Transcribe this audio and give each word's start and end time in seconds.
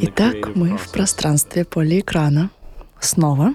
Итак, 0.00 0.34
creative 0.34 0.52
мы 0.56 0.76
в 0.76 0.90
пространстве 0.90 1.64
полеэкрана. 1.64 2.50
Снова. 2.98 3.54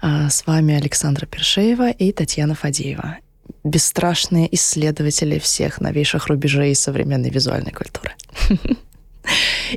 А, 0.00 0.30
С 0.30 0.46
вами 0.46 0.74
Александра 0.74 1.26
Першеева 1.26 1.90
и 1.90 2.10
Татьяна 2.12 2.54
Фадеева. 2.54 3.18
Бесстрашные 3.64 4.52
исследователи 4.54 5.38
всех 5.38 5.82
новейших 5.82 6.28
рубежей 6.28 6.74
современной 6.74 7.28
визуальной 7.28 7.72
культуры. 7.72 8.12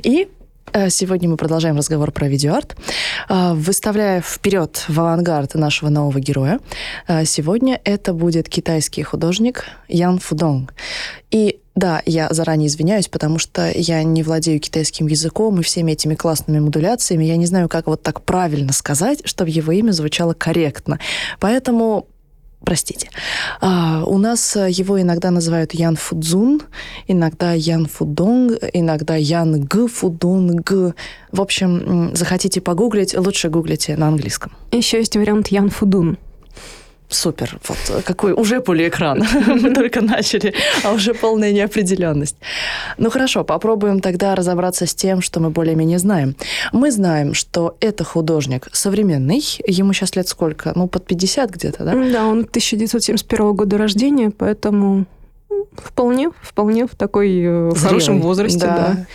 И 0.02 0.28
э, 0.72 0.88
сегодня 0.88 1.28
мы 1.28 1.36
продолжаем 1.36 1.76
разговор 1.76 2.10
про 2.10 2.26
видеоарт, 2.26 2.74
э, 3.28 3.52
выставляя 3.52 4.22
вперед 4.22 4.82
в 4.88 4.98
авангард 4.98 5.54
нашего 5.54 5.90
нового 5.90 6.20
героя. 6.20 6.58
Сегодня 7.26 7.78
это 7.84 8.14
будет 8.14 8.48
китайский 8.48 9.02
художник 9.02 9.66
Ян 9.88 10.18
Фудонг. 10.18 10.72
И 11.30 11.60
да, 11.76 12.02
я 12.06 12.28
заранее 12.30 12.68
извиняюсь, 12.68 13.06
потому 13.06 13.38
что 13.38 13.70
я 13.70 14.02
не 14.02 14.22
владею 14.22 14.58
китайским 14.60 15.06
языком 15.06 15.60
и 15.60 15.62
всеми 15.62 15.92
этими 15.92 16.14
классными 16.14 16.58
модуляциями. 16.58 17.24
Я 17.24 17.36
не 17.36 17.44
знаю, 17.44 17.68
как 17.68 17.86
вот 17.86 18.02
так 18.02 18.22
правильно 18.22 18.72
сказать, 18.72 19.20
чтобы 19.24 19.50
его 19.50 19.70
имя 19.72 19.92
звучало 19.92 20.32
корректно. 20.32 20.98
Поэтому 21.38 22.08
Простите. 22.64 23.10
А, 23.60 24.02
у 24.06 24.18
нас 24.18 24.56
э, 24.56 24.68
его 24.70 25.00
иногда 25.00 25.30
называют 25.30 25.72
Ян 25.72 25.94
Фудзун, 25.94 26.62
иногда 27.06 27.52
Ян 27.52 27.86
Фудонг, 27.86 28.58
иногда 28.72 29.14
Ян 29.14 29.60
Г 29.60 29.86
Фудонг. 29.86 30.72
В 31.30 31.40
общем, 31.40 32.10
захотите 32.14 32.60
погуглить, 32.60 33.16
лучше 33.16 33.50
гуглите 33.50 33.96
на 33.96 34.08
английском. 34.08 34.52
Еще 34.72 34.98
есть 34.98 35.14
вариант 35.16 35.48
Ян 35.48 35.68
Фудун. 35.70 36.18
Супер. 37.08 37.58
Вот 37.68 38.04
какой 38.04 38.32
уже 38.32 38.60
полиэкран. 38.60 39.24
Мы 39.46 39.72
только 39.74 40.00
начали, 40.00 40.54
а 40.84 40.92
уже 40.92 41.14
полная 41.14 41.52
неопределенность. 41.52 42.36
Ну 42.98 43.10
хорошо, 43.10 43.44
попробуем 43.44 44.00
тогда 44.00 44.34
разобраться 44.34 44.86
с 44.86 44.94
тем, 44.94 45.20
что 45.20 45.40
мы 45.40 45.50
более-менее 45.50 45.98
знаем. 45.98 46.34
Мы 46.72 46.90
знаем, 46.90 47.34
что 47.34 47.76
это 47.80 48.04
художник 48.04 48.68
современный. 48.72 49.42
Ему 49.66 49.92
сейчас 49.92 50.16
лет 50.16 50.28
сколько? 50.28 50.72
Ну, 50.74 50.88
под 50.88 51.06
50 51.06 51.50
где-то, 51.50 51.84
да? 51.84 51.92
Да, 51.92 52.26
он 52.26 52.40
1971 52.40 53.52
года 53.54 53.78
рождения, 53.78 54.30
поэтому 54.30 55.06
вполне, 55.76 56.30
вполне 56.42 56.86
в 56.86 56.94
такой 56.94 57.40
э, 57.40 57.68
в 57.70 57.80
хорошем 57.80 58.14
Зрелый. 58.14 58.22
возрасте, 58.22 58.60
да. 58.60 58.96
А, 58.96 59.06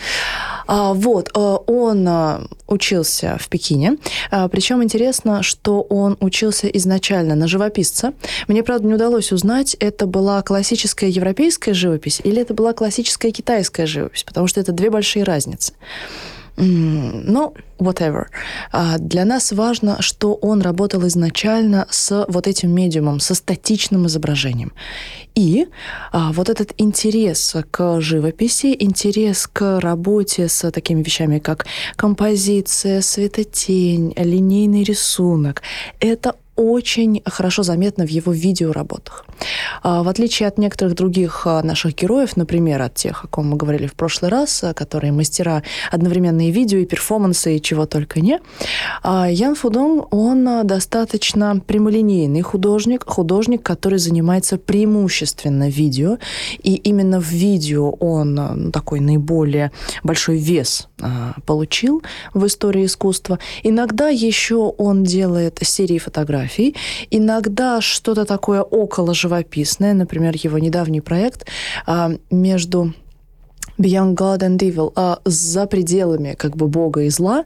вот, 0.94 1.30
э, 1.36 1.58
он 1.68 2.08
а, 2.08 2.48
учился 2.68 3.38
в 3.40 3.50
Пекине. 3.50 3.98
А, 4.30 4.48
Причем 4.48 4.82
интересно, 4.82 5.44
что 5.44 5.82
он 5.82 6.18
учился 6.22 6.68
изначально 6.68 7.36
на 7.36 7.48
живописца. 7.48 8.14
Мне, 8.48 8.64
правда, 8.64 8.88
не 8.88 8.94
удалось 8.94 9.34
узнать, 9.34 9.76
это 9.80 10.06
была 10.06 10.42
классическая 10.42 11.10
европейская 11.10 11.74
живопись 11.74 12.22
или 12.24 12.42
это 12.42 12.54
была 12.54 12.72
классическая 12.72 13.32
китайская 13.32 13.86
живопись, 13.86 14.24
потому 14.24 14.48
что 14.48 14.62
это 14.62 14.72
две 14.72 14.90
большие 14.90 15.24
разницы. 15.24 15.74
Ну, 16.64 17.56
whatever. 17.80 18.26
А, 18.72 19.00
Для 19.00 19.26
нас 19.26 19.52
важно, 19.52 20.02
что 20.02 20.36
он 20.36 20.62
работал 20.62 21.08
изначально 21.08 21.88
с 21.90 22.26
вот 22.28 22.48
этим 22.48 22.70
медиумом, 22.70 23.20
со 23.20 23.34
статичным 23.34 24.06
изображением. 24.06 24.72
И 25.34 25.68
а, 26.12 26.32
вот 26.34 26.50
этот 26.50 26.74
интерес 26.78 27.56
к 27.72 28.00
живописи, 28.00 28.76
интерес 28.80 29.48
к 29.48 29.80
работе 29.80 30.48
с 30.48 30.70
такими 30.70 31.02
вещами, 31.02 31.40
как 31.40 31.66
композиция, 31.96 33.02
светотень, 33.02 34.14
линейный 34.16 34.84
рисунок, 34.84 35.64
это 36.00 36.36
очень 36.62 37.22
хорошо 37.26 37.64
заметно 37.64 38.06
в 38.06 38.10
его 38.10 38.32
видеоработах. 38.32 39.26
А, 39.84 40.04
В 40.04 40.08
отличие 40.08 40.48
от 40.48 40.58
некоторых 40.58 40.96
других 40.96 41.48
а, 41.48 41.64
наших 41.64 41.96
героев, 41.96 42.38
например, 42.38 42.82
от 42.82 42.94
тех, 42.96 43.24
о 43.24 43.28
ком 43.28 43.50
мы 43.50 43.58
говорили 43.58 43.88
в 43.88 43.94
прошлый 43.94 44.32
раз, 44.32 44.64
а, 44.64 44.74
которые 44.74 45.12
мастера 45.12 45.64
одновременно 45.92 46.48
и 46.48 46.52
видео, 46.52 46.80
и 46.80 46.86
перформанса, 46.86 47.50
и 47.50 47.62
чего 47.62 47.86
только 47.86 48.22
не, 48.22 48.40
Ян 49.04 49.56
Фудон, 49.56 50.06
он 50.12 50.68
достаточно 50.68 51.60
прямолинейный 51.60 52.42
художник, 52.42 53.04
художник, 53.08 53.64
который 53.64 54.00
занимается 54.00 54.58
преимущественно 54.58 55.70
видео, 55.70 56.18
и 56.64 56.76
именно 56.76 57.20
в 57.20 57.30
видео 57.30 57.92
он 58.00 58.36
ну, 58.36 58.72
такой 58.72 59.00
наиболее 59.00 59.72
большой 60.04 60.38
вес 60.38 60.88
получил 61.46 62.02
в 62.34 62.46
истории 62.46 62.86
искусства. 62.86 63.40
Иногда 63.64 64.10
еще 64.10 64.56
он 64.56 65.04
делает 65.04 65.60
серии 65.62 65.98
фотографий, 65.98 66.76
иногда 67.10 67.82
что-то 67.82 68.26
такое 68.26 68.62
около 68.62 69.14
живописное, 69.14 69.94
например, 69.94 70.36
его 70.36 70.60
недавний 70.60 71.02
проект 71.02 71.48
а, 71.86 72.12
между 72.30 72.94
Beyond 73.78 74.16
God 74.16 74.40
and 74.40 74.58
Evil, 74.58 74.92
а, 74.96 75.20
за 75.26 75.66
пределами 75.66 76.34
как 76.34 76.56
бы 76.56 76.68
Бога 76.68 77.02
и 77.02 77.10
зла, 77.10 77.46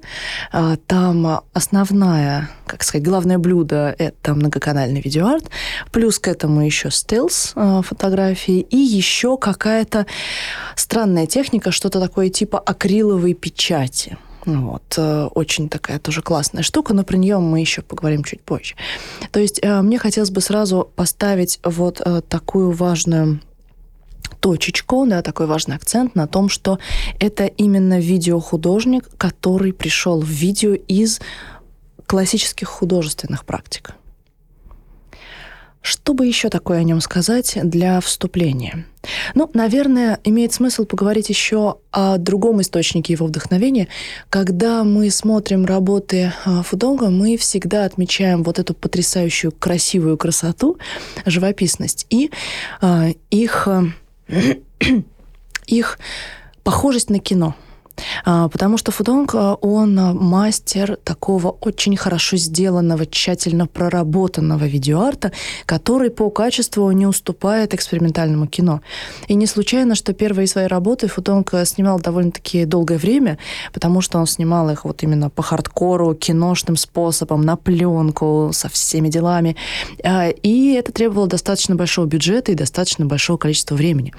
а, 0.52 0.78
там 0.88 1.42
основная, 1.54 2.50
как 2.66 2.84
сказать, 2.84 3.06
главное 3.06 3.38
блюдо— 3.38 3.96
это 3.98 4.34
многоканальный 4.34 5.02
видеоарт, 5.02 5.50
плюс 5.92 6.20
к 6.20 6.28
этому 6.28 6.66
еще 6.66 6.92
стилс 6.92 7.54
а, 7.56 7.82
фотографии 7.82 8.60
и 8.60 8.78
еще 8.78 9.38
какая-то 9.38 10.06
странная 10.76 11.28
техника, 11.28 11.72
что-то 11.72 12.00
такое 12.00 12.30
типа 12.30 12.60
акриловой 12.60 13.34
печати. 13.34 14.18
Вот, 14.46 14.94
э, 14.98 15.28
очень 15.34 15.70
такая 15.70 16.00
тоже 16.00 16.22
классная 16.22 16.62
штука, 16.64 16.94
но 16.94 17.04
про 17.04 17.18
нее 17.18 17.40
мы 17.40 17.60
еще 17.60 17.82
поговорим 17.82 18.24
чуть 18.24 18.42
позже. 18.42 18.76
То 19.32 19.40
есть 19.40 19.60
э, 19.62 19.82
мне 19.82 19.98
хотелось 19.98 20.30
бы 20.30 20.40
сразу 20.42 20.90
поставить 20.96 21.60
вот 21.64 22.00
э, 22.06 22.22
такую 22.22 22.72
важную 22.72 23.40
точечку, 24.46 25.08
да, 25.08 25.24
такой 25.24 25.48
важный 25.48 25.76
акцент 25.76 26.14
на 26.14 26.28
том, 26.28 26.50
что 26.50 26.78
это 27.20 27.46
именно 27.46 28.00
видеохудожник, 28.00 29.10
который 29.18 29.74
пришел 29.74 30.22
в 30.22 30.30
видео 30.30 30.76
из 30.76 31.20
классических 32.06 32.68
художественных 32.68 33.44
практик. 33.44 33.96
Что 35.82 36.14
бы 36.14 36.28
еще 36.28 36.50
такое 36.50 36.78
о 36.78 36.84
нем 36.84 37.02
сказать 37.02 37.58
для 37.64 38.00
вступления? 38.02 38.86
Ну, 39.34 39.50
наверное, 39.56 40.20
имеет 40.24 40.54
смысл 40.54 40.86
поговорить 40.86 41.30
еще 41.30 41.78
о 41.92 42.18
другом 42.18 42.62
источнике 42.62 43.14
его 43.14 43.26
вдохновения. 43.26 43.88
Когда 44.30 44.84
мы 44.84 45.10
смотрим 45.10 45.66
работы 45.66 46.34
а, 46.46 46.62
Фудонга, 46.62 47.10
мы 47.10 47.36
всегда 47.38 47.86
отмечаем 47.86 48.44
вот 48.44 48.60
эту 48.60 48.76
потрясающую 48.76 49.52
красивую 49.52 50.18
красоту, 50.20 50.78
живописность 51.26 52.06
и 52.12 52.30
а, 52.80 53.08
их, 53.32 53.68
а, 53.68 53.86
их 55.68 56.00
похожесть 56.64 57.10
на 57.10 57.20
кино. 57.20 57.56
А, 58.24 58.50
Потому 58.50 58.78
что 58.78 58.92
Фудонг, 58.92 59.36
а, 59.36 59.56
он 59.56 59.98
а, 60.00 60.14
мастер 60.14 60.98
такого 61.04 61.50
очень 61.50 61.96
хорошо 61.96 62.38
сделанного, 62.38 63.06
тщательно 63.06 63.68
проработанного 63.68 64.66
видеоарта, 64.66 65.32
который 65.66 66.10
по 66.10 66.30
качеству 66.30 66.90
не 66.92 67.08
уступает 67.08 67.74
экспериментальному 67.74 68.48
кино. 68.48 68.82
И 69.28 69.36
не 69.36 69.48
случайно, 69.48 69.96
что 69.96 70.14
первые 70.14 70.48
свои 70.48 70.66
работы 70.68 71.08
Фудонг 71.08 71.54
снимал 71.66 72.00
довольно-таки 72.00 72.66
долгое 72.66 72.98
время, 72.98 73.38
потому 73.74 74.02
что 74.02 74.20
он 74.20 74.28
снимал 74.28 74.70
их 74.70 74.86
вот 74.86 75.04
именно 75.04 75.30
по 75.30 75.44
хардкору, 75.44 76.14
киношным 76.16 76.76
способом, 76.76 77.42
на 77.42 77.56
пленку, 77.56 78.52
со 78.54 78.70
всеми 78.70 79.10
делами. 79.10 79.56
И 80.44 80.74
это 80.74 80.92
требовало 80.92 81.28
достаточно 81.28 81.76
большого 81.76 82.06
бюджета 82.06 82.52
и 82.52 82.56
достаточно 82.56 83.06
большого 83.06 83.38
количества 83.38 83.76
времени. 83.76 84.14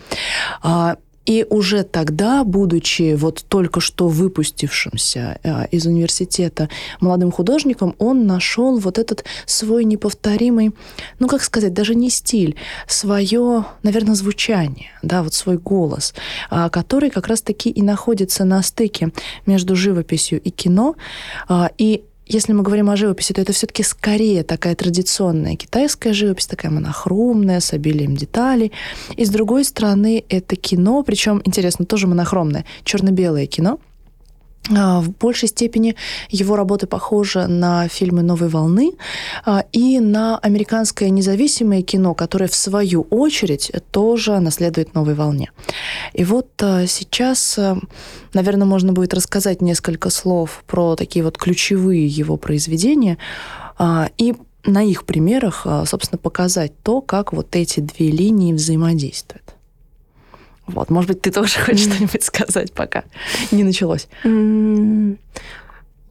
И 1.27 1.45
уже 1.49 1.83
тогда, 1.83 2.45
будучи 2.45 3.15
вот 3.15 3.45
только 3.49 3.81
что 3.81 4.09
выпустившимся 4.09 5.39
э, 5.43 5.67
из 5.73 5.87
университета 5.87 6.69
молодым 7.01 7.33
художником, 7.33 7.95
он 7.99 8.27
нашел 8.27 8.79
вот 8.79 8.99
этот 8.99 9.25
свой 9.45 9.85
неповторимый, 9.85 10.73
ну 11.19 11.28
как 11.28 11.43
сказать, 11.43 11.75
даже 11.75 11.95
не 11.95 12.11
стиль, 12.11 12.57
свое, 12.87 13.67
наверное, 13.83 14.15
звучание, 14.15 14.91
да, 15.03 15.23
вот 15.23 15.34
свой 15.34 15.59
голос, 15.59 16.15
а, 16.49 16.69
который 16.69 17.11
как 17.11 17.27
раз-таки 17.27 17.71
и 17.71 17.83
находится 17.83 18.45
на 18.45 18.63
стыке 18.63 19.13
между 19.47 19.75
живописью 19.75 20.41
и 20.41 20.51
кино. 20.51 20.95
А, 21.49 21.71
И 21.79 22.05
если 22.27 22.53
мы 22.53 22.63
говорим 22.63 22.91
о 22.91 22.97
живописи, 22.97 23.33
то 23.33 23.41
это 23.41 23.53
все-таки 23.53 23.83
скорее 23.83 24.43
такая 24.43 24.75
традиционная 24.75 25.57
китайская 25.57 26.13
живопись, 26.13 26.47
такая 26.47 26.73
монохромная, 26.73 27.61
с 27.61 27.73
обилием 27.73 28.17
деталей. 28.17 28.73
И 29.17 29.25
с 29.25 29.31
другой 29.31 29.65
стороны, 29.65 30.25
это 30.28 30.57
кино, 30.57 31.03
причем, 31.03 31.41
интересно, 31.45 31.87
тоже 31.87 32.07
монохромное, 32.07 32.65
черно-белое 32.84 33.47
кино. 33.47 33.78
А, 34.74 35.01
В 35.01 35.10
большей 35.10 35.48
степени 35.48 35.95
его 36.28 36.57
работы 36.57 36.86
похожи 36.86 37.47
на 37.47 37.89
фильмы 37.89 38.22
«Новой 38.22 38.48
волны» 38.48 38.92
а, 39.45 39.65
и 39.72 40.01
на 40.01 40.39
американское 40.39 41.10
независимое 41.10 41.83
кино, 41.83 42.15
которое, 42.15 42.48
в 42.48 42.54
свою 42.54 43.03
очередь, 43.10 43.71
тоже 43.91 44.39
наследует 44.41 44.95
«Новой 44.95 45.15
волне». 45.15 45.51
И 46.13 46.24
вот 46.24 46.48
а, 46.60 46.86
сейчас, 46.86 47.59
наверное, 48.33 48.66
можно 48.66 48.92
будет 48.92 49.15
рассказать 49.15 49.63
несколько 49.63 50.10
слов 50.10 50.65
про 50.66 50.97
такие 50.97 51.24
вот 51.24 51.39
ключевые 51.39 52.07
его 52.07 52.36
произведения 52.36 53.19
и 54.19 54.34
на 54.65 54.83
их 54.83 55.04
примерах, 55.04 55.66
собственно, 55.86 56.19
показать 56.19 56.72
то, 56.83 57.01
как 57.01 57.33
вот 57.33 57.54
эти 57.54 57.80
две 57.80 58.10
линии 58.10 58.53
взаимодействуют. 58.53 59.56
Вот, 60.66 60.91
может 60.91 61.10
быть, 61.10 61.22
ты 61.22 61.30
тоже 61.30 61.59
хочешь 61.65 61.91
что-нибудь 61.91 62.22
сказать, 62.22 62.72
пока 62.72 63.04
не 63.51 63.65
началось. 63.65 64.09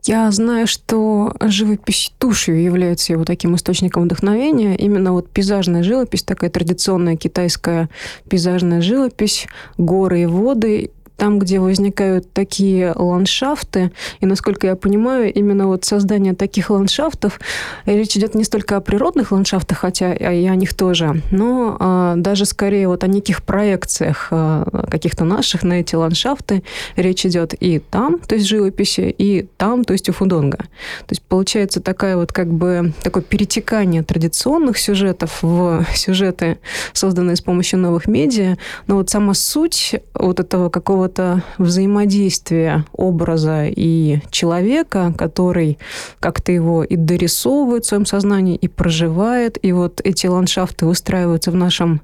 Я 0.08 0.30
знаю, 0.30 0.68
что 0.68 1.34
живопись 1.42 2.14
тушью 2.20 2.62
является 2.62 3.14
его 3.14 3.26
таким 3.26 3.56
источником 3.56 4.04
вдохновения. 4.04 4.76
Именно 4.76 5.14
вот 5.14 5.32
пейзажная 5.32 5.82
живопись, 5.82 6.22
такая 6.22 6.52
традиционная 6.52 7.16
китайская 7.16 7.90
пейзажная 8.30 8.82
живопись, 8.82 9.48
горы 9.78 10.22
и 10.22 10.26
воды 10.28 10.92
там, 11.18 11.40
где 11.40 11.60
возникают 11.60 12.32
такие 12.34 12.94
ландшафты, 12.96 13.92
и, 14.20 14.26
насколько 14.26 14.68
я 14.68 14.76
понимаю, 14.76 15.34
именно 15.34 15.68
вот 15.68 15.86
создание 15.86 16.34
таких 16.34 16.70
ландшафтов, 16.70 17.40
речь 17.86 18.16
идет 18.18 18.36
не 18.36 18.44
столько 18.44 18.78
о 18.78 18.82
природных 18.82 19.32
ландшафтах, 19.32 19.80
хотя 19.80 20.14
и 20.14 20.46
о 20.46 20.56
них 20.56 20.74
тоже, 20.74 21.22
но 21.32 21.78
а, 21.80 22.16
даже 22.16 22.46
скорее 22.46 22.88
вот 22.88 23.04
о 23.04 23.08
неких 23.08 23.44
проекциях 23.44 24.28
а, 24.32 24.86
каких-то 24.90 25.26
наших 25.26 25.64
на 25.64 25.80
эти 25.80 25.96
ландшафты 25.96 26.64
речь 26.96 27.26
идет 27.26 27.54
и 27.60 27.80
там, 27.80 28.20
то 28.20 28.36
есть 28.36 28.48
живописи, 28.48 29.14
и 29.18 29.48
там, 29.58 29.84
то 29.84 29.94
есть 29.94 30.10
у 30.10 30.14
Фудонга. 30.14 30.58
То 30.58 31.12
есть 31.12 31.22
получается 31.22 31.82
такая 31.82 32.18
вот 32.18 32.32
как 32.32 32.52
бы 32.52 32.94
такое 33.04 33.24
перетекание 33.24 34.04
традиционных 34.04 34.78
сюжетов 34.78 35.40
в 35.42 35.86
сюжеты, 35.96 36.58
созданные 36.94 37.36
с 37.36 37.42
помощью 37.42 37.80
новых 37.80 38.08
медиа, 38.08 38.58
но 38.88 38.98
вот 38.98 39.10
сама 39.10 39.34
суть 39.34 39.96
вот 40.14 40.40
этого 40.40 40.70
какого 40.70 41.05
какого-то 41.06 41.44
взаимодействия 41.58 42.86
образа 42.94 43.66
и 43.66 44.20
человека, 44.32 45.14
который 45.18 45.78
как-то 46.20 46.52
его 46.52 46.84
и 46.84 46.96
дорисовывает 46.96 47.86
в 47.86 47.88
своем 47.88 48.06
сознании, 48.06 48.56
и 48.56 48.68
проживает, 48.68 49.58
и 49.62 49.72
вот 49.72 50.02
эти 50.04 50.28
ландшафты 50.28 50.86
выстраиваются 50.86 51.52
в 51.52 51.56
нашем, 51.56 52.02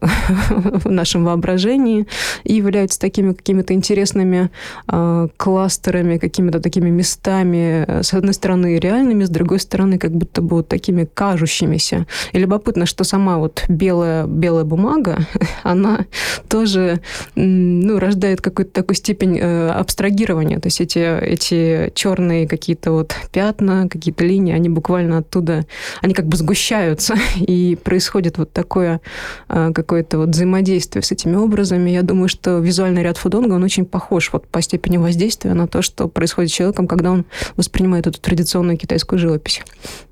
в 0.00 0.90
нашем 0.90 1.24
воображении 1.24 2.06
и 2.44 2.54
являются 2.54 2.98
такими 2.98 3.32
какими-то 3.32 3.72
интересными 3.72 4.50
э, 4.88 5.28
кластерами, 5.36 6.18
какими-то 6.18 6.60
такими 6.60 6.90
местами, 6.90 7.84
э, 7.86 8.02
с 8.02 8.14
одной 8.14 8.34
стороны 8.34 8.78
реальными, 8.78 9.24
с 9.24 9.30
другой 9.30 9.60
стороны 9.60 9.98
как 9.98 10.12
будто 10.12 10.42
бы 10.42 10.56
вот 10.56 10.68
такими 10.68 11.04
кажущимися. 11.04 12.06
И 12.32 12.38
любопытно, 12.38 12.86
что 12.86 13.04
сама 13.04 13.38
вот 13.38 13.64
белая, 13.68 14.26
белая 14.26 14.64
бумага, 14.64 15.18
она 15.62 16.06
тоже 16.48 17.00
ну, 17.36 17.98
рождает 17.98 18.39
имеет 18.40 18.42
какую-то 18.42 18.72
такую 18.72 18.96
степень 18.96 19.38
э, 19.38 19.68
абстрагирования. 19.70 20.58
То 20.58 20.66
есть 20.66 20.80
эти, 20.80 20.98
эти 20.98 21.92
черные 21.94 22.48
какие-то 22.48 22.92
вот 22.92 23.14
пятна, 23.32 23.88
какие-то 23.88 24.24
линии, 24.24 24.54
они 24.54 24.68
буквально 24.68 25.18
оттуда, 25.18 25.66
они 26.02 26.14
как 26.14 26.26
бы 26.26 26.36
сгущаются, 26.36 27.14
и 27.36 27.76
происходит 27.82 28.38
вот 28.38 28.52
такое 28.52 29.00
э, 29.48 29.72
какое-то 29.74 30.18
вот 30.18 30.30
взаимодействие 30.30 31.02
с 31.02 31.12
этими 31.12 31.36
образами. 31.36 31.90
Я 31.90 32.02
думаю, 32.02 32.28
что 32.28 32.58
визуальный 32.58 33.02
ряд 33.02 33.18
Фудонга, 33.18 33.54
он 33.54 33.62
очень 33.62 33.84
похож 33.84 34.30
вот 34.32 34.46
по 34.46 34.62
степени 34.62 34.96
воздействия 34.96 35.54
на 35.54 35.66
то, 35.66 35.82
что 35.82 36.08
происходит 36.08 36.50
с 36.50 36.54
человеком, 36.54 36.86
когда 36.86 37.10
он 37.10 37.24
воспринимает 37.56 38.06
эту 38.06 38.20
традиционную 38.20 38.76
китайскую 38.76 39.18
живопись. 39.18 39.62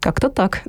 Как-то 0.00 0.28
так. 0.28 0.62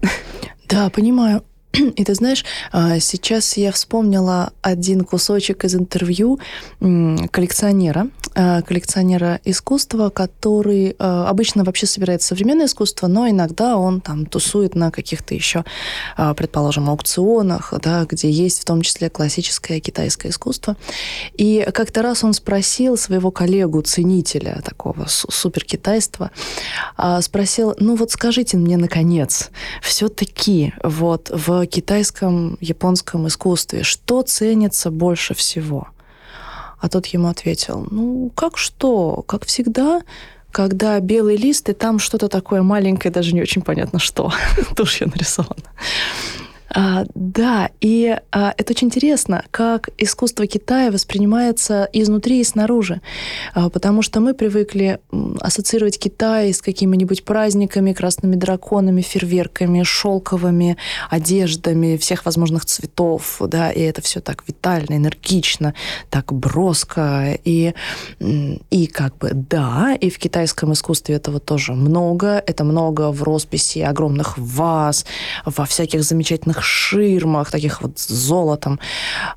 Да, 0.67 0.89
понимаю. 0.89 1.41
И 1.95 2.03
ты 2.03 2.13
знаешь, 2.15 2.43
а, 2.71 2.99
сейчас 2.99 3.57
я 3.57 3.71
вспомнила 3.71 4.53
один 4.61 5.03
кусочек 5.03 5.65
из 5.65 5.75
интервью 5.75 6.39
коллекционера, 6.79 8.07
а, 8.35 8.61
коллекционера 8.63 9.39
искусства, 9.45 10.09
который 10.09 10.95
а, 10.97 11.29
обычно 11.29 11.63
вообще 11.63 11.85
собирает 11.85 12.21
современное 12.21 12.65
искусство, 12.65 13.07
но 13.07 13.29
иногда 13.29 13.77
он 13.77 14.01
там 14.01 14.25
тусует 14.25 14.75
на 14.75 14.91
каких-то 14.91 15.35
еще, 15.35 15.63
предположим, 16.35 16.89
аукционах, 16.89 17.73
да, 17.81 18.05
где 18.05 18.29
есть 18.29 18.61
в 18.61 18.65
том 18.65 18.81
числе 18.81 19.09
классическое 19.09 19.79
китайское 19.79 20.31
искусство. 20.31 20.75
И 21.33 21.67
как-то 21.73 22.01
раз 22.01 22.23
он 22.23 22.33
спросил 22.33 22.97
своего 22.97 23.31
коллегу, 23.31 23.81
ценителя 23.81 24.61
такого 24.63 25.05
суперкитайства, 25.07 26.31
спросил, 27.21 27.75
ну 27.79 27.95
вот 27.95 28.11
скажите 28.11 28.57
мне, 28.57 28.77
наконец, 28.77 29.49
все-таки 29.81 30.73
вот 30.83 31.29
в 31.29 31.58
китайском, 31.65 32.57
японском 32.61 33.27
искусстве? 33.27 33.83
Что 33.83 34.21
ценится 34.21 34.91
больше 34.91 35.33
всего? 35.33 35.87
А 36.79 36.87
тот 36.89 37.07
ему 37.07 37.27
ответил, 37.27 37.87
ну, 37.91 38.31
как 38.35 38.57
что? 38.57 39.23
Как 39.27 39.45
всегда, 39.45 40.01
когда 40.51 40.99
белый 40.99 41.35
лист, 41.35 41.69
и 41.69 41.73
там 41.73 41.99
что-то 41.99 42.29
такое 42.29 42.61
маленькое, 42.61 43.13
даже 43.13 43.33
не 43.33 43.41
очень 43.41 43.61
понятно 43.61 43.99
что. 43.99 44.31
Тушью 44.75 45.09
нарисовано. 45.09 45.69
А, 46.73 47.05
да, 47.15 47.69
и 47.81 48.15
а, 48.31 48.53
это 48.57 48.73
очень 48.73 48.87
интересно, 48.87 49.43
как 49.51 49.89
искусство 49.97 50.45
Китая 50.45 50.91
воспринимается 50.91 51.89
изнутри 51.93 52.41
и 52.41 52.43
снаружи, 52.43 53.01
а, 53.53 53.69
потому 53.69 54.01
что 54.01 54.19
мы 54.19 54.33
привыкли 54.33 54.99
ассоциировать 55.39 55.97
Китай 55.97 56.53
с 56.53 56.61
какими-нибудь 56.61 57.25
праздниками, 57.25 57.93
красными 57.93 58.35
драконами, 58.35 59.01
фейерверками, 59.01 59.83
шелковыми 59.83 60.77
одеждами 61.09 61.97
всех 61.97 62.25
возможных 62.25 62.65
цветов, 62.65 63.41
да, 63.47 63.71
и 63.71 63.81
это 63.81 64.01
все 64.01 64.19
так 64.19 64.43
витально, 64.47 64.95
энергично, 64.95 65.73
так 66.09 66.31
броско, 66.31 67.37
и, 67.43 67.73
и 68.69 68.87
как 68.87 69.17
бы 69.17 69.31
да, 69.33 69.97
и 69.99 70.09
в 70.09 70.19
китайском 70.19 70.73
искусстве 70.73 71.15
этого 71.15 71.39
тоже 71.39 71.73
много, 71.73 72.43
это 72.45 72.63
много 72.63 73.11
в 73.11 73.23
росписи 73.23 73.79
огромных 73.79 74.37
ваз, 74.37 75.05
во 75.45 75.65
всяких 75.65 76.03
замечательных 76.03 76.58
таких 76.59 76.65
ширмах, 76.65 77.51
таких 77.51 77.81
вот 77.81 77.97
с 77.97 78.07
золотом. 78.07 78.79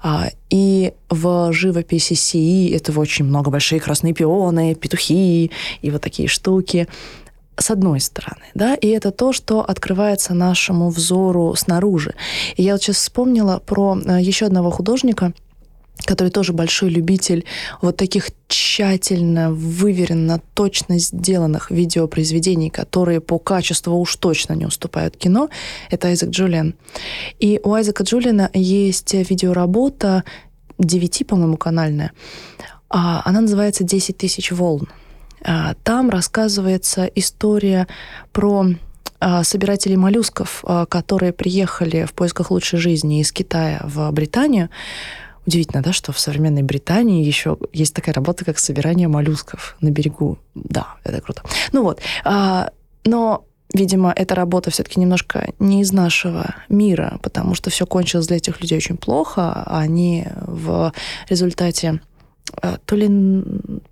А, 0.02 0.28
и 0.50 0.92
в 1.10 1.52
живописи 1.52 2.14
Сии 2.14 2.74
этого 2.74 3.00
очень 3.00 3.24
много. 3.24 3.50
Большие 3.50 3.80
красные 3.80 4.14
пионы, 4.14 4.74
петухи 4.74 5.50
и 5.82 5.90
вот 5.90 6.02
такие 6.02 6.28
штуки 6.28 6.86
с 7.58 7.70
одной 7.70 8.00
стороны, 8.00 8.46
да, 8.54 8.74
и 8.74 8.88
это 8.88 9.10
то, 9.10 9.32
что 9.32 9.60
открывается 9.60 10.34
нашему 10.34 10.88
взору 10.88 11.54
снаружи. 11.54 12.14
И 12.56 12.62
я 12.62 12.72
вот 12.72 12.82
сейчас 12.82 12.96
вспомнила 12.96 13.58
про 13.58 13.98
э, 14.04 14.22
еще 14.22 14.46
одного 14.46 14.70
художника, 14.70 15.32
который 16.06 16.30
тоже 16.30 16.52
большой 16.52 16.90
любитель 16.90 17.44
вот 17.80 17.96
таких 17.96 18.30
тщательно, 18.48 19.52
выверенно, 19.52 20.40
точно 20.54 20.98
сделанных 20.98 21.70
видеопроизведений, 21.70 22.70
которые 22.70 23.20
по 23.20 23.38
качеству 23.38 23.96
уж 23.98 24.16
точно 24.16 24.54
не 24.54 24.66
уступают 24.66 25.16
кино, 25.16 25.48
это 25.90 26.08
Айзек 26.08 26.30
Джулиан. 26.30 26.74
И 27.38 27.60
у 27.62 27.72
Айзека 27.72 28.04
Джулиана 28.04 28.50
есть 28.52 29.14
видеоработа 29.14 30.24
9, 30.78 31.26
по-моему, 31.26 31.56
канальная. 31.56 32.12
А, 32.88 33.22
она 33.24 33.40
называется 33.40 33.84
«10 33.84 34.14
тысяч 34.14 34.52
волн». 34.52 34.88
А, 35.44 35.74
там 35.82 36.10
рассказывается 36.10 37.06
история 37.14 37.88
про 38.32 38.66
а, 39.18 39.44
собирателей 39.44 39.96
моллюсков, 39.96 40.64
которые 40.88 41.32
приехали 41.32 42.04
в 42.04 42.12
поисках 42.12 42.50
лучшей 42.50 42.78
жизни 42.78 43.20
из 43.20 43.32
Китая 43.32 43.80
в 43.84 44.10
Британию, 44.12 44.68
Удивительно, 45.46 45.82
да, 45.82 45.92
что 45.92 46.12
в 46.12 46.18
современной 46.18 46.62
Британии 46.62 47.24
еще 47.24 47.58
есть 47.72 47.94
такая 47.94 48.14
работа, 48.14 48.44
как 48.44 48.58
собирание 48.58 49.08
моллюсков 49.08 49.76
на 49.80 49.90
берегу. 49.90 50.38
Да, 50.54 50.96
это 51.04 51.20
круто. 51.20 51.42
Ну 51.72 51.82
вот, 51.82 52.00
а, 52.24 52.70
но 53.04 53.44
Видимо, 53.74 54.12
эта 54.14 54.34
работа 54.34 54.70
все-таки 54.70 55.00
немножко 55.00 55.48
не 55.58 55.80
из 55.80 55.92
нашего 55.92 56.56
мира, 56.68 57.18
потому 57.22 57.54
что 57.54 57.70
все 57.70 57.86
кончилось 57.86 58.26
для 58.26 58.36
этих 58.36 58.60
людей 58.60 58.76
очень 58.76 58.98
плохо. 58.98 59.50
А 59.64 59.80
они 59.80 60.26
в 60.42 60.92
результате 61.30 62.02
а, 62.60 62.76
то 62.84 62.96
ли 62.96 63.08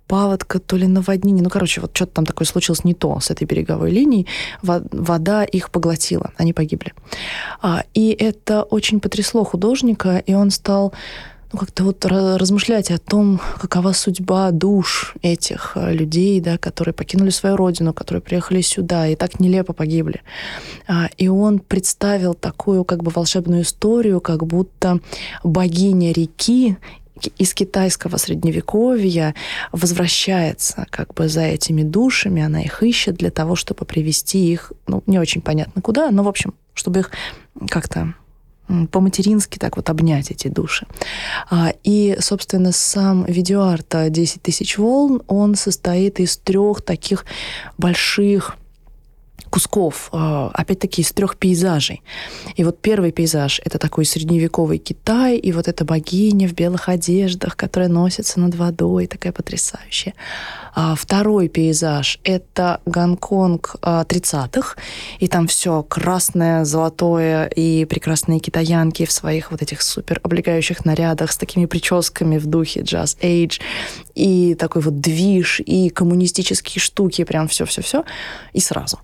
паводка, 0.07 0.59
то 0.59 0.77
ли 0.77 0.85
наводнение. 0.85 1.43
Ну, 1.43 1.49
короче, 1.49 1.81
вот 1.81 1.95
что-то 1.95 2.13
там 2.13 2.25
такое 2.25 2.45
случилось 2.45 2.83
не 2.83 2.93
то 2.93 3.19
с 3.19 3.31
этой 3.31 3.45
береговой 3.45 3.91
линией. 3.91 4.27
Вода 4.61 5.43
их 5.43 5.71
поглотила, 5.71 6.31
они 6.37 6.53
погибли. 6.53 6.93
А, 7.61 7.83
и 7.95 8.11
это 8.11 8.61
очень 8.63 8.99
потрясло 8.99 9.43
художника, 9.43 10.17
и 10.17 10.35
он 10.35 10.51
стал 10.51 10.93
ну, 11.51 11.59
как-то 11.59 11.83
вот 11.83 12.05
размышлять 12.05 12.91
о 12.91 12.97
том, 12.97 13.41
какова 13.59 13.91
судьба 13.91 14.51
душ 14.51 15.15
этих 15.21 15.73
э, 15.75 15.93
людей, 15.93 16.39
да, 16.39 16.57
которые 16.57 16.93
покинули 16.93 17.29
свою 17.29 17.57
родину, 17.57 17.93
которые 17.93 18.21
приехали 18.21 18.61
сюда 18.61 19.07
и 19.07 19.15
так 19.15 19.39
нелепо 19.39 19.73
погибли. 19.73 20.21
А, 20.87 21.09
и 21.17 21.27
он 21.27 21.59
представил 21.59 22.33
такую 22.33 22.85
как 22.85 23.03
бы 23.03 23.11
волшебную 23.11 23.63
историю, 23.63 24.21
как 24.21 24.45
будто 24.45 24.99
богиня 25.43 26.13
реки 26.13 26.77
из 27.37 27.53
китайского 27.53 28.17
средневековья 28.17 29.35
возвращается 29.71 30.87
как 30.89 31.13
бы 31.13 31.27
за 31.27 31.41
этими 31.41 31.83
душами, 31.83 32.41
она 32.41 32.61
их 32.61 32.81
ищет 32.81 33.15
для 33.15 33.29
того, 33.29 33.55
чтобы 33.55 33.85
привести 33.85 34.51
их, 34.51 34.71
ну, 34.87 35.03
не 35.05 35.19
очень 35.19 35.41
понятно 35.41 35.81
куда, 35.81 36.11
но, 36.11 36.23
в 36.23 36.27
общем, 36.27 36.53
чтобы 36.73 37.01
их 37.01 37.11
как-то 37.69 38.15
по-матерински 38.91 39.57
так 39.57 39.75
вот 39.77 39.89
обнять 39.89 40.31
эти 40.31 40.47
души. 40.47 40.87
А, 41.49 41.73
и, 41.83 42.17
собственно, 42.19 42.71
сам 42.71 43.25
видеоарт 43.25 43.93
«10 43.93 44.39
тысяч 44.41 44.77
волн», 44.77 45.21
он 45.27 45.55
состоит 45.55 46.19
из 46.19 46.37
трех 46.37 46.81
таких 46.81 47.25
больших 47.77 48.57
кусков, 49.51 50.09
э, 50.13 50.49
опять-таки, 50.53 51.01
из 51.01 51.11
трех 51.11 51.35
пейзажей. 51.35 52.01
И 52.55 52.63
вот 52.63 52.79
первый 52.81 53.11
пейзаж— 53.11 53.61
это 53.65 53.77
такой 53.77 54.05
средневековый 54.05 54.79
Китай, 54.79 55.37
и 55.37 55.51
вот 55.51 55.67
эта 55.67 55.85
богиня 55.85 56.47
в 56.47 56.53
белых 56.53 56.89
одеждах, 56.89 57.55
которая 57.55 57.89
носится 57.89 58.39
над 58.39 58.55
водой, 58.55 59.07
такая 59.07 59.33
потрясающая. 59.33 60.13
А 60.73 60.95
второй 60.95 61.49
пейзаж— 61.49 62.19
это 62.23 62.79
Гонконг 62.85 63.75
30-х, 63.81 64.75
э, 64.77 64.81
и 65.19 65.27
там 65.27 65.47
все 65.47 65.83
красное, 65.83 66.63
золотое, 66.63 67.47
и 67.47 67.85
прекрасные 67.85 68.39
китаянки 68.39 69.05
в 69.05 69.11
своих 69.11 69.51
вот 69.51 69.61
этих 69.61 69.81
супер 69.81 70.21
облегающих 70.23 70.85
нарядах 70.85 71.31
с 71.31 71.37
такими 71.37 71.65
прическами 71.65 72.37
в 72.37 72.45
духе 72.45 72.81
джаз 72.81 73.17
эйдж, 73.21 73.59
и 74.15 74.55
такой 74.55 74.81
вот 74.81 74.99
движ, 74.99 75.61
и 75.65 75.89
коммунистические 75.89 76.81
штуки, 76.81 77.23
прям 77.23 77.47
все-все-все, 77.47 78.03
и 78.53 78.59
сразу. 78.59 78.99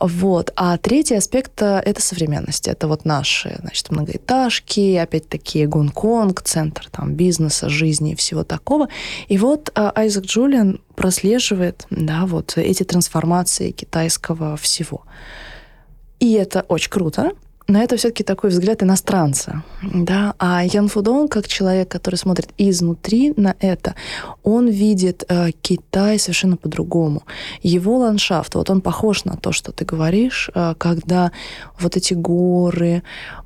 Вот. 0.00 0.52
А 0.56 0.76
третий 0.76 1.14
аспект 1.14 1.62
э,— 1.62 1.80
это 1.84 2.02
современность. 2.02 2.68
Это 2.68 2.88
вот 2.88 3.04
наши, 3.04 3.56
значит, 3.60 3.90
многоэтажки, 3.90 4.96
опять-таки 4.96 5.66
Гонконг, 5.66 6.42
центр 6.42 6.88
там 6.90 7.14
бизнеса, 7.14 7.68
жизни 7.68 8.12
и 8.12 8.16
всего 8.16 8.44
такого. 8.44 8.88
И 9.28 9.38
вот 9.38 9.70
э, 9.74 9.92
Айзек 9.94 10.24
Джулиан 10.24 10.80
прослеживает, 10.94 11.86
да, 11.90 12.26
вот 12.26 12.54
эти 12.56 12.82
трансформации 12.82 13.70
китайского 13.70 14.56
всего. 14.56 15.04
И 16.20 16.32
это 16.32 16.64
очень 16.68 16.90
круто, 16.90 17.32
но 17.66 17.82
это 17.82 17.96
все-таки 17.96 18.24
такой 18.24 18.50
взгляд 18.50 18.82
иностранца, 18.82 19.62
да. 19.82 20.34
А 20.38 20.64
Ян 20.64 20.88
Фудон, 20.88 21.28
как 21.28 21.48
человек, 21.48 21.88
который 21.88 22.16
смотрит 22.16 22.50
изнутри 22.58 23.32
на 23.36 23.54
это, 23.58 23.94
он 24.42 24.68
видит 24.68 25.24
э, 25.28 25.50
Китай 25.62 26.18
совершенно 26.18 26.56
по-другому. 26.56 27.22
Его 27.62 27.98
ландшафт, 27.98 28.54
вот 28.54 28.68
он 28.68 28.80
похож 28.80 29.24
на 29.24 29.36
то, 29.36 29.52
что 29.52 29.72
ты 29.72 29.86
говоришь, 29.86 30.50
э, 30.54 30.74
когда 30.76 31.32
вот 31.80 31.96
эти 31.96 32.12
горы, 32.12 33.02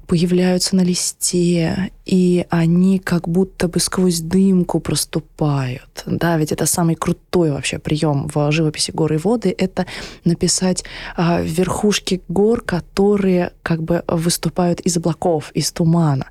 появляются 0.08 0.74
на 0.74 0.80
листе, 0.80 1.92
и 2.06 2.46
они 2.48 2.98
как 2.98 3.28
будто 3.28 3.68
бы 3.68 3.78
сквозь 3.78 4.20
дымку 4.20 4.80
проступают. 4.80 6.02
Да, 6.06 6.38
ведь 6.38 6.50
это 6.50 6.64
самый 6.64 6.94
крутой 6.94 7.50
вообще 7.52 7.78
прием 7.78 8.26
в 8.34 8.50
живописи 8.50 8.90
горы 8.90 9.16
и 9.16 9.18
воды, 9.18 9.54
это 9.56 9.84
написать 10.24 10.82
а, 11.14 11.42
верхушки 11.42 12.22
гор, 12.28 12.62
которые 12.62 13.52
как 13.62 13.82
бы 13.82 14.02
выступают 14.08 14.80
из 14.80 14.96
облаков, 14.96 15.50
из 15.52 15.70
тумана. 15.72 16.26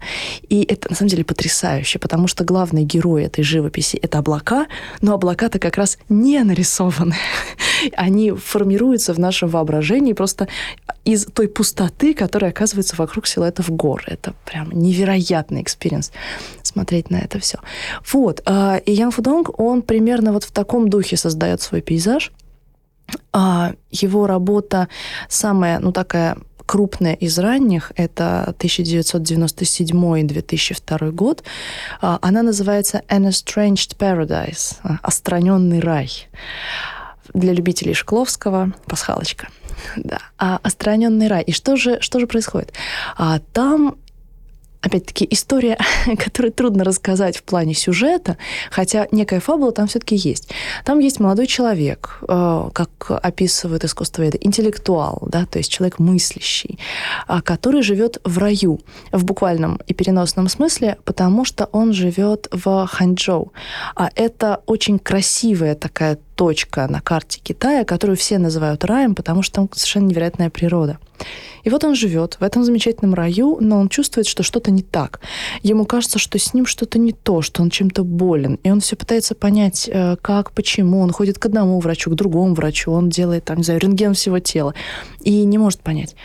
И 0.50 0.64
это 0.64 0.90
на 0.90 0.96
самом 0.96 1.10
деле 1.10 1.24
потрясающе, 1.24 2.00
потому 2.00 2.28
что 2.28 2.44
главный 2.44 2.84
герой 2.84 3.26
этой 3.26 3.44
живописи— 3.44 3.98
это 4.02 4.18
облака, 4.18 4.66
но 5.02 5.14
облака-то 5.14 5.60
как 5.60 5.78
раз 5.78 6.00
не 6.10 6.42
нарисованы. 6.44 7.16
Они 7.96 8.32
формируются 8.32 9.14
в 9.14 9.20
нашем 9.20 9.50
воображении 9.50 10.14
просто 10.14 10.48
из 11.06 11.26
той 11.26 11.48
пустоты, 11.48 12.16
которая 12.16 12.50
оказывается 12.50 12.96
вокруг 12.98 13.28
силуэтов 13.68 13.76
гор. 13.76 14.04
Это 14.08 14.34
прям 14.46 14.72
невероятный 14.72 15.62
experience 15.62 16.12
смотреть 16.64 17.10
на 17.10 17.18
это 17.18 17.40
все. 17.40 17.58
Вот. 18.14 18.42
А, 18.46 18.78
и 18.78 18.92
Ян 18.92 19.12
Фудонг, 19.12 19.60
он 19.60 19.82
примерно 19.82 20.34
вот 20.34 20.44
в 20.44 20.52
таком 20.52 20.90
духе 20.90 21.18
создает 21.18 21.62
свой 21.62 21.82
пейзаж. 21.82 22.32
А, 23.32 23.74
его 23.92 24.28
работа 24.28 24.88
самая, 25.30 25.80
ну, 25.80 25.92
такая 25.92 26.38
крупная 26.66 27.14
из 27.14 27.40
ранних, 27.40 27.94
это 27.96 28.54
1997-2002 28.60 31.12
год. 31.12 31.44
А, 32.02 32.20
она 32.22 32.44
называется 32.44 33.02
An 33.08 33.30
Estranged 33.30 33.98
Paradise, 33.98 34.76
«Остраненный 35.02 35.80
рай». 35.80 36.28
Для 37.34 37.54
любителей 37.54 37.94
Шкловского 37.94 38.74
пасхалочка. 38.86 39.48
Да. 39.98 40.20
А 40.38 40.60
«Остраненный 40.64 41.28
рай». 41.28 41.44
И 41.44 41.52
что 41.52 41.76
же, 41.76 42.00
что 42.02 42.20
же 42.20 42.28
происходит? 42.28 42.74
А, 43.18 43.40
там 43.54 43.98
опять-таки, 44.82 45.28
история, 45.30 45.78
которую 46.18 46.52
трудно 46.52 46.84
рассказать 46.84 47.38
в 47.38 47.44
плане 47.44 47.74
сюжета, 47.74 48.38
хотя 48.72 49.08
некая 49.12 49.40
фабула 49.40 49.72
там 49.72 49.88
все-таки 49.88 50.16
есть. 50.16 50.50
Там 50.86 51.00
есть 51.00 51.20
молодой 51.20 51.48
человек, 51.48 52.20
э, 52.28 52.70
как 52.74 52.90
описывают 53.10 53.84
искусствоведы, 53.84 54.38
интеллектуал, 54.42 55.28
да, 55.28 55.46
то 55.46 55.58
есть 55.60 55.72
человек 55.72 56.00
мыслящий, 56.00 56.80
э, 57.28 57.42
который 57.42 57.82
живет 57.82 58.20
в 58.24 58.38
раю, 58.38 58.80
в 59.12 59.26
буквальном 59.26 59.80
и 59.88 59.94
переносном 59.94 60.48
смысле, 60.48 60.98
потому 61.04 61.46
что 61.46 61.66
он 61.72 61.94
живет 61.94 62.48
в 62.52 62.88
Ханчжоу. 62.88 63.54
А 63.96 64.10
это 64.16 64.62
очень 64.66 65.00
красивая 65.00 65.76
такая 65.76 66.18
точка 66.38 66.88
на 66.88 67.02
карте 67.02 67.42
Китая, 67.44 67.84
которую 67.84 68.16
все 68.16 68.38
называют 68.38 68.86
раем, 68.86 69.16
потому 69.16 69.42
что 69.42 69.56
там 69.56 69.70
совершенно 69.74 70.06
невероятная 70.06 70.50
природа. 70.50 71.00
И 71.64 71.70
вот 71.70 71.84
он 71.84 71.96
живет 71.96 72.38
в 72.40 72.44
этом 72.44 72.64
замечательном 72.64 73.16
раю, 73.16 73.58
но 73.60 73.80
он 73.80 73.90
чувствует, 73.90 74.28
что 74.28 74.44
что-то 74.44 74.72
не 74.72 74.84
так. 74.84 75.20
Ему 75.64 75.86
кажется, 75.86 76.20
что 76.20 76.38
с 76.38 76.54
ним 76.54 76.68
что-то 76.68 77.00
не 77.00 77.12
то, 77.12 77.42
что 77.42 77.64
он 77.64 77.72
чем-то 77.72 78.04
болен. 78.04 78.60
И 78.64 78.70
он 78.70 78.80
все 78.80 78.96
пытается 78.96 79.34
понять, 79.34 79.90
э, 79.92 80.16
как, 80.22 80.52
почему. 80.52 81.02
Он 81.02 81.12
ходит 81.12 81.40
к 81.40 81.46
одному 81.48 81.80
врачу, 81.80 82.12
к 82.12 82.16
другому 82.16 82.54
врачу, 82.54 82.92
он 82.92 83.10
делает, 83.10 83.46
там, 83.46 83.58
не 83.58 83.64
знаю, 83.64 83.80
рентген 83.80 84.14
всего 84.14 84.40
тела. 84.40 84.76
И 85.22 85.44
не 85.44 85.58
может 85.58 85.82
понять. 85.82 86.16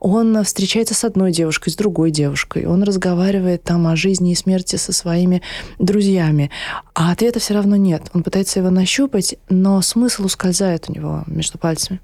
Он 0.00 0.42
встречается 0.44 0.94
с 0.94 1.04
одной 1.04 1.30
девушкой, 1.30 1.70
с 1.70 1.76
другой 1.76 2.10
девушкой. 2.10 2.66
Он 2.66 2.82
разговаривает 2.82 3.62
там 3.62 3.86
о 3.86 3.96
жизни 3.96 4.32
и 4.32 4.34
смерти 4.34 4.76
со 4.76 4.92
своими 4.92 5.42
друзьями. 5.78 6.50
А 6.94 7.12
ответа 7.12 7.38
все 7.38 7.54
равно 7.54 7.76
нет. 7.76 8.04
Он 8.14 8.22
пытается 8.22 8.60
его 8.60 8.70
нащупать, 8.70 9.36
но 9.50 9.80
смысл 9.82 10.24
ускользает 10.24 10.88
у 10.88 10.92
него 10.92 11.22
между 11.26 11.58
пальцами. 11.58 12.00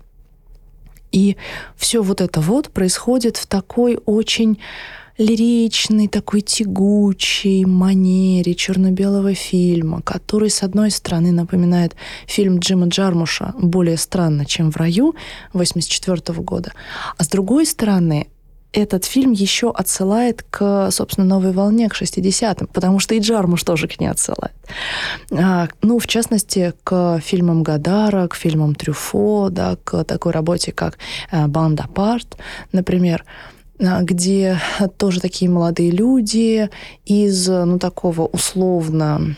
И 1.10 1.36
все 1.76 2.02
вот 2.02 2.20
это 2.20 2.40
вот 2.40 2.68
происходит 2.70 3.38
в 3.38 3.46
такой 3.46 3.98
очень 4.04 4.60
лиричной, 5.18 6.08
такой 6.08 6.42
тягучей 6.42 7.64
манере 7.64 8.54
черно-белого 8.54 9.34
фильма, 9.34 10.02
который, 10.02 10.50
с 10.50 10.62
одной 10.62 10.90
стороны, 10.90 11.32
напоминает 11.32 11.96
фильм 12.26 12.58
Джима 12.58 12.88
Джармуша 12.88 13.54
«Более 13.58 13.96
странно, 13.96 14.44
чем 14.44 14.70
в 14.70 14.76
раю» 14.76 15.14
1984 15.52 16.40
года, 16.42 16.72
а 17.16 17.24
с 17.24 17.28
другой 17.28 17.66
стороны, 17.66 18.28
этот 18.72 19.06
фильм 19.06 19.32
еще 19.32 19.70
отсылает 19.70 20.44
к, 20.50 20.90
собственно, 20.90 21.26
новой 21.26 21.52
волне, 21.52 21.88
к 21.88 21.94
60-м, 21.94 22.66
потому 22.66 22.98
что 22.98 23.14
и 23.14 23.20
Джармуш 23.20 23.62
тоже 23.62 23.88
к 23.88 23.98
ней 23.98 24.08
отсылает. 24.08 24.52
А, 25.30 25.68
ну, 25.80 25.98
в 25.98 26.06
частности, 26.06 26.74
к 26.84 27.20
фильмам 27.24 27.62
Гадара, 27.62 28.28
к 28.28 28.34
фильмам 28.34 28.74
Трюфо, 28.74 29.48
да, 29.50 29.78
к 29.82 30.04
такой 30.04 30.32
работе, 30.32 30.72
как 30.72 30.98
«Банда 31.32 31.84
Апарт», 31.84 32.36
например. 32.72 33.24
А, 33.24 33.55
где 33.78 34.58
тоже 34.96 35.20
такие 35.20 35.50
молодые 35.50 35.90
люди 35.90 36.70
из, 37.04 37.46
ну, 37.48 37.78
такого 37.78 38.22
условно, 38.22 39.36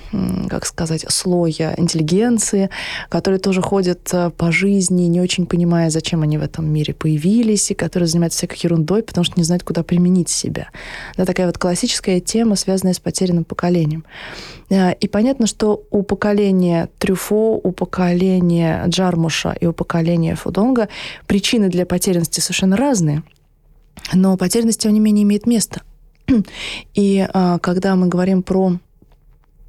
как 0.49 0.65
сказать, 0.67 1.05
слоя 1.09 1.75
интеллигенции, 1.77 2.71
которые 3.09 3.41
тоже 3.41 3.63
ходят 3.63 4.09
э, 4.13 4.31
по 4.31 4.53
жизни, 4.53 5.05
не 5.05 5.21
очень 5.21 5.47
понимая, 5.47 5.91
зачем 5.91 6.23
они 6.23 6.39
в 6.39 6.43
этом 6.43 6.73
мире 6.73 6.95
появились, 6.95 7.71
и 7.71 7.75
которые 7.75 8.07
занимаются 8.07 8.39
всякой 8.39 8.61
ерундой, 8.65 9.03
потому 9.03 9.25
что 9.25 9.35
не 9.37 9.45
знают, 9.45 9.65
куда 9.65 9.83
применить 9.83 10.29
себя. 10.29 10.69
Да, 11.17 11.25
такая 11.25 11.47
вот 11.47 11.59
классическая 11.59 12.21
тема, 12.21 12.57
связанная 12.57 12.95
с 12.95 13.01
потерянным 13.01 13.45
поколением. 13.45 14.05
Э, 14.71 14.95
и 14.95 15.09
понятно, 15.09 15.47
что 15.47 15.83
у 15.91 16.03
поколения 16.03 16.89
Трюфо, 16.99 17.61
у 17.63 17.73
поколения 17.73 18.85
Джармуша 18.87 19.57
и 19.61 19.67
у 19.67 19.73
поколения 19.73 20.37
Фудонга 20.37 20.89
причины 21.27 21.69
для 21.69 21.87
потерянности 21.87 22.41
совершенно 22.41 22.77
разные– 22.77 23.23
но 24.13 24.37
потерянность, 24.37 24.81
тем 24.81 24.93
не 24.93 25.01
менее, 25.01 25.25
имеет 25.25 25.47
место. 25.47 25.83
И 26.95 27.27
а, 27.33 27.59
когда 27.59 27.97
мы 27.97 28.09
говорим 28.09 28.43
про 28.43 28.79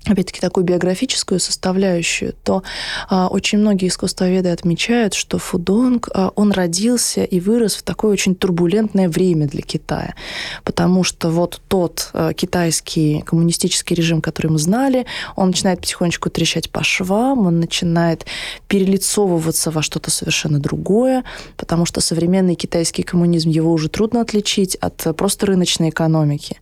опять-таки, 0.06 0.40
такую 0.40 0.64
биографическую 0.64 1.40
составляющую, 1.40 2.34
то 2.44 2.64
а, 3.10 3.28
очень 3.28 3.60
многие 3.60 3.88
искусствоведы 3.88 4.50
отмечают, 4.50 5.14
что 5.14 5.38
Фудонг, 5.38 6.10
а, 6.14 6.32
он 6.36 6.52
родился 6.52 7.24
и 7.24 7.40
вырос 7.40 7.76
в 7.76 7.84
такое 7.84 8.12
очень 8.12 8.36
турбулентное 8.36 9.10
время 9.10 9.48
для 9.48 9.62
Китая, 9.62 10.16
потому 10.64 11.04
что 11.04 11.30
вот 11.30 11.62
тот 11.68 12.10
а, 12.14 12.34
китайский 12.34 13.22
коммунистический 13.26 13.94
режим, 13.94 14.22
который 14.22 14.48
мы 14.48 14.58
знали, 14.58 15.06
он 15.36 15.48
начинает 15.50 15.82
потихонечку 15.82 16.30
трещать 16.30 16.70
по 16.70 16.84
швам, 16.84 17.46
он 17.46 17.60
начинает 17.60 18.26
перелицовываться 18.68 19.70
во 19.70 19.82
что-то 19.82 20.12
совершенно 20.12 20.60
другое, 20.60 21.24
потому 21.58 21.86
что 21.86 22.00
современный 22.02 22.56
китайский 22.56 23.04
коммунизм, 23.04 23.50
его 23.50 23.72
уже 23.72 23.90
трудно 23.90 24.22
отличить 24.22 24.76
от 24.76 25.16
просто 25.18 25.46
рыночной 25.46 25.90
экономики. 25.90 26.58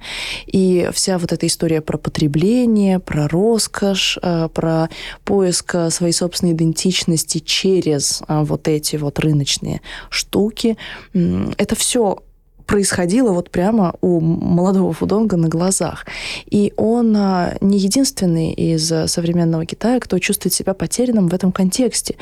И 0.48 0.90
вся 0.94 1.18
вот 1.18 1.32
эта 1.32 1.46
история 1.46 1.82
про 1.82 1.98
потребление, 1.98 3.00
про 3.00 3.27
роскошь, 3.28 4.18
э, 4.22 4.50
про 4.54 4.90
поиск 5.24 5.76
э, 5.76 5.90
своей 5.90 6.14
собственной 6.14 6.54
идентичности 6.54 7.40
через 7.40 8.24
э, 8.28 8.44
вот 8.44 8.68
эти 8.68 8.96
вот 8.96 9.20
рыночные 9.20 9.82
штуки. 10.10 10.78
Это 11.14 11.76
все 11.76 12.20
происходило 12.66 13.32
вот 13.32 13.50
прямо 13.50 13.96
у 14.02 14.20
молодого 14.20 14.92
Фудонга 14.92 15.38
на 15.38 15.48
глазах. 15.48 16.06
И 16.50 16.74
он 16.76 17.14
не 17.62 17.78
единственный 17.78 18.52
из 18.52 18.92
современного 19.10 19.66
Китая, 19.66 20.02
кто 20.02 20.20
чувствует 20.20 20.54
себя 20.54 20.74
потерянным 20.74 21.30
в 21.30 21.34
этом 21.34 21.54
контексте, 21.54 22.16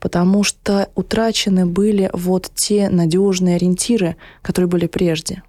потому 0.00 0.42
что 0.42 0.88
утрачены 0.94 1.66
были 1.66 2.08
вот 2.14 2.50
те 2.54 2.88
надежные 2.88 3.56
ориентиры, 3.56 4.16
которые 4.40 4.70
были 4.70 4.86
прежде. 4.86 5.42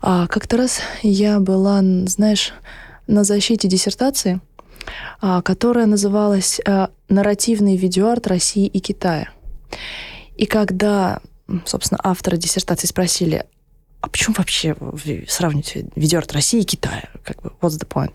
А 0.00 0.26
как-то 0.26 0.56
раз 0.56 0.80
я 1.02 1.38
была, 1.40 1.82
знаешь, 2.06 2.54
на 3.10 3.24
защите 3.24 3.68
диссертации, 3.68 4.40
а, 5.20 5.42
которая 5.42 5.86
называлась 5.86 6.60
а, 6.66 6.90
«Нарративный 7.08 7.76
видеоарт 7.76 8.26
России 8.26 8.66
и 8.66 8.80
Китая». 8.80 9.28
И 10.36 10.46
когда, 10.46 11.20
собственно, 11.66 12.00
авторы 12.02 12.38
диссертации 12.38 12.86
спросили, 12.86 13.44
а 14.00 14.08
почему 14.08 14.34
вообще 14.38 14.74
сравнивать 15.28 15.76
видеоарт 15.94 16.32
России 16.32 16.60
и 16.60 16.64
Китая? 16.64 17.10
Как 17.22 17.42
бы, 17.42 17.52
what's 17.60 17.78
the 17.78 17.86
point? 17.86 18.14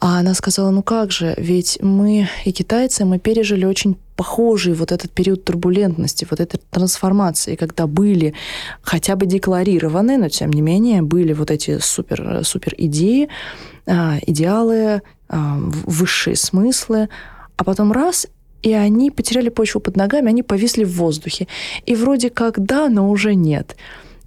А 0.00 0.20
она 0.20 0.34
сказала, 0.34 0.70
ну 0.70 0.82
как 0.82 1.10
же, 1.10 1.34
ведь 1.36 1.78
мы 1.82 2.28
и 2.44 2.52
китайцы, 2.52 3.04
мы 3.04 3.18
пережили 3.18 3.64
очень 3.64 3.96
похожий 4.14 4.74
вот 4.74 4.92
этот 4.92 5.10
период 5.10 5.44
турбулентности, 5.44 6.26
вот 6.30 6.38
этой 6.38 6.60
трансформации, 6.70 7.56
когда 7.56 7.88
были 7.88 8.34
хотя 8.80 9.16
бы 9.16 9.26
декларированы, 9.26 10.16
но 10.16 10.28
тем 10.28 10.52
не 10.52 10.60
менее 10.60 11.02
были 11.02 11.32
вот 11.32 11.50
эти 11.50 11.78
супер, 11.78 12.44
супер 12.44 12.74
идеи, 12.78 13.28
а, 13.86 14.18
идеалы, 14.26 15.02
а, 15.28 15.58
высшие 15.58 16.36
смыслы, 16.36 17.08
а 17.56 17.64
потом 17.64 17.90
раз, 17.90 18.28
и 18.62 18.72
они 18.72 19.10
потеряли 19.10 19.48
почву 19.48 19.80
под 19.80 19.96
ногами, 19.96 20.28
они 20.28 20.44
повисли 20.44 20.84
в 20.84 20.92
воздухе. 20.96 21.48
И 21.86 21.96
вроде 21.96 22.30
как 22.30 22.64
да, 22.64 22.88
но 22.88 23.10
уже 23.10 23.34
нет. 23.34 23.76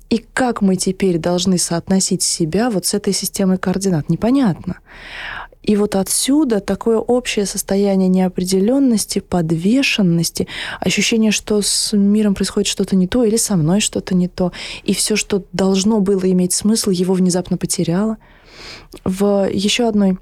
И 0.10 0.26
как 0.34 0.62
мы 0.62 0.76
теперь 0.76 1.18
должны 1.18 1.58
соотносить 1.58 2.22
себя 2.22 2.70
вот 2.70 2.86
с 2.86 2.94
этой 2.94 3.14
системой 3.14 3.58
координат, 3.58 4.10
непонятно. 4.10 4.80
И 5.64 5.76
вот 5.76 5.96
отсюда 5.96 6.60
такое 6.60 6.98
общее 6.98 7.46
состояние 7.46 8.10
неопределенности, 8.10 9.20
подвешенности, 9.20 10.48
ощущение, 10.80 11.32
что 11.32 11.62
с 11.62 11.96
миром 11.96 12.34
происходит 12.34 12.68
что-то 12.68 12.96
не 12.96 13.08
то 13.08 13.24
или 13.24 13.38
со 13.38 13.56
мной 13.56 13.80
что-то 13.80 14.16
не 14.16 14.28
то. 14.28 14.52
И 14.84 14.94
все, 14.94 15.16
что 15.16 15.44
должно 15.54 16.00
было 16.00 16.30
иметь 16.32 16.54
смысл, 16.54 16.90
его 16.90 17.14
внезапно 17.14 17.58
потеряло. 17.58 18.18
В 19.04 19.50
еще 19.52 19.88
одной 19.88 20.18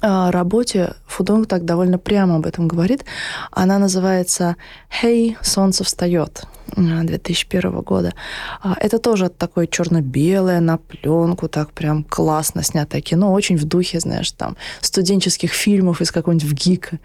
а, 0.00 0.30
работе 0.30 0.94
Фудонг 1.06 1.46
так 1.46 1.64
довольно 1.64 1.98
прямо 1.98 2.36
об 2.36 2.46
этом 2.46 2.68
говорит. 2.68 3.04
Она 3.50 3.78
называется 3.78 4.56
«Хей, 4.90 5.36
солнце 5.42 5.84
встает». 5.84 6.44
2001 6.76 7.80
года. 7.82 8.12
А, 8.60 8.76
это 8.80 8.98
тоже 8.98 9.28
такое 9.28 9.66
черно-белое 9.66 10.60
на 10.60 10.78
пленку, 10.78 11.48
так 11.48 11.72
прям 11.72 12.04
классно 12.04 12.62
снятое 12.62 13.00
кино, 13.00 13.32
очень 13.32 13.56
в 13.56 13.64
духе, 13.64 14.00
знаешь, 14.00 14.30
там 14.32 14.56
студенческих 14.80 15.52
фильмов 15.52 16.00
из 16.00 16.10
какого-нибудь 16.10 16.52
ГИКа. 16.52 16.98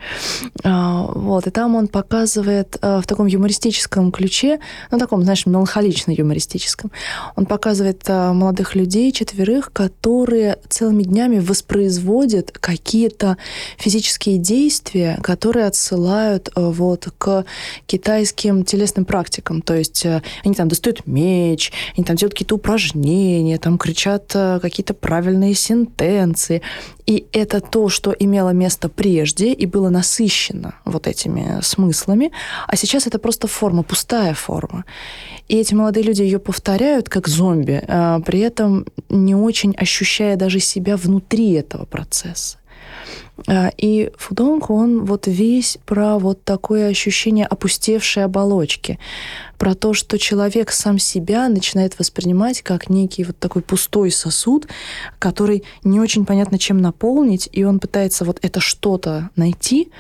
А, 0.63 1.03
вот, 1.03 1.47
и 1.47 1.49
там 1.51 1.75
он 1.75 1.87
показывает 1.87 2.77
а, 2.81 3.01
в 3.01 3.07
таком 3.07 3.27
юмористическом 3.27 4.11
ключе, 4.11 4.59
ну, 4.91 4.97
таком, 4.97 5.23
знаешь, 5.23 5.45
меланхолично-юмористическом, 5.45 6.91
он 7.35 7.45
показывает 7.45 8.07
молодых 8.07 8.75
людей, 8.75 9.11
четверых, 9.11 9.71
которые 9.71 10.57
целыми 10.69 11.03
днями 11.03 11.39
воспроизводят 11.39 12.51
какие-то 12.51 13.37
физические 13.77 14.37
действия, 14.37 15.19
которые 15.21 15.65
отсылают 15.65 16.49
вот 16.55 17.09
к 17.17 17.45
китайским 17.85 18.63
телесным 18.63 19.05
практикам 19.05 19.48
то 19.61 19.75
есть 19.75 20.05
э, 20.05 20.21
они 20.43 20.53
там 20.53 20.67
достают 20.67 21.05
меч, 21.07 21.71
они 21.97 22.05
там 22.05 22.15
делают 22.15 22.33
какие-то 22.33 22.55
упражнения, 22.55 23.57
там 23.57 23.77
кричат 23.77 24.31
э, 24.35 24.59
какие-то 24.61 24.93
правильные 24.93 25.55
сентенции. 25.55 26.61
И 27.05 27.25
это 27.31 27.59
то, 27.59 27.89
что 27.89 28.11
имело 28.11 28.51
место 28.51 28.87
прежде 28.87 29.51
и 29.51 29.65
было 29.65 29.89
насыщено 29.89 30.75
вот 30.85 31.07
этими 31.07 31.59
смыслами, 31.63 32.31
а 32.67 32.75
сейчас 32.75 33.07
это 33.07 33.17
просто 33.17 33.47
форма, 33.47 33.81
пустая 33.81 34.35
форма. 34.35 34.85
И 35.47 35.57
эти 35.57 35.73
молодые 35.73 36.03
люди 36.03 36.21
ее 36.21 36.37
повторяют 36.37 37.09
как 37.09 37.27
зомби, 37.27 37.83
а 37.87 38.19
при 38.19 38.39
этом 38.41 38.85
не 39.09 39.33
очень 39.33 39.73
ощущая 39.75 40.35
даже 40.35 40.59
себя 40.59 40.95
внутри 40.95 41.53
этого 41.53 41.85
процесса. 41.85 42.58
А, 43.47 43.71
и 43.77 44.11
Фудонг, 44.17 44.69
он 44.69 45.05
вот 45.05 45.27
весь 45.27 45.77
про 45.85 46.17
вот 46.19 46.43
такое 46.43 46.89
ощущение 46.89 47.45
опустевшей 47.45 48.23
оболочки, 48.23 48.99
про 49.57 49.75
то, 49.75 49.93
что 49.93 50.17
человек 50.17 50.71
сам 50.71 50.99
себя 50.99 51.49
начинает 51.49 51.99
воспринимать 51.99 52.61
как 52.61 52.89
некий 52.89 53.23
вот 53.23 53.37
такой 53.39 53.61
пустой 53.61 54.11
сосуд, 54.11 54.67
который 55.19 55.63
не 55.83 55.99
очень 55.99 56.25
понятно 56.25 56.57
чем 56.57 56.77
наполнить, 56.79 57.49
и 57.51 57.63
он 57.63 57.79
пытается 57.79 58.25
вот 58.25 58.39
это 58.41 58.59
что-то 58.59 59.29
найти, 59.35 59.91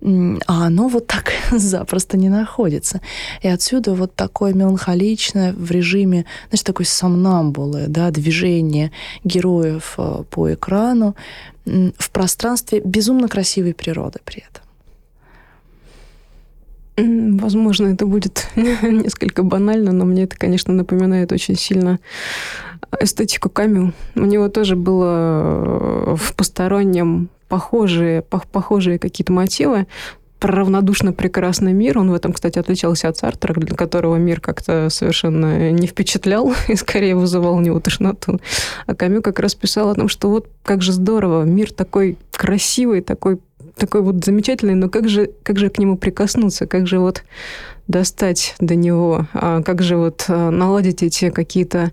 а 0.00 0.66
оно 0.66 0.88
вот 0.88 1.06
так 1.06 1.32
запросто 1.50 2.16
не 2.16 2.28
находится. 2.28 3.00
И 3.42 3.48
отсюда 3.48 3.94
вот 3.94 4.14
такое 4.14 4.54
меланхоличное 4.54 5.52
в 5.52 5.70
режиме, 5.70 6.24
значит, 6.48 6.66
такой 6.66 6.86
сомнамбулы, 6.86 7.86
да, 7.88 8.10
движение 8.10 8.92
героев 9.24 9.94
э, 9.98 10.22
по 10.30 10.52
экрану 10.52 11.16
в 11.64 12.10
пространстве 12.10 12.80
безумно 12.84 13.28
красивой 13.28 13.74
природы 13.74 14.20
при 14.24 14.44
этом. 14.48 14.62
Возможно, 17.38 17.88
это 17.88 18.06
будет 18.06 18.48
несколько 18.56 19.42
банально, 19.42 19.92
но 19.92 20.04
мне 20.04 20.24
это, 20.24 20.36
конечно, 20.36 20.72
напоминает 20.74 21.30
очень 21.32 21.56
сильно 21.56 22.00
эстетику 23.00 23.48
Камю. 23.48 23.92
У 24.14 24.24
него 24.24 24.48
тоже 24.48 24.76
было 24.76 26.16
в 26.16 26.34
постороннем 26.34 27.28
похожие, 27.48 28.22
похожие 28.22 28.98
какие-то 28.98 29.32
мотивы, 29.32 29.86
про 30.38 30.54
равнодушно 30.54 31.12
прекрасный 31.12 31.72
мир. 31.72 31.98
Он 31.98 32.10
в 32.10 32.14
этом, 32.14 32.32
кстати, 32.32 32.58
отличался 32.58 33.08
от 33.08 33.16
Сартра, 33.16 33.54
для 33.54 33.74
которого 33.74 34.16
мир 34.16 34.40
как-то 34.40 34.88
совершенно 34.90 35.70
не 35.72 35.86
впечатлял 35.86 36.52
и 36.68 36.76
скорее 36.76 37.16
вызывал 37.16 37.56
у 37.56 37.60
него 37.60 37.80
тошноту. 37.80 38.40
А 38.86 38.94
Камю 38.94 39.22
как 39.22 39.40
раз 39.40 39.54
писал 39.54 39.90
о 39.90 39.94
том, 39.94 40.08
что 40.08 40.30
вот 40.30 40.48
как 40.62 40.82
же 40.82 40.92
здорово, 40.92 41.42
мир 41.42 41.72
такой 41.72 42.18
красивый, 42.30 43.00
такой 43.00 43.38
такой 43.76 44.02
вот 44.02 44.24
замечательный, 44.24 44.74
но 44.74 44.88
как 44.88 45.08
же, 45.08 45.30
как 45.44 45.58
же 45.58 45.70
к 45.70 45.78
нему 45.78 45.96
прикоснуться, 45.96 46.66
как 46.66 46.88
же 46.88 46.98
вот 46.98 47.22
достать 47.88 48.54
до 48.60 48.76
него, 48.76 49.26
а 49.32 49.62
как 49.62 49.82
же 49.82 49.96
вот 49.96 50.26
а, 50.28 50.50
наладить 50.50 51.02
эти 51.02 51.30
какие-то 51.30 51.92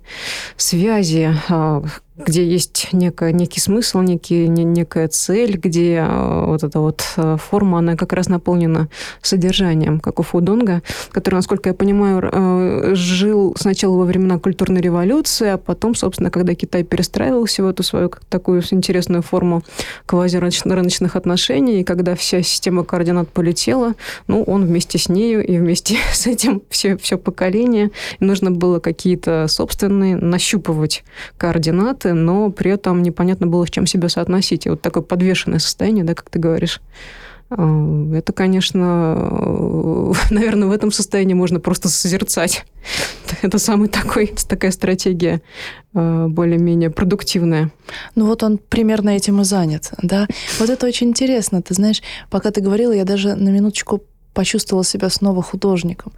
связи, 0.58 1.34
а, 1.50 1.84
где 2.18 2.48
есть 2.48 2.90
некая, 2.94 3.34
некий 3.34 3.60
смысл, 3.60 4.00
некий, 4.00 4.48
не, 4.48 4.64
некая 4.64 5.10
цель, 5.10 5.58
где 5.58 5.96
э, 5.96 6.46
вот 6.46 6.64
эта 6.64 6.80
вот 6.80 7.04
э, 7.18 7.36
форма, 7.38 7.80
она 7.80 7.98
как 7.98 8.14
раз 8.14 8.30
наполнена 8.30 8.88
содержанием, 9.22 10.00
как 10.00 10.20
у 10.22 10.24
Фудонга, 10.24 10.82
который, 11.12 11.36
насколько 11.36 11.70
я 11.70 11.74
понимаю, 11.74 12.24
э, 12.32 12.96
жил 12.96 13.54
сначала 13.60 13.98
во 13.98 14.06
времена 14.06 14.40
культурной 14.40 14.80
революции, 14.80 15.50
а 15.50 15.58
потом, 15.58 15.94
собственно, 15.94 16.32
когда 16.32 16.56
Китай 16.56 16.84
перестраивался 16.84 17.64
в 17.64 17.68
эту 17.68 17.84
свою 17.84 18.10
такую 18.30 18.64
интересную 18.72 19.22
форму 19.22 19.64
квазирыночных 20.06 21.18
отношений, 21.18 21.82
и 21.82 21.84
когда 21.84 22.16
вся 22.16 22.42
система 22.44 22.86
координат 22.86 23.30
полетела, 23.30 23.94
ну, 24.28 24.42
он 24.44 24.66
вместе 24.66 24.98
с 24.98 25.10
нею 25.10 25.46
и 25.46 25.58
вместе 25.58 25.98
с 26.14 26.28
этим 26.28 26.62
все, 26.70 26.96
все 26.96 27.18
поколение, 27.18 27.92
нужно 28.22 28.52
было 28.52 28.80
какие-то 28.80 29.48
собственные 29.50 30.16
нащупывать 30.16 31.04
координаты, 31.38 32.05
контакты, 32.06 32.14
но 32.14 32.52
при 32.52 32.72
этом 32.72 33.02
непонятно 33.02 33.48
было, 33.48 33.66
с 33.66 33.70
чем 33.70 33.88
себя 33.88 34.10
соотносить. 34.10 34.66
И 34.66 34.70
вот 34.70 34.82
такое 34.82 35.04
подвешенное 35.04 35.60
состояние, 35.60 36.04
да, 36.04 36.14
как 36.14 36.30
ты 36.30 36.40
говоришь. 36.40 36.82
А, 37.50 38.14
это, 38.14 38.34
конечно, 38.34 39.16
наверное, 40.32 40.68
в 40.68 40.72
этом 40.72 40.92
состоянии 40.92 41.34
можно 41.34 41.60
просто 41.60 41.90
созерцать. 41.90 42.66
Это 43.42 43.60
самый 43.60 43.88
такой, 43.88 44.34
такая 44.48 44.72
стратегия 44.72 45.42
а, 45.94 46.28
более-менее 46.28 46.90
продуктивная. 46.90 47.70
Ну 48.16 48.26
вот 48.26 48.44
он 48.44 48.58
примерно 48.58 49.12
этим 49.12 49.42
и 49.42 49.44
занят, 49.44 49.92
да. 50.02 50.28
Вот 50.60 50.70
это 50.70 50.88
очень 50.88 51.10
интересно. 51.10 51.62
Ты 51.62 51.74
знаешь, 51.74 52.02
пока 52.30 52.52
ты 52.52 52.62
говорила, 52.62 52.92
я 52.92 53.06
даже 53.06 53.36
на 53.36 53.50
минуточку 53.50 54.02
почувствовала 54.36 54.84
себя 54.84 55.10
снова 55.10 55.42
художником, 55.42 56.12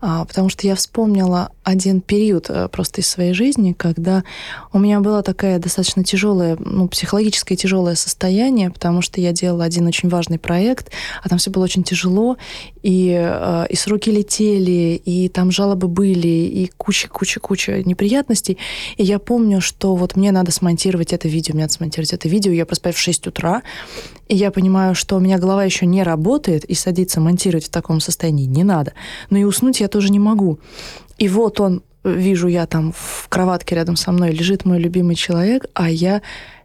а, 0.00 0.24
потому 0.26 0.50
что 0.50 0.66
я 0.66 0.76
вспомнила 0.76 1.50
один 1.64 2.00
период 2.00 2.50
э, 2.50 2.68
просто 2.68 3.00
из 3.00 3.08
своей 3.08 3.32
жизни, 3.32 3.72
когда 3.72 4.24
у 4.72 4.78
меня 4.78 5.00
было 5.00 5.22
такое 5.22 5.58
достаточно 5.58 6.04
тяжелое, 6.04 6.56
ну, 6.60 6.86
психологическое 6.86 7.56
тяжелое 7.56 7.94
состояние, 7.94 8.70
потому 8.70 9.00
что 9.00 9.20
я 9.20 9.32
делала 9.32 9.64
один 9.64 9.86
очень 9.86 10.08
важный 10.10 10.38
проект, 10.38 10.92
а 11.22 11.28
там 11.28 11.38
все 11.38 11.50
было 11.50 11.64
очень 11.64 11.82
тяжело, 11.82 12.36
и, 12.82 13.16
э, 13.18 13.66
и 13.68 13.76
сроки 13.76 14.10
летели, 14.10 15.00
и 15.04 15.28
там 15.28 15.50
жалобы 15.50 15.88
были, 15.88 16.28
и 16.28 16.70
куча-куча-куча 16.76 17.82
неприятностей. 17.84 18.58
И 18.96 19.04
я 19.04 19.18
помню, 19.18 19.60
что 19.60 19.94
вот 19.94 20.16
мне 20.16 20.32
надо 20.32 20.52
смонтировать 20.52 21.12
это 21.12 21.28
видео, 21.28 21.54
мне 21.54 21.64
надо 21.64 21.74
смонтировать 21.74 22.12
это 22.12 22.28
видео, 22.28 22.52
я 22.52 22.66
проспаю 22.66 22.94
в 22.94 22.98
6 22.98 23.28
утра, 23.28 23.62
и 24.28 24.36
я 24.36 24.50
понимаю, 24.50 24.94
что 24.94 25.16
у 25.16 25.20
меня 25.20 25.38
голова 25.38 25.64
еще 25.64 25.86
не 25.86 26.02
работает, 26.02 26.64
и 26.64 26.74
садиться 26.74 27.20
монтировать 27.20 27.66
в 27.66 27.70
таком 27.70 28.00
состоянии 28.00 28.46
не 28.46 28.64
надо. 28.64 28.92
Но 29.30 29.38
и 29.38 29.44
уснуть 29.44 29.80
я 29.80 29.88
тоже 29.88 30.10
не 30.10 30.18
могу. 30.18 30.58
И 31.18 31.28
вот 31.28 31.60
он 31.60 31.82
вижу 32.04 32.48
я 32.48 32.66
там 32.66 32.92
в 32.92 33.28
кроватке 33.28 33.74
рядом 33.74 33.96
со 33.96 34.12
мной 34.12 34.32
лежит 34.32 34.64
мой 34.64 34.78
любимый 34.78 35.14
человек, 35.14 35.66
а 35.74 35.90
я 35.90 36.22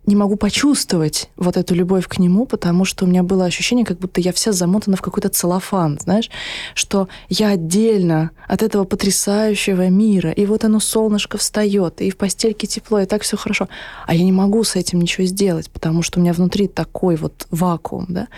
не 0.08 0.15
могу 0.15 0.38
почувствовать 0.38 1.30
вот 1.36 1.58
эту 1.58 1.76
любовь 1.76 2.08
к 2.08 2.17
нему, 2.17 2.45
потому 2.45 2.86
что 2.86 3.04
у 3.04 3.08
меня 3.08 3.23
было 3.23 3.43
ощущение, 3.45 3.86
как 3.86 4.00
будто 4.00 4.21
я 4.21 4.32
вся 4.32 4.54
замотана 4.54 4.95
в 4.95 5.02
какой-то 5.02 5.28
целлофан, 5.28 6.00
знаешь, 6.02 6.32
что 6.73 7.10
я 7.28 7.50
отдельно 7.50 8.32
от 8.47 8.63
этого 8.63 8.86
потрясающего 8.86 9.89
мира, 9.89 10.32
и 10.32 10.45
вот 10.45 10.63
оно 10.63 10.80
солнышко 10.80 11.38
встает, 11.38 12.02
и 12.02 12.10
в 12.10 12.15
постельке 12.15 12.67
тепло, 12.67 13.02
и 13.02 13.06
так 13.06 13.23
все 13.23 13.36
хорошо. 13.36 13.67
А 14.08 14.15
я 14.15 14.23
не 14.23 14.32
могу 14.32 14.63
с 14.63 14.78
этим 14.78 15.02
ничего 15.02 15.28
сделать, 15.28 15.69
потому 15.69 16.02
что 16.02 16.19
у 16.19 16.23
меня 16.23 16.32
внутри 16.32 16.69
такой 16.69 17.17
вот 17.17 17.45
вакуум, 17.52 18.06
да. 18.08 18.30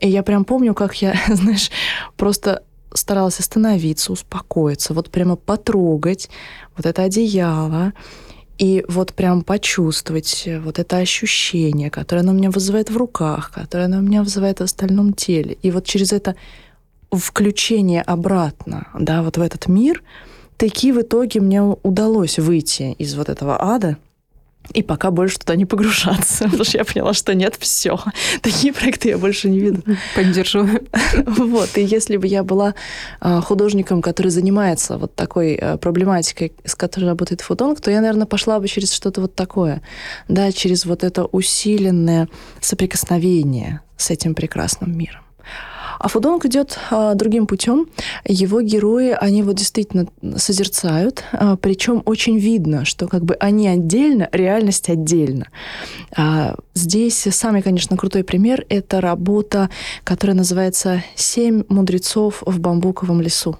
И 0.00 0.08
я 0.08 0.22
прям 0.22 0.46
помню, 0.46 0.72
как 0.72 0.94
я, 1.02 1.14
знаешь, 1.28 1.70
просто 2.16 2.62
старалась 2.96 3.40
остановиться, 3.40 4.12
успокоиться, 4.12 4.94
вот 4.94 5.10
прямо 5.10 5.36
потрогать 5.36 6.28
вот 6.76 6.86
это 6.86 7.02
одеяло, 7.02 7.92
и 8.58 8.84
вот 8.88 9.12
прям 9.12 9.42
почувствовать 9.42 10.48
вот 10.64 10.78
это 10.78 10.96
ощущение, 10.96 11.90
которое 11.90 12.20
оно 12.20 12.32
у 12.32 12.34
меня 12.34 12.50
вызывает 12.50 12.90
в 12.90 12.96
руках, 12.96 13.50
которое 13.52 13.84
оно 13.84 13.98
у 13.98 14.02
меня 14.02 14.22
вызывает 14.22 14.60
в 14.60 14.62
остальном 14.62 15.12
теле. 15.12 15.58
И 15.62 15.70
вот 15.70 15.84
через 15.84 16.12
это 16.12 16.36
включение 17.12 18.02
обратно, 18.02 18.88
да, 18.98 19.22
вот 19.22 19.36
в 19.36 19.42
этот 19.42 19.68
мир, 19.68 20.02
таки 20.56 20.92
в 20.92 21.02
итоге 21.02 21.40
мне 21.40 21.62
удалось 21.62 22.38
выйти 22.38 22.94
из 22.98 23.14
вот 23.14 23.28
этого 23.28 23.62
ада, 23.62 23.98
и 24.72 24.82
пока 24.82 25.10
больше 25.10 25.38
туда 25.38 25.56
не 25.56 25.64
погружаться, 25.64 26.44
потому 26.44 26.64
что 26.64 26.78
я 26.78 26.84
поняла, 26.84 27.14
что 27.14 27.34
нет, 27.34 27.56
все. 27.58 27.98
Такие 28.42 28.72
проекты 28.72 29.10
я 29.10 29.18
больше 29.18 29.48
не 29.48 29.60
виду. 29.60 29.82
Поддержу. 30.14 30.68
Вот, 31.26 31.76
и 31.76 31.82
если 31.82 32.16
бы 32.16 32.26
я 32.26 32.42
была 32.42 32.74
а, 33.20 33.40
художником, 33.40 34.02
который 34.02 34.28
занимается 34.28 34.98
вот 34.98 35.14
такой 35.14 35.54
а, 35.54 35.76
проблематикой, 35.76 36.52
с 36.64 36.74
которой 36.74 37.04
работает 37.06 37.40
фотонг, 37.40 37.80
то 37.80 37.90
я, 37.90 38.00
наверное, 38.00 38.26
пошла 38.26 38.58
бы 38.60 38.68
через 38.68 38.92
что-то 38.92 39.20
вот 39.20 39.34
такое, 39.34 39.82
да, 40.28 40.52
через 40.52 40.84
вот 40.84 41.04
это 41.04 41.24
усиленное 41.24 42.28
соприкосновение 42.60 43.80
с 43.96 44.10
этим 44.10 44.34
прекрасным 44.34 44.96
миром. 44.96 45.25
А 45.98 46.08
Фудонг 46.08 46.44
идет 46.46 46.78
а, 46.90 47.14
другим 47.14 47.46
путем. 47.46 47.88
Его 48.24 48.60
герои, 48.60 49.16
они 49.18 49.42
вот 49.42 49.56
действительно 49.56 50.06
созерцают, 50.36 51.24
а, 51.32 51.56
причем 51.56 52.02
очень 52.04 52.38
видно, 52.38 52.84
что 52.84 53.08
как 53.08 53.24
бы 53.24 53.34
они 53.34 53.68
отдельно, 53.68 54.28
реальность 54.32 54.88
отдельно. 54.88 55.46
А, 56.16 56.54
здесь 56.74 57.26
самый, 57.30 57.62
конечно, 57.62 57.96
крутой 57.96 58.24
пример— 58.24 58.64
это 58.68 59.00
работа, 59.00 59.70
которая 60.04 60.36
называется 60.36 61.02
«Семь 61.14 61.64
мудрецов 61.68 62.42
в 62.44 62.60
бамбуковом 62.60 63.20
лесу». 63.20 63.56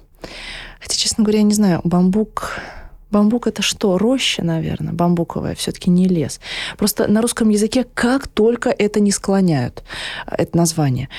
Хотя, 0.79 0.95
честно 0.95 1.23
говоря, 1.23 1.39
я 1.39 1.45
не 1.45 1.53
знаю, 1.53 1.81
бамбук 1.83 2.59
Бамбук 3.09 3.47
это 3.47 3.61
что? 3.61 3.97
Роща, 3.97 4.43
наверное, 4.43 4.93
бамбуковая, 4.93 5.55
все-таки 5.55 5.89
не 5.89 6.07
лес. 6.07 6.39
Просто 6.77 7.07
на 7.07 7.21
русском 7.21 7.49
языке 7.49 7.85
как 7.93 8.27
только 8.27 8.69
это 8.69 8.99
не 8.99 9.11
склоняют, 9.11 9.83
это 10.25 10.57
название. 10.57 11.09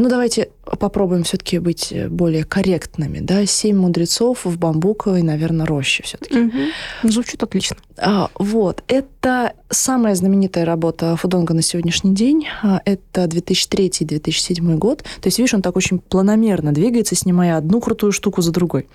Ну, 0.00 0.08
давайте 0.08 0.48
попробуем 0.78 1.24
все-таки 1.24 1.58
быть 1.58 1.92
более 2.08 2.44
корректными. 2.44 3.18
Да? 3.20 3.44
Семь 3.44 3.76
мудрецов 3.76 4.46
в 4.46 4.58
бамбуковой, 4.58 5.22
наверное, 5.22 5.66
роще 5.66 6.02
все-таки. 6.02 6.40
Угу. 6.40 7.10
Звучит 7.10 7.42
отлично. 7.42 7.76
А, 8.00 8.30
вот. 8.38 8.82
Это 8.88 9.52
самая 9.68 10.14
знаменитая 10.14 10.64
работа 10.64 11.16
Фудонга 11.16 11.52
на 11.54 11.62
сегодняшний 11.62 12.14
день. 12.14 12.46
А, 12.62 12.80
это 12.84 13.24
2003-2007 13.24 14.76
год. 14.76 15.02
То 15.20 15.26
есть, 15.26 15.38
видишь, 15.38 15.54
он 15.54 15.62
так 15.62 15.76
очень 15.76 15.98
планомерно 15.98 16.72
двигается, 16.72 17.14
снимая 17.14 17.56
одну 17.56 17.80
крутую 17.80 18.12
штуку 18.12 18.40
за 18.40 18.52
другой. 18.52 18.88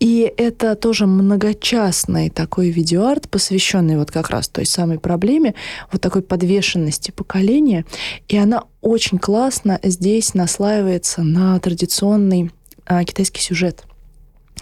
И 0.00 0.32
это 0.36 0.76
тоже 0.76 1.06
многочастный 1.06 2.30
такой 2.30 2.70
видеоарт, 2.70 3.28
посвященный 3.28 3.98
вот 3.98 4.10
как 4.10 4.30
раз 4.30 4.48
той 4.48 4.64
самой 4.64 4.98
проблеме, 5.00 5.54
вот 5.90 6.00
такой 6.00 6.22
подвешенности 6.22 7.10
поколения. 7.10 7.84
И 8.28 8.36
она 8.36 8.64
очень 8.80 9.18
классно 9.18 9.80
здесь 9.82 10.34
наслаивается 10.34 11.22
на 11.22 11.58
традиционный 11.58 12.52
а, 12.86 13.04
китайский 13.04 13.42
сюжет. 13.42 13.87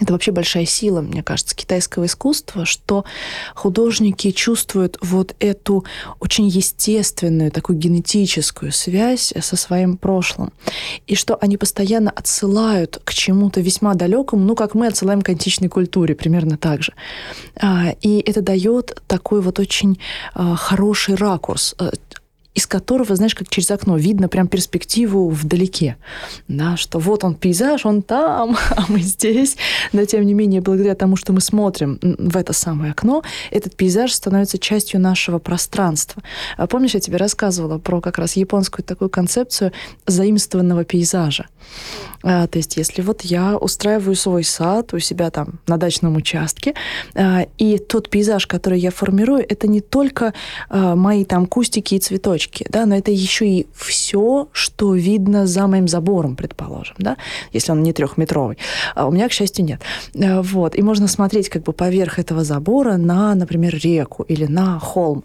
Это 0.00 0.12
вообще 0.12 0.30
большая 0.30 0.66
сила, 0.66 1.00
мне 1.00 1.22
кажется, 1.22 1.56
китайского 1.56 2.04
искусства, 2.04 2.66
что 2.66 3.04
художники 3.54 4.30
чувствуют 4.30 4.98
вот 5.00 5.34
эту 5.40 5.84
очень 6.20 6.48
естественную, 6.48 7.50
такую 7.50 7.78
генетическую 7.78 8.72
связь 8.72 9.32
со 9.40 9.56
своим 9.56 9.96
прошлым. 9.96 10.52
И 11.06 11.14
что 11.14 11.36
они 11.40 11.56
постоянно 11.56 12.10
отсылают 12.10 13.00
к 13.04 13.14
чему-то 13.14 13.60
весьма 13.60 13.94
далекому, 13.94 14.44
ну, 14.44 14.54
как 14.54 14.74
мы 14.74 14.86
отсылаем 14.86 15.22
к 15.22 15.28
античной 15.30 15.68
культуре, 15.68 16.14
примерно 16.14 16.58
так 16.58 16.82
же. 16.82 16.92
А, 17.60 17.94
и 18.02 18.20
это 18.20 18.42
дает 18.42 19.00
такой 19.06 19.40
вот 19.40 19.58
очень 19.58 19.98
а, 20.34 20.56
хороший 20.56 21.14
ракурс 21.14 21.74
э, 21.78 21.90
из 22.56 22.66
которого, 22.66 23.14
знаешь, 23.14 23.34
как 23.34 23.50
через 23.50 23.70
окно 23.70 23.98
видно 23.98 24.28
прям 24.28 24.48
перспективу 24.48 25.28
вдалеке, 25.28 25.98
да, 26.48 26.78
что 26.78 26.98
вот 26.98 27.22
он 27.22 27.34
пейзаж, 27.34 27.84
он 27.84 28.00
там, 28.00 28.56
а 28.70 28.84
мы 28.88 29.00
здесь, 29.00 29.58
но 29.92 30.06
тем 30.06 30.24
не 30.24 30.32
менее, 30.32 30.62
благодаря 30.62 30.94
тому, 30.94 31.16
что 31.16 31.34
мы 31.34 31.42
смотрим 31.42 31.98
в 32.00 32.34
это 32.34 32.54
самое 32.54 32.92
окно, 32.92 33.22
этот 33.50 33.76
пейзаж 33.76 34.10
становится 34.10 34.58
частью 34.58 35.00
нашего 35.00 35.38
пространства. 35.38 36.22
А 36.56 36.66
помнишь, 36.66 36.94
я 36.94 37.00
тебе 37.00 37.18
рассказывала 37.18 37.78
про 37.78 38.00
как 38.00 38.16
раз 38.16 38.36
японскую 38.36 38.86
такую 38.86 39.10
концепцию 39.10 39.72
заимствованного 40.06 40.84
пейзажа. 40.84 41.48
А, 42.22 42.46
то 42.46 42.56
есть, 42.56 42.78
если 42.78 43.02
вот 43.02 43.20
я 43.20 43.58
устраиваю 43.58 44.16
свой 44.16 44.44
сад 44.44 44.94
у 44.94 44.98
себя 44.98 45.30
там 45.30 45.60
на 45.66 45.76
дачном 45.76 46.16
участке, 46.16 46.72
а, 47.14 47.46
и 47.58 47.76
тот 47.76 48.08
пейзаж, 48.08 48.46
который 48.46 48.80
я 48.80 48.90
формирую, 48.90 49.44
это 49.46 49.66
не 49.66 49.82
только 49.82 50.32
мои 50.70 51.26
там 51.26 51.44
кустики 51.44 51.96
и 51.96 51.98
цветочки, 51.98 52.45
точки, 52.46 52.66
да, 52.70 52.86
но 52.86 52.96
это 52.96 53.10
еще 53.10 53.46
и 53.46 53.66
все, 53.74 54.48
что 54.52 54.94
видно 54.94 55.46
за 55.46 55.66
моим 55.66 55.88
забором, 55.88 56.36
предположим, 56.36 56.96
да, 56.98 57.16
если 57.52 57.72
он 57.72 57.82
не 57.82 57.92
трехметровый. 57.92 58.58
А 58.94 59.06
у 59.06 59.10
меня, 59.10 59.28
к 59.28 59.32
счастью, 59.32 59.64
нет. 59.64 59.80
Э, 60.14 60.40
вот. 60.40 60.76
И 60.76 60.82
можно 60.82 61.08
смотреть 61.08 61.48
как 61.48 61.62
бы 61.62 61.72
поверх 61.72 62.18
этого 62.18 62.44
забора 62.44 62.96
на, 62.96 63.34
например, 63.34 63.78
реку 63.82 64.22
или 64.22 64.46
на 64.46 64.78
холм. 64.78 65.24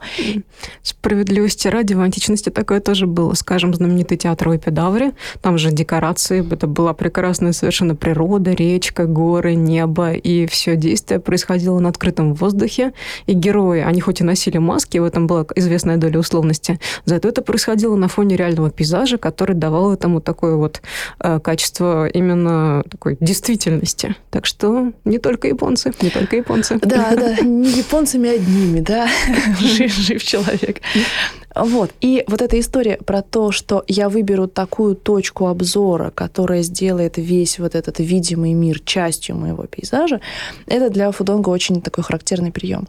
Справедливости 0.84 1.67
ради, 1.67 1.93
в 1.93 2.01
античности 2.01 2.49
такое 2.49 2.79
тоже 2.79 3.07
было. 3.07 3.34
Скажем, 3.34 3.73
знаменитый 3.73 4.17
театр 4.17 4.49
в 4.49 4.55
Эпидавре, 4.55 5.13
там 5.41 5.57
же 5.57 5.71
декорации, 5.71 6.45
это 6.51 6.67
была 6.67 6.93
прекрасная 6.93 7.53
совершенно 7.53 7.95
природа, 7.95 8.51
речка, 8.51 9.05
горы, 9.05 9.55
небо, 9.55 10.13
и 10.13 10.45
все 10.47 10.75
действие 10.75 11.19
происходило 11.19 11.79
на 11.79 11.89
открытом 11.89 12.34
воздухе, 12.34 12.93
и 13.27 13.34
герои, 13.34 13.81
они 13.81 14.01
хоть 14.01 14.21
и 14.21 14.23
носили 14.23 14.57
маски, 14.57 14.97
в 14.97 15.03
этом 15.03 15.27
была 15.27 15.45
известная 15.55 15.97
доля 15.97 16.19
условности, 16.19 16.79
Зато 17.12 17.28
это 17.28 17.41
происходило 17.41 17.97
на 17.97 18.08
фоне 18.08 18.38
реального 18.38 18.69
пейзажа, 18.69 19.17
который 19.17 19.54
давал 19.54 19.93
этому 19.93 20.21
такое 20.21 20.56
вот 20.56 20.82
э, 21.19 21.41
качество 21.41 22.08
именно 22.08 22.86
такой 22.89 23.17
действительности. 23.19 24.15
Так 24.30 24.45
что 24.45 24.93
не 25.04 25.17
только 25.17 25.50
японцы, 25.50 25.91
не 26.02 26.10
только 26.10 26.38
японцы. 26.38 26.80
Да, 26.82 27.13
да, 27.17 27.36
не 27.41 27.69
японцами 27.69 28.30
одними, 28.30 28.80
да, 28.80 29.10
жив, 29.60 29.93
жив 29.93 30.24
человек. 30.24 30.78
Вот. 31.55 31.91
И 32.01 32.23
вот 32.27 32.41
эта 32.41 32.59
история 32.59 32.97
про 32.97 33.21
то, 33.21 33.51
что 33.51 33.83
я 33.87 34.09
выберу 34.09 34.47
такую 34.47 34.95
точку 34.95 35.47
обзора, 35.47 36.11
которая 36.11 36.61
сделает 36.61 37.17
весь 37.17 37.59
вот 37.59 37.75
этот 37.75 37.99
видимый 37.99 38.53
мир 38.53 38.79
частью 38.79 39.35
моего 39.35 39.63
пейзажа, 39.63 40.21
это 40.67 40.89
для 40.89 41.11
Фудонга 41.11 41.49
очень 41.49 41.81
такой 41.81 42.03
характерный 42.03 42.51
прием. 42.51 42.87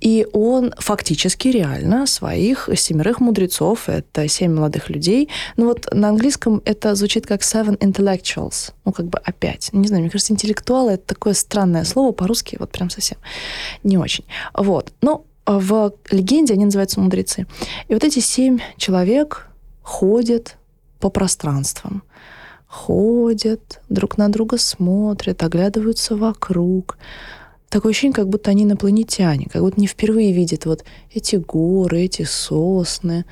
И 0.00 0.26
он 0.32 0.72
фактически 0.78 1.48
реально 1.48 2.06
своих 2.06 2.68
семерых 2.74 3.20
мудрецов, 3.20 3.88
это 3.88 4.28
семь 4.28 4.54
молодых 4.54 4.90
людей, 4.90 5.28
ну 5.56 5.66
вот 5.66 5.88
на 5.92 6.08
английском 6.08 6.62
это 6.64 6.94
звучит 6.94 7.26
как 7.26 7.42
seven 7.42 7.78
intellectuals, 7.78 8.72
ну 8.84 8.92
как 8.92 9.06
бы 9.06 9.18
опять. 9.18 9.70
Не 9.72 9.88
знаю, 9.88 10.02
мне 10.02 10.10
кажется, 10.10 10.32
интеллектуалы— 10.32 10.92
это 10.92 11.14
такое 11.14 11.34
странное 11.34 11.84
слово, 11.84 12.12
по-русски 12.12 12.56
вот 12.58 12.70
прям 12.70 12.90
совсем 12.90 13.18
не 13.82 13.98
очень. 13.98 14.24
Вот. 14.54 14.92
Но 15.02 15.24
а 15.24 15.29
в 15.58 15.94
легенде 16.10 16.54
они 16.54 16.64
называются 16.64 17.00
мудрецы. 17.00 17.46
И 17.88 17.94
вот 17.94 18.04
эти 18.04 18.20
семь 18.20 18.58
человек 18.76 19.48
ходят 19.82 20.56
по 21.00 21.10
пространствам. 21.10 22.02
Ходят, 22.66 23.80
друг 23.88 24.16
на 24.16 24.28
друга 24.28 24.58
смотрят, 24.58 25.42
оглядываются 25.42 26.14
вокруг. 26.16 26.98
Такое 27.68 27.90
ощущение, 27.90 28.14
как 28.14 28.28
будто 28.28 28.50
они 28.50 28.64
инопланетяне, 28.64 29.46
как 29.50 29.62
будто 29.62 29.80
не 29.80 29.86
впервые 29.86 30.32
видят 30.32 30.66
вот 30.66 30.84
эти 31.12 31.36
горы, 31.36 32.02
эти 32.02 32.22
сосны. 32.22 33.24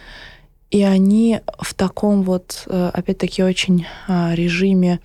И 0.71 0.83
они 0.83 1.41
в 1.61 1.75
таком 1.75 2.23
вот, 2.23 2.65
э, 2.67 2.91
опять-таки, 2.93 3.43
очень 3.43 3.87
а, 4.07 4.35
режиме 4.35 5.01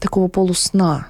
такого 0.00 0.28
полусна, 0.28 1.08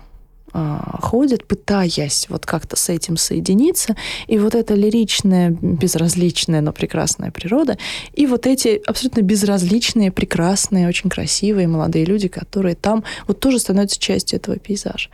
а, 0.56 1.00
ходит, 1.02 1.48
пытаясь 1.48 2.26
вот 2.28 2.46
как-то 2.46 2.76
с 2.76 2.88
этим 2.88 3.16
соединиться. 3.16 3.96
И 4.28 4.38
вот 4.38 4.54
эта 4.54 4.74
лиричная, 4.74 5.50
безразличная, 5.50 6.60
но 6.60 6.72
прекрасная 6.72 7.32
природа, 7.32 7.76
и 8.12 8.26
вот 8.26 8.46
эти 8.46 8.80
абсолютно 8.86 9.22
безразличные, 9.22 10.12
прекрасные, 10.12 10.86
очень 10.86 11.10
красивые 11.10 11.66
молодые 11.66 12.04
люди, 12.04 12.28
которые 12.28 12.76
там 12.76 13.02
вот 13.26 13.40
тоже 13.40 13.58
становятся 13.58 13.98
частью 13.98 14.38
этого 14.38 14.56
пейзажа. 14.56 15.10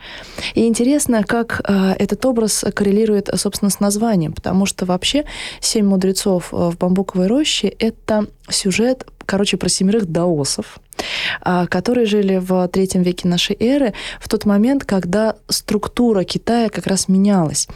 И 0.53 0.67
интересно, 0.67 1.23
как 1.23 1.61
э, 1.67 1.95
этот 1.97 2.23
образ 2.23 2.63
коррелирует, 2.75 3.29
собственно, 3.35 3.71
с 3.71 3.79
названием, 3.79 4.33
потому 4.33 4.67
что 4.67 4.85
вообще 4.85 5.25
«Семь 5.59 5.87
мудрецов 5.87 6.49
в 6.51 6.77
бамбуковой 6.77 7.25
роще»— 7.25 7.67
это 7.79 8.27
сюжет, 8.47 9.07
короче, 9.25 9.57
про 9.57 9.69
семерых 9.69 10.05
даосов, 10.05 10.77
а, 10.77 10.80
которые 11.41 12.05
жили 12.05 12.37
в 12.37 12.67
третьем 12.67 13.03
веке 13.03 13.27
нашей 13.27 13.55
эры, 13.59 13.93
в 14.19 14.29
тот 14.29 14.45
момент, 14.45 14.85
когда 14.85 15.35
структура 15.47 16.23
Китая 16.23 16.69
как 16.69 16.87
раз 16.87 17.07
менялась, 17.07 17.67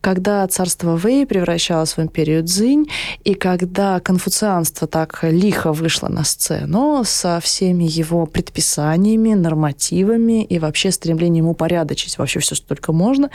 когда 0.00 0.46
царство 0.48 0.96
Вэй 0.96 1.26
превращалось 1.26 1.96
в 1.96 2.00
империю 2.00 2.44
Цзинь, 2.44 2.88
и 3.24 3.34
когда 3.34 4.00
конфуцианство 4.00 4.86
так 4.86 5.20
лихо 5.22 5.72
вышло 5.72 6.08
на 6.08 6.24
сцену 6.24 7.02
со 7.04 7.40
всеми 7.40 7.84
его 7.84 8.26
предписаниями, 8.26 9.34
нормативами 9.34 10.44
и 10.44 10.58
вообще 10.58 10.90
стремлением 10.90 11.48
упорядочить 11.48 12.18
вообще 12.18 12.40
все, 12.40 12.54
что 12.54 12.68
только 12.68 12.92
можно. 12.92 13.30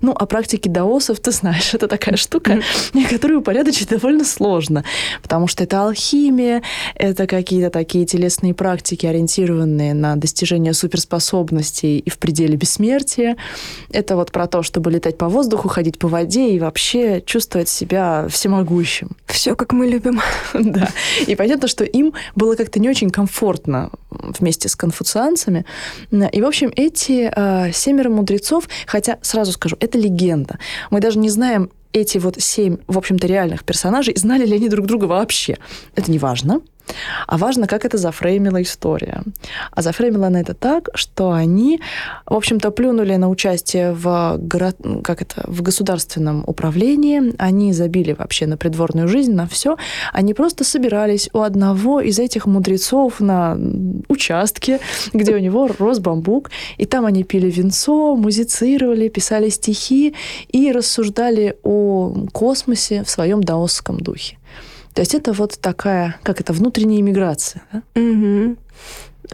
Ну, 0.00 0.14
а 0.18 0.26
практики 0.26 0.68
даосов, 0.68 1.20
ты 1.20 1.30
знаешь, 1.32 1.74
это 1.74 1.88
такая 1.88 2.16
штука, 2.16 2.60
которую 3.10 3.40
упорядочить 3.40 3.88
довольно 3.88 4.24
сложно, 4.24 4.84
потому 5.22 5.46
что 5.46 5.64
это 5.64 5.82
алхимия, 5.82 6.62
это 6.94 7.26
какие-то 7.26 7.70
такие 7.70 8.06
телесные 8.06 8.54
практики, 8.54 8.91
практики, 8.92 9.06
ориентированные 9.06 9.94
на 9.94 10.16
достижение 10.16 10.74
суперспособностей 10.74 11.98
и 11.98 12.10
в 12.10 12.18
пределе 12.18 12.56
бессмертия. 12.56 13.36
Это 13.90 14.16
вот 14.16 14.32
про 14.32 14.46
то, 14.46 14.62
чтобы 14.62 14.90
летать 14.90 15.16
по 15.16 15.28
воздуху, 15.28 15.68
ходить 15.68 15.98
по 15.98 16.08
воде 16.08 16.50
и 16.50 16.60
вообще 16.60 17.22
чувствовать 17.24 17.68
себя 17.68 18.26
всемогущим. 18.28 19.10
Все, 19.26 19.54
как 19.54 19.72
мы 19.72 19.86
любим. 19.86 20.20
Да. 20.72 20.88
И 21.26 21.34
понятно, 21.34 21.68
что 21.68 21.84
им 21.84 22.12
было 22.36 22.54
как-то 22.54 22.80
не 22.80 22.88
очень 22.88 23.10
комфортно 23.10 23.90
вместе 24.10 24.68
с 24.68 24.76
конфуцианцами. 24.76 25.64
И, 26.10 26.40
в 26.40 26.46
общем, 26.46 26.72
эти 26.76 27.30
э, 27.34 27.72
семеро 27.72 28.10
мудрецов, 28.10 28.68
хотя, 28.86 29.18
сразу 29.22 29.52
скажу, 29.52 29.76
это 29.80 29.98
легенда. 29.98 30.58
Мы 30.90 31.00
даже 31.00 31.18
не 31.18 31.30
знаем, 31.30 31.70
эти 31.92 32.18
вот 32.18 32.40
семь, 32.40 32.78
в 32.86 32.98
общем-то, 32.98 33.26
реальных 33.26 33.64
персонажей, 33.64 34.14
знали 34.16 34.46
ли 34.46 34.56
они 34.56 34.68
друг 34.68 34.86
друга 34.86 35.04
вообще. 35.04 35.58
Это 35.94 36.10
не 36.10 36.18
важно. 36.18 36.60
А 37.26 37.38
важно, 37.38 37.66
как 37.66 37.84
это 37.84 37.98
зафреймила 37.98 38.62
история. 38.62 39.22
А 39.70 39.82
зафреймила 39.82 40.26
она 40.26 40.40
это 40.40 40.54
так, 40.54 40.88
что 40.94 41.32
они, 41.32 41.80
в 42.26 42.34
общем-то, 42.34 42.70
плюнули 42.70 43.16
на 43.16 43.28
участие 43.28 43.92
в, 43.92 44.36
город... 44.38 44.76
как 45.02 45.22
это, 45.22 45.44
в 45.46 45.62
государственном 45.62 46.44
управлении, 46.46 47.34
они 47.38 47.72
забили 47.72 48.12
вообще 48.12 48.46
на 48.46 48.56
придворную 48.56 49.08
жизнь, 49.08 49.32
на 49.32 49.46
все. 49.46 49.76
Они 50.12 50.34
просто 50.34 50.64
собирались 50.64 51.28
у 51.32 51.40
одного 51.40 52.00
из 52.00 52.18
этих 52.18 52.46
мудрецов 52.46 53.20
на 53.20 53.56
участке, 54.08 54.80
где 55.12 55.34
у 55.34 55.38
него 55.38 55.68
рос 55.78 55.98
бамбук, 55.98 56.50
и 56.76 56.86
там 56.86 57.06
они 57.06 57.24
пили 57.24 57.50
винцо, 57.50 58.16
музицировали, 58.16 59.08
писали 59.08 59.48
стихи 59.48 60.14
и 60.48 60.72
рассуждали 60.72 61.56
о 61.62 62.14
космосе 62.32 63.04
в 63.04 63.10
своем 63.10 63.42
даосском 63.42 63.98
духе. 63.98 64.38
То 64.94 65.00
есть 65.00 65.14
это 65.14 65.32
вот 65.32 65.58
такая, 65.60 66.16
как 66.22 66.40
это, 66.40 66.52
внутренняя 66.52 67.00
иммиграция. 67.00 67.62
Да? 67.72 67.82
Угу. 67.94 68.56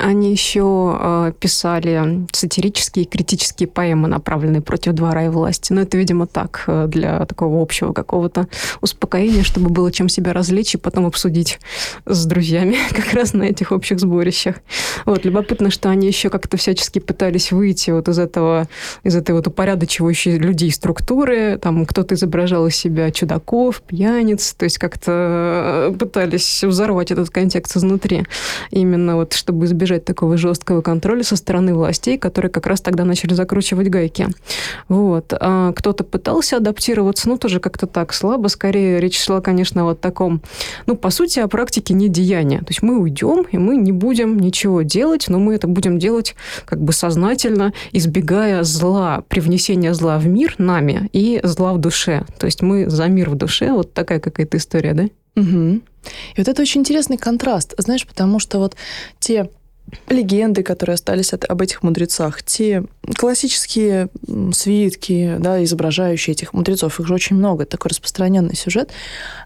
Они 0.00 0.30
еще 0.30 0.96
э, 1.00 1.32
писали 1.38 2.26
сатирические 2.32 3.04
и 3.04 3.08
критические 3.08 3.68
поэмы, 3.68 4.08
направленные 4.08 4.62
против 4.62 4.92
двора 4.92 5.24
и 5.24 5.28
власти. 5.28 5.72
Но 5.72 5.80
это, 5.80 5.96
видимо, 5.96 6.26
так, 6.26 6.64
э, 6.66 6.86
для 6.88 7.24
такого 7.26 7.60
общего 7.60 7.92
какого-то 7.92 8.48
успокоения, 8.80 9.42
чтобы 9.42 9.70
было 9.70 9.90
чем 9.90 10.08
себя 10.08 10.32
развлечь 10.32 10.74
и 10.74 10.78
потом 10.78 11.06
обсудить 11.06 11.58
с 12.06 12.26
друзьями 12.26 12.76
как 12.90 13.12
раз 13.12 13.32
на 13.32 13.44
этих 13.44 13.72
общих 13.72 13.98
сборищах. 13.98 14.56
Вот, 15.04 15.24
любопытно, 15.24 15.70
что 15.70 15.90
они 15.90 16.06
еще 16.06 16.30
как-то 16.30 16.56
всячески 16.56 16.98
пытались 17.00 17.50
выйти 17.50 17.90
вот 17.90 18.08
из 18.08 18.18
этого, 18.18 18.68
из 19.02 19.16
этой 19.16 19.34
вот 19.34 19.46
упорядочивающей 19.46 20.38
людей 20.38 20.70
структуры. 20.70 21.58
Там 21.58 21.86
кто-то 21.86 22.14
изображал 22.14 22.66
из 22.66 22.76
себя 22.76 23.10
чудаков, 23.10 23.82
пьяниц, 23.82 24.54
то 24.54 24.64
есть 24.64 24.78
как-то 24.78 25.90
э, 25.92 25.96
пытались 25.98 26.62
взорвать 26.62 27.10
этот 27.10 27.30
контекст 27.30 27.76
изнутри. 27.76 28.24
Именно 28.70 29.16
вот 29.16 29.32
чтобы 29.32 29.64
избежать 29.66 29.87
избежать 29.88 30.04
такого 30.04 30.36
жесткого 30.36 30.82
контроля 30.82 31.22
со 31.22 31.36
стороны 31.36 31.74
властей, 31.74 32.18
которые 32.18 32.50
как 32.50 32.66
раз 32.66 32.80
тогда 32.80 33.04
начали 33.04 33.34
закручивать 33.34 33.88
гайки. 33.88 34.28
Вот. 34.88 35.32
А 35.32 35.72
кто-то 35.72 36.04
пытался 36.04 36.58
адаптироваться, 36.58 37.28
ну, 37.28 37.38
тоже 37.38 37.60
как-то 37.60 37.86
так 37.86 38.12
слабо. 38.12 38.48
Скорее, 38.48 39.00
речь 39.00 39.18
шла, 39.18 39.40
конечно, 39.40 39.88
о 39.88 39.94
таком, 39.94 40.42
ну, 40.86 40.94
по 40.96 41.10
сути, 41.10 41.40
о 41.40 41.48
практике 41.48 41.94
недеяния. 41.94 42.58
То 42.58 42.68
есть 42.68 42.82
мы 42.82 43.00
уйдем, 43.00 43.46
и 43.50 43.58
мы 43.58 43.76
не 43.76 43.92
будем 43.92 44.38
ничего 44.38 44.82
делать, 44.82 45.26
но 45.28 45.38
мы 45.38 45.54
это 45.54 45.66
будем 45.66 45.98
делать 45.98 46.34
как 46.66 46.80
бы 46.80 46.92
сознательно, 46.92 47.72
избегая 47.92 48.62
зла, 48.64 49.22
привнесения 49.28 49.94
зла 49.94 50.18
в 50.18 50.26
мир 50.26 50.54
нами 50.58 51.08
и 51.12 51.40
зла 51.42 51.72
в 51.72 51.78
душе. 51.78 52.24
То 52.38 52.46
есть 52.46 52.62
мы 52.62 52.90
за 52.90 53.06
мир 53.06 53.30
в 53.30 53.36
душе. 53.36 53.72
Вот 53.72 53.94
такая 53.94 54.20
какая-то 54.20 54.58
история, 54.58 54.92
да? 54.92 55.04
Угу. 55.40 55.80
И 56.34 56.38
вот 56.38 56.48
это 56.48 56.62
очень 56.62 56.80
интересный 56.80 57.16
контраст, 57.16 57.74
знаешь, 57.78 58.06
потому 58.06 58.38
что 58.38 58.58
вот 58.58 58.76
те 59.18 59.50
легенды, 60.08 60.62
которые 60.62 60.94
остались 60.94 61.32
от, 61.32 61.44
об 61.44 61.62
этих 61.62 61.82
мудрецах, 61.82 62.42
те 62.42 62.84
классические 63.16 64.08
свитки, 64.52 65.36
да, 65.38 65.62
изображающие 65.64 66.32
этих 66.32 66.52
мудрецов, 66.52 67.00
их 67.00 67.06
же 67.06 67.14
очень 67.14 67.36
много, 67.36 67.64
такой 67.64 67.90
распространенный 67.90 68.54
сюжет, 68.54 68.90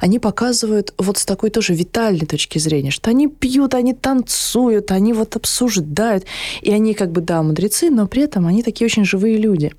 они 0.01 0.19
показывают 0.19 0.95
вот 0.99 1.19
с 1.19 1.25
такой 1.25 1.51
тоже 1.51 1.75
витальной 1.75 2.27
точки 2.27 2.59
зрения, 2.59 2.91
что 2.91 3.11
они 3.11 3.29
пьют, 3.29 3.75
они 3.75 3.95
танцуют, 3.95 4.91
они 4.91 5.13
вот 5.13 5.37
обсуждают, 5.37 6.25
и 6.61 6.73
они 6.73 6.95
как 6.95 7.13
бы, 7.13 7.21
да, 7.21 7.43
мудрецы, 7.43 7.91
но 7.91 8.07
при 8.07 8.23
этом 8.23 8.47
они 8.47 8.63
такие 8.63 8.87
очень 8.87 9.05
живые 9.05 9.39
люди. 9.39 9.73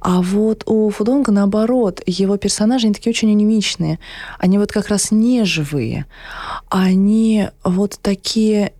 А 0.00 0.20
вот 0.20 0.62
у 0.66 0.90
Фудонга 0.90 1.32
наоборот, 1.32 2.02
его 2.06 2.36
персонажи, 2.36 2.86
они 2.86 2.94
такие 2.94 3.10
очень 3.10 3.30
анимичные, 3.30 3.98
они 4.38 4.58
вот 4.58 4.72
как 4.72 4.88
раз 4.88 5.10
не 5.10 5.44
живые, 5.44 6.06
они 6.68 7.48
вот 7.64 7.98
такие 8.02 8.72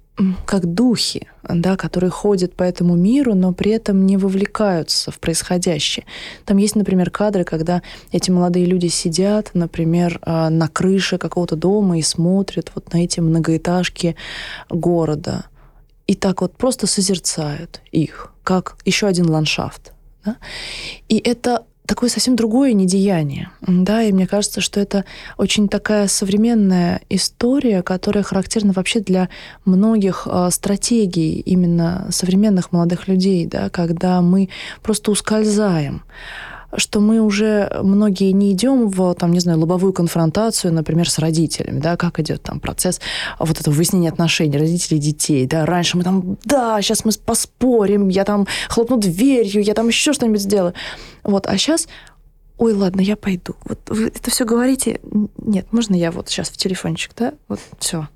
как 0.47 0.67
духи, 0.67 1.29
да, 1.43 1.77
которые 1.77 2.11
ходят 2.11 2.55
по 2.55 2.63
этому 2.63 2.97
миру, 2.97 3.35
но 3.35 3.53
при 3.53 3.73
этом 3.73 4.07
не 4.07 4.17
вовлекаются 4.17 5.11
в 5.11 5.19
происходящее. 5.19 6.07
Там 6.45 6.57
есть, 6.57 6.75
например, 6.75 7.11
кадры, 7.11 7.45
когда 7.45 7.83
эти 8.13 8.31
молодые 8.31 8.65
люди 8.67 8.87
сидят, 8.87 9.51
например, 9.53 10.19
а, 10.23 10.49
на 10.49 10.69
крыше 10.69 11.19
какого-то 11.19 11.57
дома 11.57 11.99
и 11.99 12.03
смотрят 12.03 12.73
вот 12.75 12.93
на 12.93 13.05
эти 13.05 13.21
многоэтажки 13.21 14.17
города. 14.71 15.47
И 16.07 16.15
так 16.15 16.41
вот 16.41 16.57
просто 16.57 16.87
созерцают 16.87 17.81
их, 17.91 18.33
как 18.43 18.77
еще 18.85 19.07
один 19.07 19.29
ландшафт. 19.29 19.93
Да? 20.25 20.37
И 21.09 21.19
это 21.19 21.65
такое 21.87 22.11
совсем 22.11 22.37
другое 22.37 22.73
недеяние. 22.73 23.51
Да, 23.61 24.03
и 24.03 24.13
мне 24.13 24.27
кажется, 24.27 24.61
что 24.61 24.81
это 24.81 25.05
очень 25.37 25.69
такая 25.69 26.09
современная 26.09 27.01
история, 27.09 27.83
которая 27.83 28.25
характерна 28.25 28.73
вообще 28.73 29.01
для 29.01 29.29
многих 29.65 30.27
э, 30.31 30.49
стратегий 30.51 31.41
именно 31.41 32.07
современных 32.11 32.73
молодых 32.73 33.09
людей, 33.09 33.47
да, 33.47 33.71
когда 33.71 34.21
мы 34.21 34.49
просто 34.83 35.11
ускользаем 35.11 36.03
что 36.77 37.01
мы 37.01 37.21
уже 37.21 37.71
многие 37.83 38.33
не 38.33 38.53
идем 38.53 38.89
в, 38.89 39.15
там, 39.15 39.33
не 39.33 39.41
знаю, 39.41 39.59
лобовую 39.61 39.93
конфронтацию, 39.93 40.73
например, 40.73 41.09
с 41.11 41.19
родителями, 41.19 41.81
да, 41.81 41.97
как 41.97 42.21
идет 42.21 42.43
там 42.43 42.61
процесс 42.61 43.01
вот 43.39 43.61
этого 43.61 43.75
выяснения 43.75 44.09
отношений 44.09 44.59
родителей 44.59 44.99
и 44.99 45.01
детей, 45.01 45.47
да, 45.47 45.67
раньше 45.67 45.97
мы 45.97 46.05
там, 46.05 46.37
да, 46.45 46.81
сейчас 46.83 47.05
мы 47.05 47.13
поспорим, 47.25 48.09
я 48.09 48.25
там 48.25 48.47
хлопну 48.69 48.99
дверью, 48.99 49.63
я 49.63 49.75
там 49.75 49.89
еще 49.89 50.13
что-нибудь 50.13 50.41
сделаю, 50.41 50.75
вот, 51.23 51.47
а 51.47 51.57
сейчас 51.57 51.89
ой, 52.59 52.73
ладно, 52.73 53.01
я 53.01 53.17
пойду. 53.17 53.55
Вот 53.65 53.79
вы 53.89 54.07
это 54.07 54.31
все 54.31 54.45
говорите. 54.45 55.01
Нет, 55.39 55.73
можно 55.73 55.95
я 55.95 56.11
вот 56.11 56.29
сейчас 56.29 56.49
в 56.49 56.57
телефончик, 56.57 57.13
да? 57.15 57.35
Вот 57.49 57.61
все. 57.79 58.09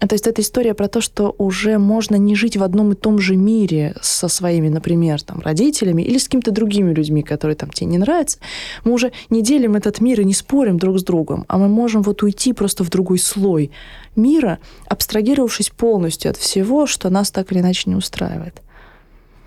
То 0.00 0.14
есть 0.14 0.28
это 0.28 0.42
история 0.42 0.74
про 0.74 0.86
то, 0.86 1.00
что 1.00 1.34
уже 1.38 1.78
можно 1.78 2.14
не 2.14 2.36
жить 2.36 2.56
в 2.56 2.62
одном 2.62 2.92
и 2.92 2.94
том 2.94 3.18
же 3.18 3.34
мире 3.34 3.96
со 4.00 4.28
своими, 4.28 4.68
например, 4.68 5.20
там, 5.22 5.40
родителями 5.40 6.02
или 6.02 6.18
с 6.18 6.24
какими-то 6.24 6.52
другими 6.52 6.92
людьми, 6.92 7.22
которые 7.22 7.56
там 7.56 7.70
тебе 7.70 7.88
не 7.88 7.98
нравятся. 7.98 8.38
Мы 8.84 8.92
уже 8.92 9.10
не 9.28 9.42
делим 9.42 9.74
этот 9.74 10.00
мир 10.00 10.20
и 10.20 10.24
не 10.24 10.34
спорим 10.34 10.78
друг 10.78 11.00
с 11.00 11.02
другом, 11.02 11.44
а 11.48 11.58
мы 11.58 11.68
можем 11.68 12.02
вот 12.02 12.22
уйти 12.22 12.52
просто 12.52 12.84
в 12.84 12.90
другой 12.90 13.18
слой 13.18 13.72
мира, 14.14 14.58
абстрагировавшись 14.86 15.70
полностью 15.70 16.30
от 16.30 16.36
всего, 16.36 16.86
что 16.86 17.10
нас 17.10 17.32
так 17.32 17.50
или 17.50 17.58
иначе 17.58 17.90
не 17.90 17.96
устраивает. 17.96 18.62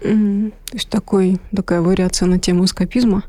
Mm-hmm. 0.02 0.50
То 0.50 0.76
есть 0.76 0.90
такой, 0.90 1.40
такая 1.56 1.82
вариация 1.82 2.28
на 2.28 2.40
тему 2.40 2.66
эскапизма? 2.66 3.24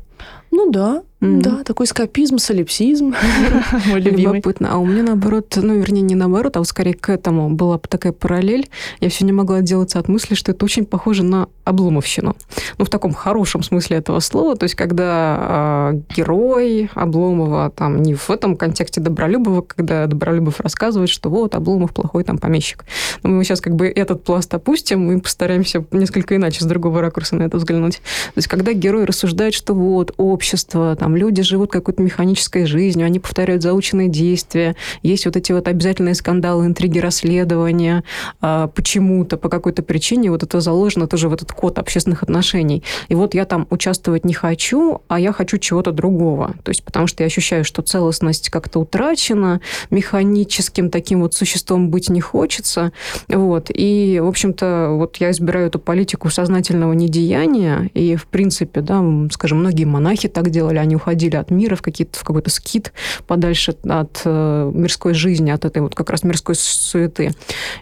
Ну 0.51 0.71
да, 0.71 1.03
mm-hmm. 1.23 1.41
да, 1.41 1.63
такой 1.63 1.87
скопизм, 1.87 2.37
солипсизм. 2.37 3.13
Любопытно. 3.95 4.73
А 4.73 4.77
у 4.77 4.85
меня 4.85 5.03
наоборот, 5.03 5.57
ну, 5.61 5.75
вернее, 5.77 6.01
не 6.01 6.15
наоборот, 6.15 6.55
а 6.57 6.59
вот 6.59 6.67
скорее 6.67 6.93
к 6.93 7.09
этому 7.09 7.49
была 7.49 7.77
такая 7.77 8.13
параллель. 8.13 8.69
Я 8.99 9.09
все 9.09 9.25
не 9.25 9.31
могла 9.31 9.57
отделаться 9.57 9.99
от 9.99 10.07
мысли, 10.07 10.35
что 10.35 10.51
это 10.51 10.65
очень 10.65 10.85
похоже 10.85 11.23
на 11.23 11.47
Обломовщину. 11.63 12.35
Ну, 12.77 12.85
в 12.85 12.89
таком 12.89 13.13
хорошем 13.13 13.63
смысле 13.63 13.97
этого 13.97 14.19
слова. 14.19 14.55
То 14.55 14.63
есть, 14.63 14.75
когда 14.75 15.91
э, 15.93 16.01
герой 16.15 16.89
Обломова, 16.93 17.71
там, 17.75 18.01
не 18.01 18.15
в 18.15 18.29
этом 18.29 18.57
контексте 18.57 18.99
Добролюбова, 18.99 19.61
когда 19.61 20.07
Добролюбов 20.07 20.59
рассказывает, 20.59 21.09
что 21.09 21.29
вот, 21.29 21.55
Обломов 21.55 21.93
плохой 21.93 22.23
там 22.23 22.37
помещик. 22.37 22.85
Но 23.23 23.29
мы 23.29 23.43
сейчас 23.43 23.61
как 23.61 23.75
бы 23.75 23.87
этот 23.87 24.23
пласт 24.23 24.53
опустим 24.53 25.11
и 25.11 25.21
постараемся 25.21 25.85
несколько 25.91 26.35
иначе, 26.35 26.63
с 26.63 26.67
другого 26.67 27.01
ракурса 27.01 27.35
на 27.35 27.43
это 27.43 27.57
взглянуть. 27.57 27.97
То 27.97 28.37
есть, 28.37 28.47
когда 28.47 28.73
герой 28.73 29.05
рассуждает, 29.05 29.53
что 29.53 29.73
вот, 29.73 30.13
общество, 30.17 30.95
там, 30.95 31.12
люди 31.15 31.41
живут 31.43 31.71
какой-то 31.71 32.01
механической 32.01 32.65
жизнью, 32.65 33.05
они 33.05 33.19
повторяют 33.19 33.63
заученные 33.63 34.09
действия, 34.09 34.75
есть 35.01 35.25
вот 35.25 35.35
эти 35.35 35.51
вот 35.51 35.67
обязательные 35.67 36.15
скандалы, 36.15 36.65
интриги, 36.65 36.99
расследования, 36.99 38.03
а, 38.41 38.67
почему-то, 38.67 39.37
по 39.37 39.49
какой-то 39.49 39.83
причине 39.83 40.31
вот 40.31 40.43
это 40.43 40.59
заложено 40.59 41.07
тоже 41.07 41.29
в 41.29 41.33
этот 41.33 41.51
код 41.51 41.79
общественных 41.79 42.23
отношений. 42.23 42.83
И 43.09 43.15
вот 43.15 43.33
я 43.33 43.45
там 43.45 43.67
участвовать 43.69 44.25
не 44.25 44.33
хочу, 44.33 45.01
а 45.07 45.19
я 45.19 45.31
хочу 45.31 45.57
чего-то 45.57 45.91
другого. 45.91 46.55
То 46.63 46.69
есть 46.69 46.83
потому 46.83 47.07
что 47.07 47.23
я 47.23 47.27
ощущаю, 47.27 47.63
что 47.63 47.81
целостность 47.81 48.49
как-то 48.49 48.79
утрачена, 48.79 49.61
механическим 49.89 50.89
таким 50.89 51.21
вот 51.21 51.33
существом 51.33 51.89
быть 51.89 52.09
не 52.09 52.21
хочется. 52.21 52.91
Вот. 53.27 53.67
И, 53.69 54.19
в 54.21 54.27
общем-то, 54.27 54.89
вот 54.91 55.17
я 55.17 55.31
избираю 55.31 55.67
эту 55.67 55.79
политику 55.79 56.29
сознательного 56.29 56.93
недеяния, 56.93 57.89
и, 57.93 58.15
в 58.15 58.25
принципе, 58.27 58.81
да, 58.81 59.03
скажем, 59.31 59.59
многие 59.59 59.85
монахи 59.85 60.27
так 60.27 60.49
делали, 60.49 60.77
они 60.77 60.95
уходили 61.03 61.35
от 61.35 61.51
мира 61.51 61.75
в, 61.75 61.81
какие-то, 61.81 62.17
в 62.17 62.23
какой-то 62.23 62.49
скит 62.49 62.93
подальше 63.27 63.75
от 63.83 64.21
э, 64.23 64.71
мирской 64.73 65.13
жизни, 65.13 65.51
от 65.51 65.65
этой 65.65 65.81
вот 65.81 65.95
как 65.95 66.09
раз 66.09 66.23
мирской 66.23 66.55
суеты. 66.55 67.31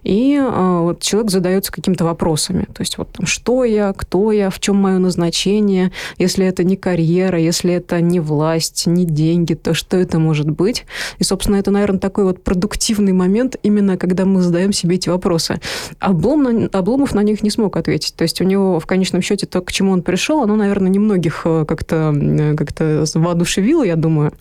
И 0.04 0.36
э, 0.36 0.80
вот 0.82 1.02
человек 1.02 1.30
задается 1.30 1.72
какими-то 1.72 2.04
вопросами. 2.04 2.66
То 2.74 2.82
есть 2.82 2.98
вот 2.98 3.12
там, 3.12 3.28
что 3.28 3.64
я, 3.64 3.94
кто 3.94 4.32
я, 4.32 4.50
в 4.50 4.60
чем 4.60 4.78
мое 4.78 4.98
назначение, 4.98 5.92
если 6.18 6.46
это 6.46 6.64
не 6.64 6.78
карьера, 6.78 7.40
если 7.40 7.74
это 7.74 8.02
не 8.02 8.20
власть, 8.20 8.88
не 8.88 9.06
деньги, 9.06 9.54
то 9.54 9.76
что 9.76 9.98
это 9.98 10.18
может 10.18 10.50
быть? 10.50 10.86
И, 11.20 11.24
собственно, 11.24 11.58
это, 11.58 11.70
наверное, 11.70 12.00
такой 12.00 12.24
вот 12.24 12.44
продуктивный 12.44 13.14
момент, 13.14 13.56
именно 13.62 13.98
когда 13.98 14.26
мы 14.26 14.42
задаем 14.42 14.74
себе 14.74 14.96
эти 14.96 15.10
вопросы. 15.10 15.60
Облом, 16.00 16.70
Обломов 16.72 17.14
на 17.14 17.22
них 17.22 17.44
не 17.44 17.52
смог 17.52 17.78
ответить. 17.78 18.16
То 18.16 18.24
есть 18.24 18.42
у 18.42 18.46
него 18.46 18.80
в 18.80 18.88
конечном 18.88 19.22
счете 19.22 19.46
то, 19.46 19.62
к 19.62 19.72
чему 19.72 19.92
он 19.92 20.02
пришел, 20.02 20.42
оно, 20.42 20.56
наверное, 20.56 20.90
немногих 20.90 21.42
э, 21.46 21.66
как-то 21.68 22.12
как 22.58 22.72
воодушевило, 23.14 23.84
я 23.84 23.96
думаю. 23.96 24.34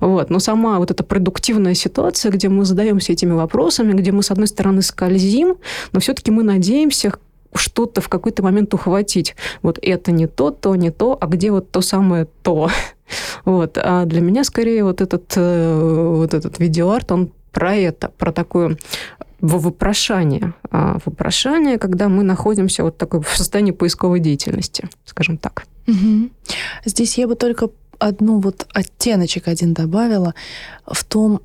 Вот. 0.00 0.30
Но 0.30 0.38
сама 0.38 0.78
вот 0.78 0.90
эта 0.90 1.04
продуктивная 1.04 1.74
ситуация, 1.74 2.32
где 2.32 2.48
мы 2.48 2.64
задаемся 2.64 3.12
этими 3.12 3.32
вопросами, 3.32 3.92
где 3.92 4.12
мы, 4.12 4.22
с 4.22 4.30
одной 4.30 4.46
стороны, 4.46 4.82
скользим, 4.82 5.56
но 5.92 6.00
все-таки 6.00 6.30
мы 6.30 6.42
надеемся 6.42 7.12
что-то 7.54 8.00
в 8.00 8.08
какой-то 8.08 8.42
момент 8.42 8.74
ухватить. 8.74 9.34
Вот 9.62 9.78
это 9.80 10.12
не 10.12 10.26
то, 10.26 10.50
то 10.50 10.74
не 10.76 10.90
то, 10.90 11.16
а 11.20 11.26
где 11.26 11.50
вот 11.50 11.70
то 11.70 11.80
самое 11.80 12.26
то. 12.42 12.70
Вот. 13.46 13.78
А 13.78 14.04
для 14.04 14.20
меня 14.20 14.44
скорее 14.44 14.84
вот 14.84 15.00
этот, 15.00 15.32
э, 15.34 16.12
вот 16.14 16.34
этот 16.34 16.58
видеоарт, 16.58 17.10
он 17.10 17.30
про 17.52 17.74
это, 17.74 18.10
про 18.18 18.32
такое 18.32 18.76
вопрошание. 19.40 20.52
А, 20.70 20.98
вопрошание, 21.04 21.78
когда 21.78 22.08
мы 22.08 22.22
находимся 22.22 22.82
вот 22.82 22.98
такой 22.98 23.22
в 23.22 23.28
состоянии 23.28 23.72
поисковой 23.72 24.20
деятельности, 24.20 24.88
скажем 25.04 25.38
так. 25.38 25.64
Угу. 25.86 26.30
Здесь 26.84 27.16
я 27.18 27.26
бы 27.26 27.34
только 27.34 27.70
одну 27.98 28.40
вот 28.40 28.66
оттеночек 28.72 29.48
один 29.48 29.74
добавила 29.74 30.34
в 30.86 31.04
том, 31.04 31.40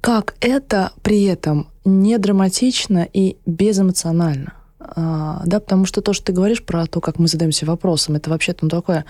как 0.00 0.34
это 0.40 0.92
при 1.02 1.24
этом 1.24 1.68
не 1.84 2.18
драматично 2.18 3.06
и 3.12 3.36
безэмоционально. 3.46 4.54
А, 4.78 5.42
да, 5.46 5.60
потому 5.60 5.86
что 5.86 6.00
то, 6.00 6.12
что 6.12 6.26
ты 6.26 6.32
говоришь 6.32 6.62
про 6.62 6.86
то, 6.86 7.00
как 7.00 7.18
мы 7.18 7.28
задаемся 7.28 7.66
вопросом, 7.66 8.16
это 8.16 8.30
вообще-то 8.30 8.64
ну, 8.64 8.68
такое, 8.68 9.04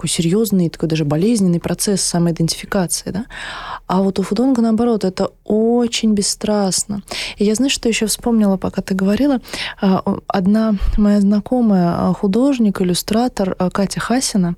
такой 0.00 0.08
серьезный, 0.08 0.70
такой 0.70 0.88
даже 0.88 1.04
болезненный 1.04 1.60
процесс 1.60 2.00
самоидентификации, 2.00 3.10
да. 3.10 3.26
А 3.86 4.00
вот 4.00 4.18
у 4.18 4.22
Фудонга, 4.22 4.62
наоборот, 4.62 5.04
это 5.04 5.30
очень 5.44 6.14
бесстрастно. 6.14 7.02
И 7.36 7.44
я, 7.44 7.54
знаешь, 7.54 7.74
что 7.74 7.86
еще 7.86 8.06
вспомнила, 8.06 8.56
пока 8.56 8.80
ты 8.80 8.94
говорила? 8.94 9.40
А, 9.78 10.02
одна 10.26 10.76
моя 10.96 11.20
знакомая 11.20 11.90
а, 11.90 12.14
художник, 12.14 12.80
иллюстратор 12.80 13.54
Катя 13.72 14.00
Хасина 14.00 14.56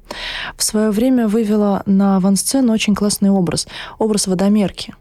в 0.56 0.62
свое 0.62 0.92
время 0.92 1.26
вывела 1.26 1.82
на 1.86 2.18
авансцену 2.18 2.72
очень 2.72 2.94
классный 2.94 3.30
образ. 3.30 3.66
Образ 3.98 4.28
водомерки 4.28 4.94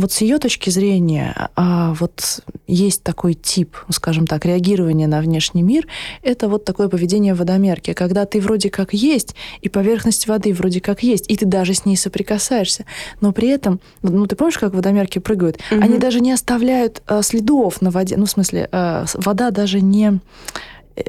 вот 0.00 0.12
с 0.12 0.20
ее 0.20 0.38
точки 0.38 0.70
зрения, 0.70 1.50
а, 1.56 1.94
вот 1.94 2.42
есть 2.66 3.02
такой 3.02 3.34
тип, 3.34 3.76
скажем 3.90 4.26
так, 4.26 4.44
реагирования 4.44 5.06
на 5.06 5.20
внешний 5.20 5.62
мир, 5.62 5.86
это 6.22 6.48
вот 6.48 6.64
такое 6.64 6.88
поведение 6.88 7.34
водомерки, 7.34 7.92
когда 7.92 8.24
ты 8.26 8.40
вроде 8.40 8.70
как 8.70 8.92
есть, 8.92 9.34
и 9.60 9.68
поверхность 9.68 10.26
воды 10.26 10.52
вроде 10.52 10.80
как 10.80 11.02
есть, 11.02 11.30
и 11.30 11.36
ты 11.36 11.46
даже 11.46 11.74
с 11.74 11.84
ней 11.84 11.96
соприкасаешься, 11.96 12.84
но 13.20 13.32
при 13.32 13.48
этом, 13.48 13.80
ну 14.02 14.26
ты 14.26 14.36
помнишь, 14.36 14.58
как 14.58 14.74
водомерки 14.74 15.18
прыгают? 15.18 15.58
Угу. 15.70 15.80
Они 15.82 15.98
даже 15.98 16.20
не 16.20 16.32
оставляют 16.32 17.02
а, 17.06 17.22
следов 17.22 17.80
на 17.80 17.90
воде, 17.90 18.16
ну 18.16 18.26
в 18.26 18.30
смысле, 18.30 18.68
а, 18.72 19.04
вода 19.14 19.50
даже 19.50 19.80
не 19.80 20.20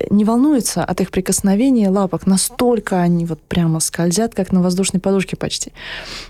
не 0.10 0.26
волнуется 0.26 0.84
от 0.84 1.02
их 1.02 1.12
прикосновения 1.12 1.90
лапок, 1.90 2.28
настолько 2.28 3.02
они 3.02 3.26
вот 3.26 3.42
прямо 3.42 3.80
скользят, 3.80 4.36
как 4.36 4.52
на 4.52 4.62
воздушной 4.62 5.00
подушке 5.00 5.36
почти. 5.36 5.72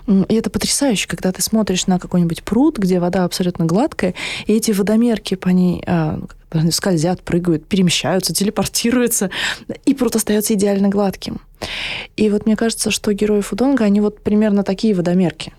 И 0.08 0.34
это 0.34 0.50
потрясающе, 0.50 1.08
когда 1.08 1.32
ты 1.32 1.42
смотришь 1.42 1.88
на 1.88 2.00
какой-нибудь 2.00 2.44
пруд, 2.44 2.78
где 2.78 3.00
вода 3.00 3.26
абсолютно 3.26 3.66
гладкая, 3.66 4.14
и 4.46 4.54
эти 4.54 4.72
водомерки 4.72 5.36
по 5.36 5.50
ней 5.50 5.84
а, 5.86 6.20
скользят, 6.72 7.22
прыгают, 7.22 7.66
перемещаются, 7.66 8.34
телепортируются, 8.34 9.30
и 9.86 9.94
пруд 9.94 10.16
остается 10.16 10.54
идеально 10.54 10.90
гладким. 10.90 11.42
И 12.18 12.30
вот 12.30 12.46
мне 12.46 12.56
кажется, 12.56 12.92
что 12.92 13.14
герои 13.14 13.42
Фудонга, 13.42 13.86
они 13.86 14.02
вот 14.02 14.22
примерно 14.22 14.64
такие 14.64 14.94
водомерки. 14.94 15.54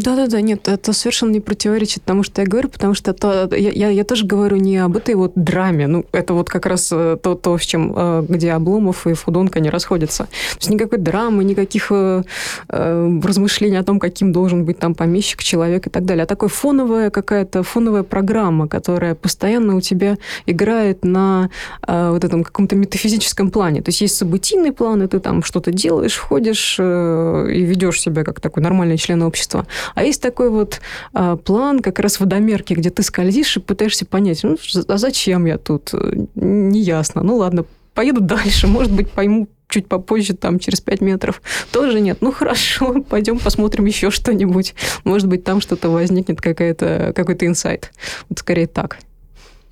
Да-да-да, 0.00 0.40
нет, 0.40 0.68
это 0.68 0.92
совершенно 0.92 1.30
не 1.30 1.40
противоречит 1.40 2.04
тому, 2.04 2.22
что 2.22 2.42
я 2.42 2.46
говорю, 2.46 2.68
потому 2.68 2.94
что 2.94 3.12
то, 3.12 3.48
я, 3.54 3.70
я, 3.70 3.88
я 3.88 4.04
тоже 4.04 4.26
говорю 4.26 4.56
не 4.56 4.78
об 4.78 4.96
этой 4.96 5.14
вот 5.14 5.32
драме, 5.34 5.86
ну, 5.86 6.04
это 6.12 6.34
вот 6.34 6.48
как 6.48 6.66
раз 6.66 6.90
э, 6.92 7.16
то, 7.22 7.34
то 7.34 7.56
в 7.56 7.64
чем, 7.64 7.92
э, 7.96 8.26
где 8.28 8.52
Обломов 8.52 9.06
и 9.06 9.14
Фудонка 9.14 9.60
не 9.60 9.70
расходятся. 9.70 10.24
То 10.24 10.58
есть 10.58 10.70
никакой 10.70 10.98
драмы, 10.98 11.44
никаких 11.44 11.88
э, 11.90 12.22
э, 12.68 13.20
размышлений 13.22 13.76
о 13.76 13.84
том, 13.84 13.98
каким 13.98 14.32
должен 14.32 14.64
быть 14.64 14.78
там 14.78 14.94
помещик, 14.94 15.42
человек 15.42 15.86
и 15.86 15.90
так 15.90 16.04
далее, 16.04 16.24
а 16.24 16.26
такой 16.26 16.48
фоновая 16.48 17.10
какая-то, 17.10 17.62
фоновая 17.62 18.02
программа, 18.02 18.68
которая 18.68 19.14
постоянно 19.14 19.76
у 19.76 19.80
тебя 19.80 20.16
играет 20.46 21.04
на 21.04 21.50
э, 21.86 22.10
вот 22.10 22.24
этом 22.24 22.44
каком-то 22.44 22.76
метафизическом 22.76 23.50
плане. 23.50 23.82
То 23.82 23.90
есть 23.90 24.00
есть 24.00 24.16
событийный 24.16 24.72
план, 24.72 25.02
и 25.02 25.06
ты 25.06 25.20
там 25.20 25.42
что-то 25.42 25.70
делаешь, 25.70 26.14
входишь 26.14 26.76
э, 26.78 27.48
и 27.52 27.62
ведешь 27.62 28.00
себя 28.00 28.24
как 28.24 28.40
такой 28.40 28.62
нормальный 28.62 28.96
член 28.96 29.22
общества, 29.22 29.51
общества. 29.52 29.66
А 29.94 30.04
есть 30.04 30.22
такой 30.22 30.50
вот 30.50 30.80
а, 31.12 31.36
план 31.36 31.80
как 31.80 31.98
раз 31.98 32.20
водомерки, 32.20 32.74
где 32.74 32.90
ты 32.90 33.02
скользишь 33.02 33.56
и 33.56 33.60
пытаешься 33.60 34.06
понять, 34.06 34.42
ну, 34.42 34.56
а 34.88 34.98
зачем 34.98 35.46
я 35.46 35.58
тут? 35.58 35.92
Неясно. 36.34 37.22
Ну, 37.22 37.36
ладно, 37.36 37.64
поеду 37.94 38.20
дальше, 38.22 38.66
может 38.66 38.92
быть, 38.92 39.10
пойму 39.10 39.48
чуть 39.68 39.88
попозже, 39.88 40.34
там, 40.34 40.58
через 40.58 40.82
пять 40.82 41.00
метров. 41.00 41.40
Тоже 41.70 42.00
нет. 42.00 42.18
Ну, 42.20 42.32
хорошо, 42.32 43.02
пойдем 43.02 43.38
посмотрим 43.38 43.86
еще 43.86 44.10
что-нибудь. 44.10 44.74
Может 45.04 45.28
быть, 45.28 45.44
там 45.44 45.60
что-то 45.60 45.88
возникнет, 45.88 46.40
какая-то, 46.40 47.12
какой-то 47.14 47.46
инсайт. 47.46 47.90
Вот 48.28 48.38
скорее 48.38 48.66
так. 48.66 48.98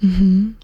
Угу. 0.02 0.54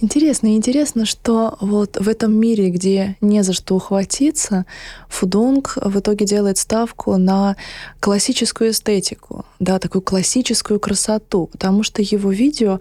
Интересно, 0.00 0.56
интересно, 0.56 1.04
что 1.04 1.56
вот 1.60 1.98
в 1.98 2.08
этом 2.08 2.34
мире, 2.34 2.70
где 2.70 3.16
не 3.20 3.42
за 3.42 3.52
что 3.52 3.76
ухватиться, 3.76 4.64
Фудонг 5.08 5.76
в 5.76 5.98
итоге 5.98 6.24
делает 6.24 6.56
ставку 6.56 7.16
на 7.18 7.56
классическую 8.00 8.70
эстетику, 8.70 9.44
да, 9.58 9.78
такую 9.78 10.02
классическую 10.02 10.80
красоту, 10.80 11.48
потому 11.52 11.82
что 11.82 12.00
его 12.00 12.30
видео, 12.30 12.80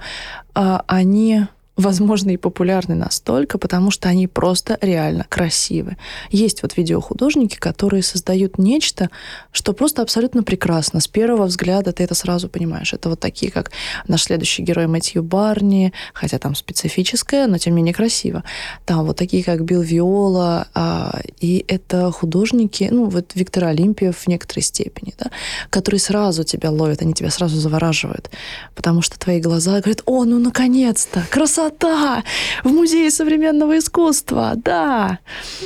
а, 0.54 0.84
они 0.88 1.48
возможно, 1.80 2.32
и 2.32 2.38
популярны 2.38 2.96
настолько, 2.96 3.58
потому 3.58 3.92
что 3.92 4.10
они 4.10 4.28
просто 4.28 4.78
реально 4.82 5.26
красивы. 5.30 5.98
Есть 6.30 6.62
вот 6.62 6.78
видеохудожники, 6.78 7.56
которые 7.56 8.04
создают 8.04 8.58
нечто, 8.58 9.10
что 9.52 9.74
просто 9.74 10.02
абсолютно 10.02 10.44
прекрасно. 10.44 11.00
С 11.00 11.08
первого 11.08 11.46
взгляда 11.46 11.92
ты 11.94 12.04
это 12.04 12.16
сразу 12.16 12.50
понимаешь. 12.50 12.94
Это 12.94 13.10
вот 13.10 13.20
такие, 13.20 13.52
как 13.52 13.72
наш 14.08 14.24
следующий 14.24 14.62
герой 14.62 14.88
Мэтью 14.88 15.24
Барни, 15.24 15.94
хотя 16.14 16.38
там 16.38 16.54
специфическое, 16.54 17.48
но 17.48 17.58
тем 17.58 17.74
не 17.74 17.78
менее 17.78 17.94
красиво. 17.94 18.44
Там 18.86 19.06
вот 19.06 19.18
такие, 19.18 19.44
как 19.44 19.64
Билл 19.64 19.82
Виола, 19.82 20.68
а, 20.74 21.22
и 21.40 21.64
это 21.68 22.12
художники, 22.12 22.90
ну 22.92 23.06
вот 23.06 23.32
Виктор 23.36 23.66
Олимпиев 23.66 24.18
в 24.18 24.28
некоторой 24.28 24.64
степени, 24.64 25.14
да, 25.18 25.32
которые 25.70 26.00
сразу 26.00 26.44
тебя 26.44 26.72
ловят, 26.72 27.02
они 27.02 27.14
тебя 27.14 27.32
сразу 27.32 27.58
завораживают, 27.58 28.30
потому 28.76 29.02
что 29.02 29.18
твои 29.18 29.40
глаза 29.40 29.80
говорят, 29.80 30.02
о, 30.06 30.26
ну 30.26 30.40
наконец-то, 30.40 31.24
красота! 31.30 31.69
Красота! 31.70 32.24
В 32.64 32.70
Музее 32.70 33.12
современного 33.12 33.78
искусства, 33.78 34.54
да. 34.56 35.20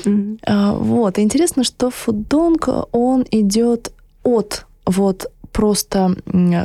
Mm-hmm. 0.06 0.78
Вот. 0.80 1.20
Интересно, 1.20 1.64
что 1.64 1.90
Фудонг, 1.90 2.70
он 2.92 3.26
идет 3.32 3.92
от 4.24 4.66
вот 4.86 5.32
просто 5.52 6.16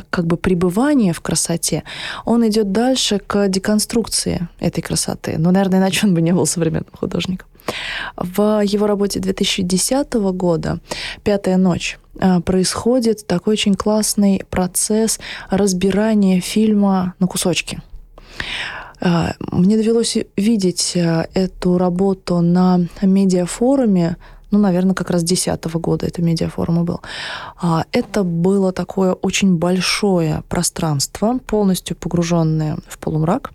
как 0.09 0.25
бы 0.25 0.37
пребывание 0.37 1.13
в 1.13 1.21
красоте, 1.21 1.83
он 2.25 2.47
идет 2.47 2.71
дальше 2.71 3.19
к 3.19 3.47
деконструкции 3.47 4.47
этой 4.59 4.81
красоты. 4.81 5.35
Ну, 5.37 5.51
наверное, 5.51 5.79
иначе 5.79 6.07
он 6.07 6.13
бы 6.13 6.21
не 6.21 6.33
был 6.33 6.45
современным 6.45 6.91
художником. 6.99 7.47
В 8.17 8.61
его 8.63 8.87
работе 8.87 9.19
2010 9.19 10.13
года 10.33 10.79
«Пятая 11.23 11.57
ночь» 11.57 11.99
а, 12.19 12.41
происходит 12.41 13.27
такой 13.27 13.53
очень 13.53 13.75
классный 13.75 14.41
процесс 14.49 15.19
разбирания 15.51 16.41
фильма 16.41 17.13
на 17.19 17.27
кусочки. 17.27 17.79
А, 19.01 19.33
мне 19.51 19.77
довелось 19.77 20.17
видеть 20.35 20.93
а, 20.97 21.27
эту 21.33 21.77
работу 21.77 22.41
на 22.41 22.81
медиафоруме 23.01 24.17
ну, 24.51 24.57
наверное, 24.57 24.95
как 24.95 25.11
раз 25.11 25.21
2010 25.21 25.65
года 25.75 26.07
это 26.07 26.23
медиафорум 26.23 26.83
был. 26.83 27.01
Это 27.91 28.23
было 28.23 28.71
такое 28.71 29.13
очень 29.13 29.57
большое 29.57 30.43
пространство, 30.49 31.37
полностью 31.45 31.95
погруженное 31.95 32.79
в 32.87 32.97
полумрак. 32.97 33.51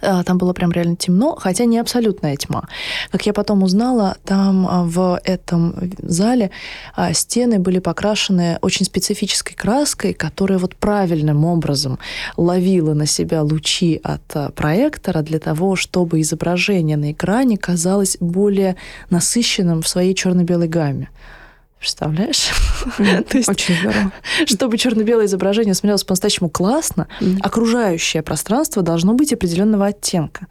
А, 0.00 0.22
там 0.22 0.38
было 0.38 0.52
прям 0.52 0.70
реально 0.72 0.96
темно, 0.96 1.36
хотя 1.36 1.64
не 1.64 1.78
абсолютная 1.78 2.36
тьма. 2.36 2.64
Как 3.10 3.26
я 3.26 3.32
потом 3.32 3.62
узнала, 3.62 4.16
там 4.24 4.66
а, 4.68 4.84
в 4.84 5.20
этом 5.24 5.92
зале 5.98 6.50
а, 6.94 7.12
стены 7.12 7.58
были 7.58 7.78
покрашены 7.78 8.58
очень 8.60 8.86
специфической 8.86 9.54
краской, 9.54 10.12
которая 10.12 10.58
вот 10.58 10.76
правильным 10.76 11.44
образом 11.44 11.98
ловила 12.36 12.94
на 12.94 13.06
себя 13.06 13.42
лучи 13.42 14.00
от 14.02 14.54
проектора 14.54 15.22
для 15.22 15.38
того, 15.38 15.76
чтобы 15.76 16.20
изображение 16.20 16.96
на 16.96 17.12
экране 17.12 17.56
казалось 17.56 18.16
более 18.20 18.76
насыщенным 19.10 19.82
в 19.82 19.88
своей 19.88 20.14
черно-белой 20.14 20.68
гамме. 20.68 21.08
Представляешь? 21.78 22.50
Есть, 23.32 23.48
Очень 23.48 23.76
здорово. 23.76 24.12
Чтобы 24.46 24.78
черно-белое 24.78 25.26
изображение 25.26 25.74
смотрелось 25.74 26.04
по-настоящему 26.04 26.50
классно, 26.50 27.08
mm. 27.20 27.38
окружающее 27.42 28.22
пространство 28.22 28.82
должно 28.82 29.14
быть 29.14 29.32
определенного 29.32 29.86
оттенка. 29.86 30.46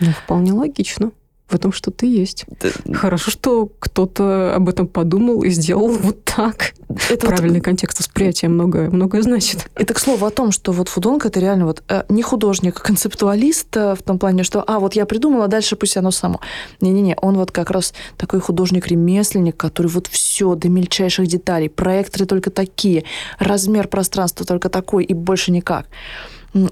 Ну, 0.00 0.10
вполне 0.12 0.52
логично 0.52 1.12
в 1.48 1.54
этом 1.54 1.72
что-то 1.72 2.04
есть. 2.04 2.44
Да. 2.60 2.94
Хорошо, 2.94 3.30
что 3.30 3.70
кто-то 3.78 4.54
об 4.54 4.68
этом 4.68 4.86
подумал 4.86 5.42
и 5.42 5.50
сделал 5.50 5.88
вот 5.88 6.24
так. 6.24 6.74
Это 7.10 7.26
Правильный 7.26 7.58
вот... 7.60 7.64
контекст 7.64 8.00
восприятия 8.00 8.48
многое, 8.48 8.90
многое 8.90 9.22
значит. 9.22 9.68
Это, 9.74 9.94
к 9.94 9.98
слову, 9.98 10.26
о 10.26 10.30
том, 10.30 10.52
что 10.52 10.72
вот 10.72 10.88
Фудонг 10.88 11.24
это 11.26 11.40
реально 11.40 11.66
вот 11.66 11.82
э, 11.88 12.04
не 12.08 12.22
художник, 12.22 12.78
а 12.78 12.82
концептуалист 12.82 13.76
э, 13.76 13.94
в 13.94 14.02
том 14.02 14.18
плане, 14.18 14.42
что, 14.42 14.62
а, 14.66 14.78
вот 14.78 14.94
я 14.94 15.06
придумала, 15.06 15.46
а 15.46 15.48
дальше 15.48 15.76
пусть 15.76 15.96
оно 15.96 16.10
само. 16.10 16.40
Не-не-не, 16.80 17.16
он 17.20 17.36
вот 17.36 17.50
как 17.50 17.70
раз 17.70 17.94
такой 18.16 18.40
художник-ремесленник, 18.40 19.56
который 19.56 19.88
вот 19.88 20.06
все 20.06 20.54
до 20.54 20.68
мельчайших 20.68 21.26
деталей, 21.26 21.68
проекторы 21.68 22.26
только 22.26 22.50
такие, 22.50 23.04
размер 23.38 23.88
пространства 23.88 24.44
только 24.44 24.68
такой 24.68 25.04
и 25.04 25.14
больше 25.14 25.50
никак 25.50 25.86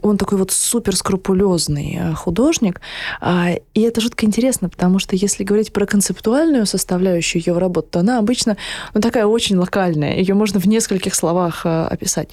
он 0.02 0.16
такой 0.16 0.38
вот 0.38 0.50
супер 0.50 0.96
скрупулезный 0.96 1.98
э, 2.00 2.14
художник. 2.14 2.80
А, 3.20 3.50
и 3.74 3.80
это 3.80 4.00
жутко 4.00 4.26
интересно, 4.26 4.68
потому 4.68 4.98
что 4.98 5.16
если 5.16 5.44
говорить 5.44 5.72
про 5.72 5.86
концептуальную 5.86 6.66
составляющую 6.66 7.42
его 7.44 7.58
работы, 7.58 7.88
то 7.92 8.00
она 8.00 8.18
обычно 8.18 8.56
ну, 8.94 9.00
такая 9.00 9.26
очень 9.26 9.56
локальная. 9.56 10.16
Ее 10.16 10.34
можно 10.34 10.60
в 10.60 10.66
нескольких 10.66 11.14
словах 11.14 11.66
э, 11.66 11.86
описать. 11.86 12.30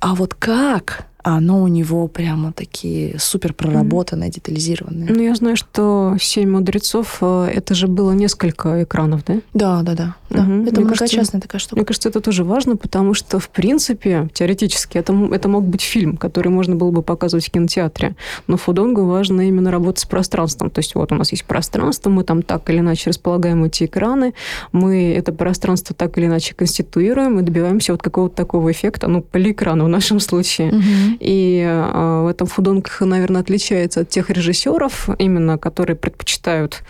А 0.00 0.14
вот 0.14 0.34
как 0.34 1.06
оно 1.22 1.62
у 1.62 1.68
него 1.68 2.08
прямо 2.08 2.52
такие 2.52 3.18
супер 3.18 3.54
проработанные, 3.54 4.28
mm-hmm. 4.30 4.34
детализированные. 4.34 5.12
Ну, 5.12 5.22
я 5.22 5.34
знаю, 5.34 5.56
что 5.56 6.16
«Семь 6.20 6.50
мудрецов» 6.50 7.18
э,— 7.20 7.50
это 7.54 7.74
же 7.74 7.86
было 7.86 8.12
несколько 8.12 8.82
экранов, 8.82 9.24
да? 9.24 9.40
Да, 9.54 9.82
да, 9.82 9.94
да. 9.94 10.16
да. 10.30 10.38
Mm-hmm. 10.40 10.68
Это 10.68 10.80
многочастная 10.80 11.40
такая 11.40 11.60
штука. 11.60 11.76
Мне 11.76 11.84
кажется, 11.84 12.08
это 12.08 12.20
тоже 12.20 12.44
важно, 12.44 12.76
потому 12.76 13.14
что, 13.14 13.38
в 13.38 13.48
принципе, 13.50 14.28
теоретически, 14.32 14.98
это, 14.98 15.12
это 15.32 15.48
мог 15.48 15.64
быть 15.64 15.82
фильм, 15.82 16.16
который 16.16 16.48
можно 16.48 16.74
было 16.76 16.90
бы 16.90 17.02
показывать 17.02 17.46
в 17.46 17.50
кинотеатре. 17.50 18.16
Но 18.46 18.56
Фудонгу 18.56 19.04
важно 19.04 19.48
именно 19.48 19.70
работать 19.70 20.00
с 20.00 20.06
пространством. 20.06 20.70
То 20.70 20.80
есть 20.80 20.94
вот 20.94 21.12
у 21.12 21.14
нас 21.14 21.30
есть 21.32 21.44
пространство, 21.44 22.10
мы 22.10 22.24
там 22.24 22.42
так 22.42 22.68
или 22.70 22.78
иначе 22.78 23.10
располагаем 23.10 23.64
эти 23.64 23.84
экраны, 23.84 24.34
мы 24.72 25.12
это 25.12 25.32
пространство 25.32 25.94
так 25.94 26.18
или 26.18 26.26
иначе 26.26 26.54
конституируем 26.54 27.38
и 27.38 27.42
добиваемся 27.42 27.92
вот 27.92 28.02
какого-то 28.02 28.34
такого 28.34 28.72
эффекта, 28.72 29.08
ну, 29.08 29.22
полиэкрана 29.22 29.84
в 29.84 29.88
нашем 29.88 30.20
случае. 30.20 30.70
Mm-hmm. 30.70 31.11
И 31.20 31.64
а, 31.66 32.24
в 32.24 32.26
этом 32.28 32.46
Фудонг, 32.46 32.98
наверное, 33.00 33.40
отличается 33.40 34.00
от 34.00 34.08
тех 34.08 34.30
режиссеров, 34.30 35.08
именно 35.18 35.58
которые 35.58 35.96
предпочитают 35.96 36.82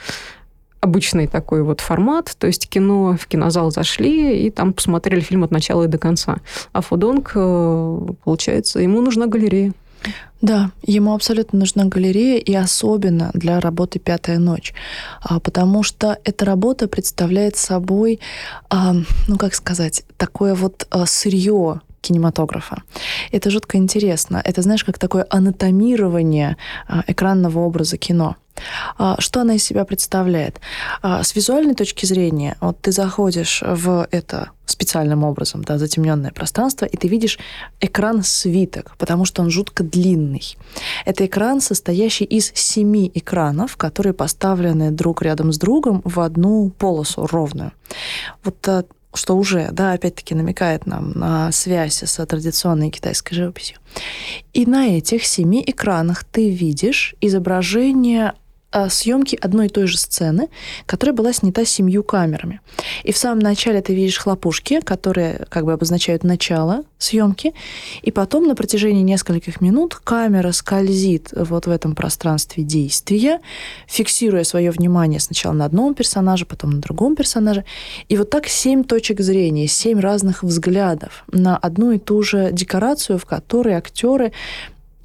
обычный 0.83 1.29
такой 1.29 1.62
вот 1.62 1.81
формат, 1.81 2.35
то 2.39 2.49
есть 2.49 2.68
кино, 2.68 3.16
в 3.16 3.27
кинозал 3.29 3.70
зашли 3.70 4.45
и 4.45 4.51
там 4.51 4.73
посмотрели 4.73 5.20
фильм 5.20 5.45
от 5.45 5.53
начала 5.53 5.85
и 5.85 5.89
до 5.89 5.97
конца. 5.97 6.39
А 6.73 6.81
Фудонг, 6.81 7.33
э, 7.37 7.99
получается, 8.25 8.81
ему 8.81 9.01
нужна 9.01 9.29
галерея. 9.29 9.73
Да, 10.41 10.73
ему 10.83 11.14
абсолютно 11.14 11.61
нужна 11.61 11.85
галерея, 11.85 12.41
и 12.41 12.53
особенно 12.53 13.31
для 13.33 13.61
работы 13.61 14.01
«Пятая 14.01 14.41
ночь», 14.41 14.75
а, 15.20 15.39
потому 15.39 15.85
что 15.85 16.18
эта 16.25 16.45
работа 16.45 16.89
представляет 16.89 17.55
собой, 17.55 18.18
а, 18.68 18.95
ну 19.29 19.39
как 19.39 19.55
сказать, 19.55 20.03
такое 20.16 20.57
вот 20.57 20.89
сырье 21.07 21.81
кинематографа. 22.03 22.83
Это 23.31 23.51
жутко 23.51 23.79
интересно. 23.79 24.43
Это, 24.45 24.61
знаешь, 24.61 24.85
как 24.85 24.99
такое 24.99 25.27
анатомирование 25.31 26.57
а, 26.87 27.03
экранного 27.07 27.61
образа 27.61 27.97
кино. 27.97 28.37
А, 28.99 29.17
что 29.21 29.41
она 29.41 29.55
из 29.55 29.65
себя 29.65 29.85
представляет? 29.85 30.61
А, 31.01 31.23
с 31.23 31.35
визуальной 31.35 31.75
точки 31.75 32.07
зрения, 32.07 32.57
вот 32.61 32.81
ты 32.81 32.93
заходишь 32.93 33.63
в 33.67 34.07
это 34.11 34.51
специальным 34.67 35.25
образом, 35.25 35.65
да, 35.65 35.79
затемненное 35.79 36.31
пространство, 36.31 36.87
и 36.87 36.97
ты 36.97 37.09
видишь 37.09 37.39
экран 37.81 38.23
свиток, 38.23 38.97
потому 38.99 39.25
что 39.25 39.43
он 39.43 39.51
жутко 39.51 39.85
длинный. 39.85 40.57
Это 41.05 41.27
экран, 41.27 41.61
состоящий 41.61 42.25
из 42.25 42.53
семи 42.55 43.11
экранов, 43.15 43.77
которые 43.77 44.13
поставлены 44.13 44.91
друг 44.91 45.23
рядом 45.23 45.53
с 45.53 45.59
другом 45.59 46.03
в 46.05 46.21
одну 46.21 46.71
полосу 46.71 47.27
ровную. 47.27 47.73
Вот 48.45 48.87
что 49.15 49.37
уже, 49.37 49.69
да, 49.73 49.93
опять-таки 49.93 50.35
намекает 50.35 50.87
нам 50.87 51.13
на 51.13 51.53
связь 51.53 52.03
с 52.03 52.27
традиционной 52.27 52.91
китайской 52.91 53.35
живописью. 53.35 53.79
И 54.53 54.67
на 54.67 54.97
этих 54.97 55.25
семи 55.25 55.63
экранах 55.67 56.25
ты 56.25 56.51
видишь 56.51 57.15
изображение 57.21 58.35
съемки 58.89 59.39
одной 59.41 59.66
и 59.66 59.68
той 59.68 59.87
же 59.87 59.99
сцены, 59.99 60.49
которая 60.87 61.14
была 61.14 61.33
снята 61.33 61.64
семью 61.64 62.03
камерами. 62.03 62.61
И 63.05 63.12
в 63.12 63.16
самом 63.16 63.41
начале 63.41 63.81
ты 63.81 63.95
видишь 63.95 64.18
хлопушки, 64.18 64.81
которые 64.81 65.47
как 65.49 65.64
бы 65.64 65.73
обозначают 65.73 66.25
начало 66.25 66.85
съемки, 66.99 67.53
и 68.03 68.11
потом 68.11 68.47
на 68.47 68.55
протяжении 68.55 69.03
нескольких 69.03 69.61
минут 69.61 69.97
камера 69.97 70.53
скользит 70.53 71.33
вот 71.35 71.66
в 71.66 71.70
этом 71.70 71.95
пространстве 71.95 72.62
действия, 72.62 73.41
фиксируя 73.87 74.45
свое 74.45 74.70
внимание 74.70 75.20
сначала 75.20 75.53
на 75.53 75.64
одном 75.64 75.95
персонаже, 75.95 76.47
потом 76.47 76.70
на 76.70 76.81
другом 76.81 77.16
персонаже. 77.16 77.64
И 78.09 78.16
вот 78.16 78.31
так 78.31 78.47
семь 78.47 78.85
точек 78.85 79.20
зрения, 79.20 79.66
семь 79.66 80.01
разных 80.01 80.43
взглядов 80.43 81.25
на 81.31 81.57
одну 81.57 81.93
и 81.93 81.99
ту 81.99 82.23
же 82.23 82.51
декорацию, 82.53 83.18
в 83.18 83.27
которой 83.27 83.75
актеры 83.75 84.33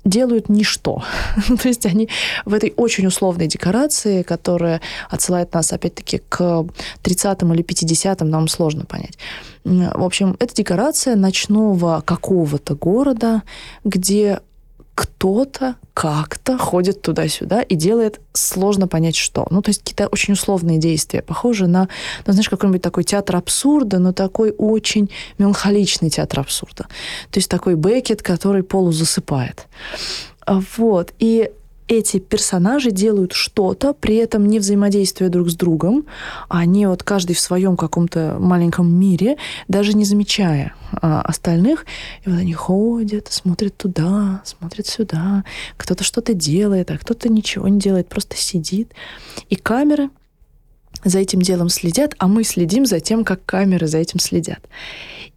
делают 0.08 0.50
ничто. 0.50 1.04
То 1.62 1.68
есть 1.68 1.86
они 1.86 2.10
в 2.46 2.54
этой 2.54 2.74
очень 2.76 3.08
условной 3.08 3.48
декорации, 3.48 4.24
которая 4.24 4.82
отсылает 5.10 5.54
нас, 5.54 5.74
опять-таки, 5.74 6.22
к 6.30 6.66
30-м 7.04 7.54
или 7.54 7.64
50-м, 7.64 8.30
нам 8.30 8.48
сложно 8.48 8.86
понять. 8.86 9.18
В 9.64 10.04
общем, 10.04 10.36
это 10.40 10.56
декорация 10.56 11.16
ночного 11.16 12.02
какого-то 12.06 12.76
города, 12.76 13.44
где 13.84 14.40
кто-то 14.98 15.76
как-то 15.94 16.58
ходит 16.58 17.04
туда-сюда 17.04 17.62
и 17.62 17.76
делает 17.76 18.20
сложно 18.34 18.88
понять 18.88 19.16
что. 19.16 19.46
Ну, 19.52 19.62
то 19.62 19.70
есть 19.70 19.82
какие-то 19.82 20.08
очень 20.08 20.34
условные 20.34 20.80
действия, 20.80 21.22
похожие 21.22 21.68
на, 21.68 21.88
ну, 22.26 22.34
знаешь, 22.34 22.50
какой-нибудь 22.50 22.82
такой 22.82 23.04
театр 23.04 23.36
абсурда, 23.36 24.00
но 24.00 24.12
такой 24.12 24.56
очень 24.58 25.12
меланхоличный 25.38 26.10
театр 26.10 26.40
абсурда. 26.40 26.88
То 27.30 27.38
есть 27.38 27.48
такой 27.48 27.76
Бекет, 27.76 28.24
который 28.24 28.64
полузасыпает. 28.64 29.68
Вот. 30.48 31.14
И 31.20 31.52
эти 31.88 32.20
персонажи 32.20 32.92
делают 32.92 33.32
что-то, 33.32 33.94
при 33.94 34.16
этом 34.16 34.46
не 34.46 34.60
взаимодействуя 34.60 35.30
друг 35.30 35.50
с 35.50 35.56
другом, 35.56 36.06
они 36.50 36.86
вот 36.86 37.04
каждый 37.04 37.34
в 37.34 37.40
своем 37.40 37.78
каком-то 37.78 38.38
маленьком 38.40 38.94
мире, 38.94 39.38
даже 39.68 39.94
не 39.94 40.04
замечая 40.04 40.74
а, 40.92 41.22
остальных. 41.22 41.86
И 42.26 42.30
вот 42.30 42.40
они 42.40 42.54
ходят, 42.54 43.28
смотрят 43.32 43.78
туда, 43.78 44.42
смотрят 44.44 44.88
сюда, 44.88 45.46
кто-то 45.78 46.04
что-то 46.04 46.34
делает, 46.34 46.92
а 46.92 46.98
кто-то 46.98 47.30
ничего 47.30 47.68
не 47.70 47.80
делает, 47.80 48.10
просто 48.10 48.36
сидит. 48.36 48.92
И 49.50 49.56
камеры 49.56 50.10
за 51.06 51.20
этим 51.20 51.42
делом 51.42 51.70
следят, 51.70 52.16
а 52.18 52.28
мы 52.28 52.44
следим 52.44 52.86
за 52.86 53.00
тем, 53.00 53.24
как 53.24 53.46
камеры 53.46 53.88
за 53.88 54.00
этим 54.00 54.20
следят. 54.20 54.60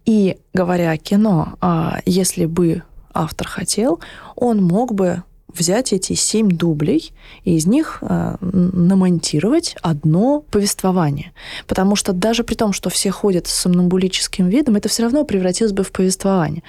И 0.05 0.37
говоря 0.53 0.91
о 0.91 0.97
кино, 0.97 1.57
а, 1.61 2.01
если 2.05 2.45
бы 2.45 2.83
автор 3.13 3.47
хотел, 3.47 4.01
он 4.35 4.61
мог 4.61 4.93
бы 4.93 5.23
взять 5.55 5.93
эти 5.93 6.13
семь 6.13 6.49
дублей 6.49 7.13
и 7.43 7.55
из 7.55 7.65
них 7.65 7.99
э, 8.01 8.35
намонтировать 8.41 9.75
одно 9.81 10.41
повествование. 10.51 11.33
Потому 11.67 11.95
что 11.95 12.13
даже 12.13 12.43
при 12.43 12.55
том, 12.55 12.73
что 12.73 12.89
все 12.89 13.11
ходят 13.11 13.47
с 13.47 13.53
сомнамбулическим 13.53 14.47
видом, 14.49 14.75
это 14.75 14.89
все 14.89 15.03
равно 15.03 15.23
превратилось 15.23 15.73
бы 15.73 15.83
в 15.83 15.91
повествование. 15.91 16.63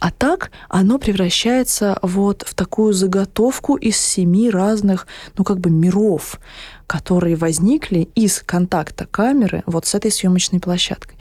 А 0.00 0.10
так 0.10 0.50
оно 0.68 0.98
превращается 0.98 1.98
вот 2.02 2.44
в 2.46 2.54
такую 2.54 2.92
заготовку 2.92 3.76
из 3.76 3.96
семи 3.96 4.50
разных, 4.50 5.06
ну, 5.38 5.44
как 5.44 5.60
бы 5.60 5.70
миров, 5.70 6.40
которые 6.86 7.36
возникли 7.36 8.08
из 8.14 8.40
контакта 8.40 9.06
камеры 9.06 9.62
вот 9.66 9.86
с 9.86 9.94
этой 9.94 10.10
съемочной 10.10 10.60
площадкой. 10.60 11.16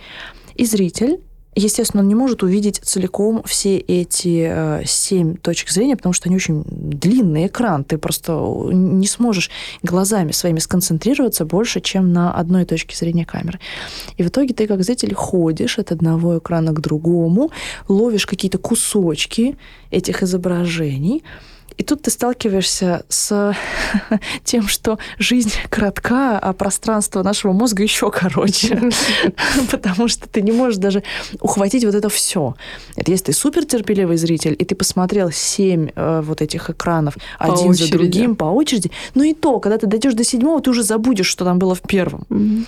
И 0.55 0.65
зритель 0.65 1.19
Естественно, 1.56 2.01
он 2.01 2.08
не 2.08 2.16
может 2.16 2.43
увидеть 2.43 2.82
целиком 2.84 3.43
все 3.45 3.78
эти 3.78 4.47
э, 4.49 4.84
семь 4.86 5.36
точек 5.36 5.70
зрения, 5.70 5.95
потому 5.95 6.14
что 6.14 6.30
они 6.30 6.36
очень 6.36 6.64
длинный 6.66 7.47
экран. 7.47 7.84
Ты 7.84 7.97
просто 7.97 8.34
не 8.72 9.08
сможешь 9.08 9.51
глазами 9.84 10.32
своими 10.32 10.60
сконцентрироваться 10.60 11.45
больше, 11.45 11.80
чем 11.82 12.12
на 12.12 12.34
одной 12.34 12.66
точке 12.66 12.95
зрения 12.95 13.26
камеры. 13.26 13.60
И 14.18 14.24
в 14.24 14.28
итоге 14.28 14.54
ты, 14.54 14.68
как 14.68 14.84
зритель, 14.84 15.14
ходишь 15.14 15.78
от 15.80 15.91
одного 15.91 16.39
экрана 16.39 16.74
к 16.74 16.82
другому, 16.82 17.51
ловишь 17.88 18.26
какие-то 18.26 18.58
кусочки 18.58 19.56
этих 19.91 20.24
изображений, 20.24 21.24
и 21.78 21.84
тут 21.84 22.03
ты 22.03 22.11
сталкиваешься 22.11 23.05
с 23.09 23.55
тем, 24.43 24.67
что 24.67 24.99
жизнь 25.17 25.51
коротка, 25.69 26.38
а 26.39 26.53
пространство 26.53 27.24
нашего 27.24 27.53
мозга 27.53 27.84
еще 27.84 28.11
короче. 28.11 28.91
Потому 29.71 30.07
что 30.07 30.28
ты 30.28 30.41
не 30.41 30.51
можешь 30.51 30.78
даже 30.78 31.03
ухватить 31.39 31.86
вот 31.86 31.95
это 31.95 32.09
все. 32.09 32.55
Это 32.95 33.11
если 33.11 33.26
ты 33.26 33.34
супер 33.34 33.65
терпеливый 33.65 34.17
зритель, 34.17 34.55
и 34.57 34.65
ты 34.65 34.76
посмотрел 34.76 35.32
семь 35.32 35.89
э, 35.95 36.21
вот 36.24 36.41
этих 36.41 36.69
экранов 36.69 37.15
по 37.39 37.53
один 37.53 37.71
очереди. 37.71 37.84
за 37.84 37.97
другим 37.97 38.36
по 38.36 38.45
очереди, 38.45 38.91
но 39.15 39.24
и 39.24 39.34
то, 39.34 39.59
когда 39.59 39.78
ты 39.78 39.88
дойдешь 39.88 40.13
до 40.13 40.24
седьмого, 40.24 40.61
ты 40.61 40.69
уже 40.69 40.84
забудешь, 40.84 41.28
что 41.28 41.45
там 41.45 41.59
было 41.59 41.76
в 41.76 41.82
первом. 41.82 42.26
Mm-hmm. 42.30 42.67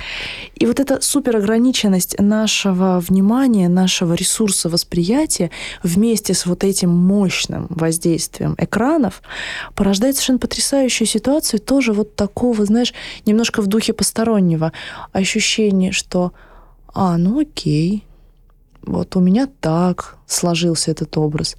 И 0.55 0.65
вот 0.65 0.79
эта 0.79 1.01
супер 1.01 1.37
ограниченность 1.37 2.19
нашего 2.19 2.99
внимания, 2.99 3.69
нашего 3.69 4.13
ресурса 4.13 4.69
восприятия 4.69 5.51
вместе 5.83 6.33
с 6.33 6.45
вот 6.45 6.63
этим 6.63 6.89
мощным 6.89 7.67
воздействием 7.69 8.55
экрана 8.57 8.94
романов 8.95 9.21
порождает 9.73 10.15
совершенно 10.15 10.39
потрясающую 10.39 11.07
ситуацию 11.07 11.59
тоже 11.59 11.93
вот 11.93 12.15
такого, 12.15 12.65
знаешь, 12.65 12.93
немножко 13.25 13.61
в 13.61 13.67
духе 13.67 13.93
постороннего 13.93 14.71
ощущения, 15.11 15.91
что 15.91 16.31
а, 16.93 17.17
ну 17.17 17.41
окей, 17.41 18.05
вот 18.81 19.15
у 19.15 19.19
меня 19.19 19.47
так 19.59 20.17
сложился 20.27 20.91
этот 20.91 21.17
образ, 21.17 21.57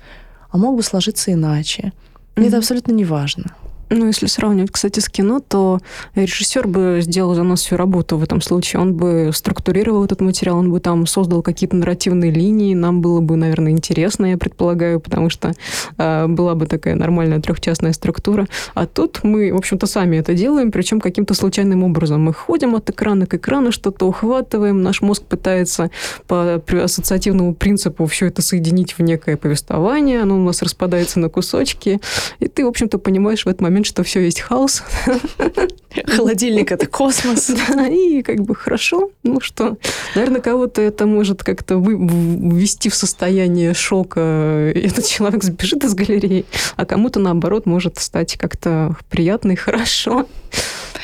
а 0.51 0.57
мог 0.57 0.77
бы 0.77 0.83
сложиться 0.83 1.33
иначе. 1.33 1.93
Mm-hmm. 2.35 2.49
это 2.49 2.59
абсолютно 2.59 2.93
не 2.93 3.05
важно. 3.05 3.55
Ну, 3.89 4.07
если 4.07 4.27
сравнивать, 4.27 4.73
кстати, 4.73 4.99
с 4.99 5.09
кино, 5.09 5.41
то 5.41 5.79
режиссер 6.17 6.67
бы 6.67 6.99
сделал 7.03 7.35
за 7.35 7.45
нас 7.45 7.61
всю 7.61 7.77
работу 7.77 8.19
в 8.19 8.23
этом 8.23 8.41
случае. 8.41 8.81
Он 8.81 8.95
бы 8.95 9.31
структурировал 9.33 10.05
этот 10.05 10.21
материал, 10.21 10.59
он 10.59 10.73
бы 10.73 10.81
там 10.81 11.07
создал 11.07 11.41
какие-то 11.43 11.77
нарративные 11.77 12.33
линии. 12.33 12.75
Нам 12.75 13.01
было 13.01 13.21
бы, 13.21 13.37
наверное, 13.37 13.71
интересно, 13.71 14.27
я 14.27 14.39
предполагаю, 14.39 14.99
потому 14.99 15.31
что 15.31 15.53
э, 15.99 16.27
была 16.27 16.57
бы 16.57 16.67
такая 16.67 16.97
нормальная 16.97 17.41
трехчастная 17.41 17.93
структура. 17.93 18.49
А 18.75 18.87
тут 18.87 19.21
мы, 19.23 19.53
в 19.53 19.57
общем-то, 19.57 19.87
сами 19.87 20.17
это 20.17 20.35
делаем, 20.35 20.73
причем 20.73 21.01
каким-то 21.01 21.35
случайным 21.35 21.85
образом. 21.85 22.23
Мы 22.23 22.33
ходим 22.33 22.75
от 22.75 22.91
экрана 22.91 23.27
к 23.27 23.35
экрану, 23.35 23.71
что-то 23.71 24.07
ухватываем, 24.07 24.83
наш 24.83 25.01
мозг 25.01 25.23
пытается 25.23 25.91
по 26.27 26.61
ассоциативному 26.83 27.55
принципу 27.55 28.07
все 28.07 28.27
это 28.27 28.43
соединить 28.43 28.99
в 28.99 29.03
некое 29.03 29.37
повествование, 29.37 30.23
оно 30.23 30.37
у 30.37 30.43
нас 30.43 30.63
распадается 30.63 31.21
на 31.21 31.29
кусочки, 31.29 32.01
и 32.41 32.49
ты, 32.49 32.65
в 32.65 32.69
общем-то, 32.69 32.99
понимаешь 32.99 33.45
в 33.45 33.49
этот 33.49 33.61
момент, 33.61 33.76
момент, 33.77 33.87
что 33.87 34.03
все 34.03 34.21
есть 34.21 34.41
хаос. 34.41 34.83
Холодильник 36.07 36.73
это 36.73 36.87
космос. 36.87 37.51
Да, 37.69 37.87
и 37.89 38.23
как 38.23 38.41
бы 38.41 38.55
хорошо. 38.55 39.11
Ну 39.23 39.41
что, 39.41 39.77
наверное, 40.15 40.41
кого-то 40.41 40.81
это 40.81 41.05
может 41.07 41.43
как-то 41.45 41.75
ввести 41.75 42.89
в 42.89 42.95
состояние 42.95 43.75
шока. 43.75 44.73
Этот 44.75 45.07
человек 45.07 45.43
сбежит 45.43 45.85
из 45.85 45.95
галереи, 45.95 46.47
а 46.77 46.87
кому-то, 46.87 47.21
наоборот, 47.21 47.67
может 47.67 47.99
стать 47.99 48.37
как-то 48.39 48.97
приятно 49.11 49.53
и 49.53 49.57
хорошо. 49.57 50.27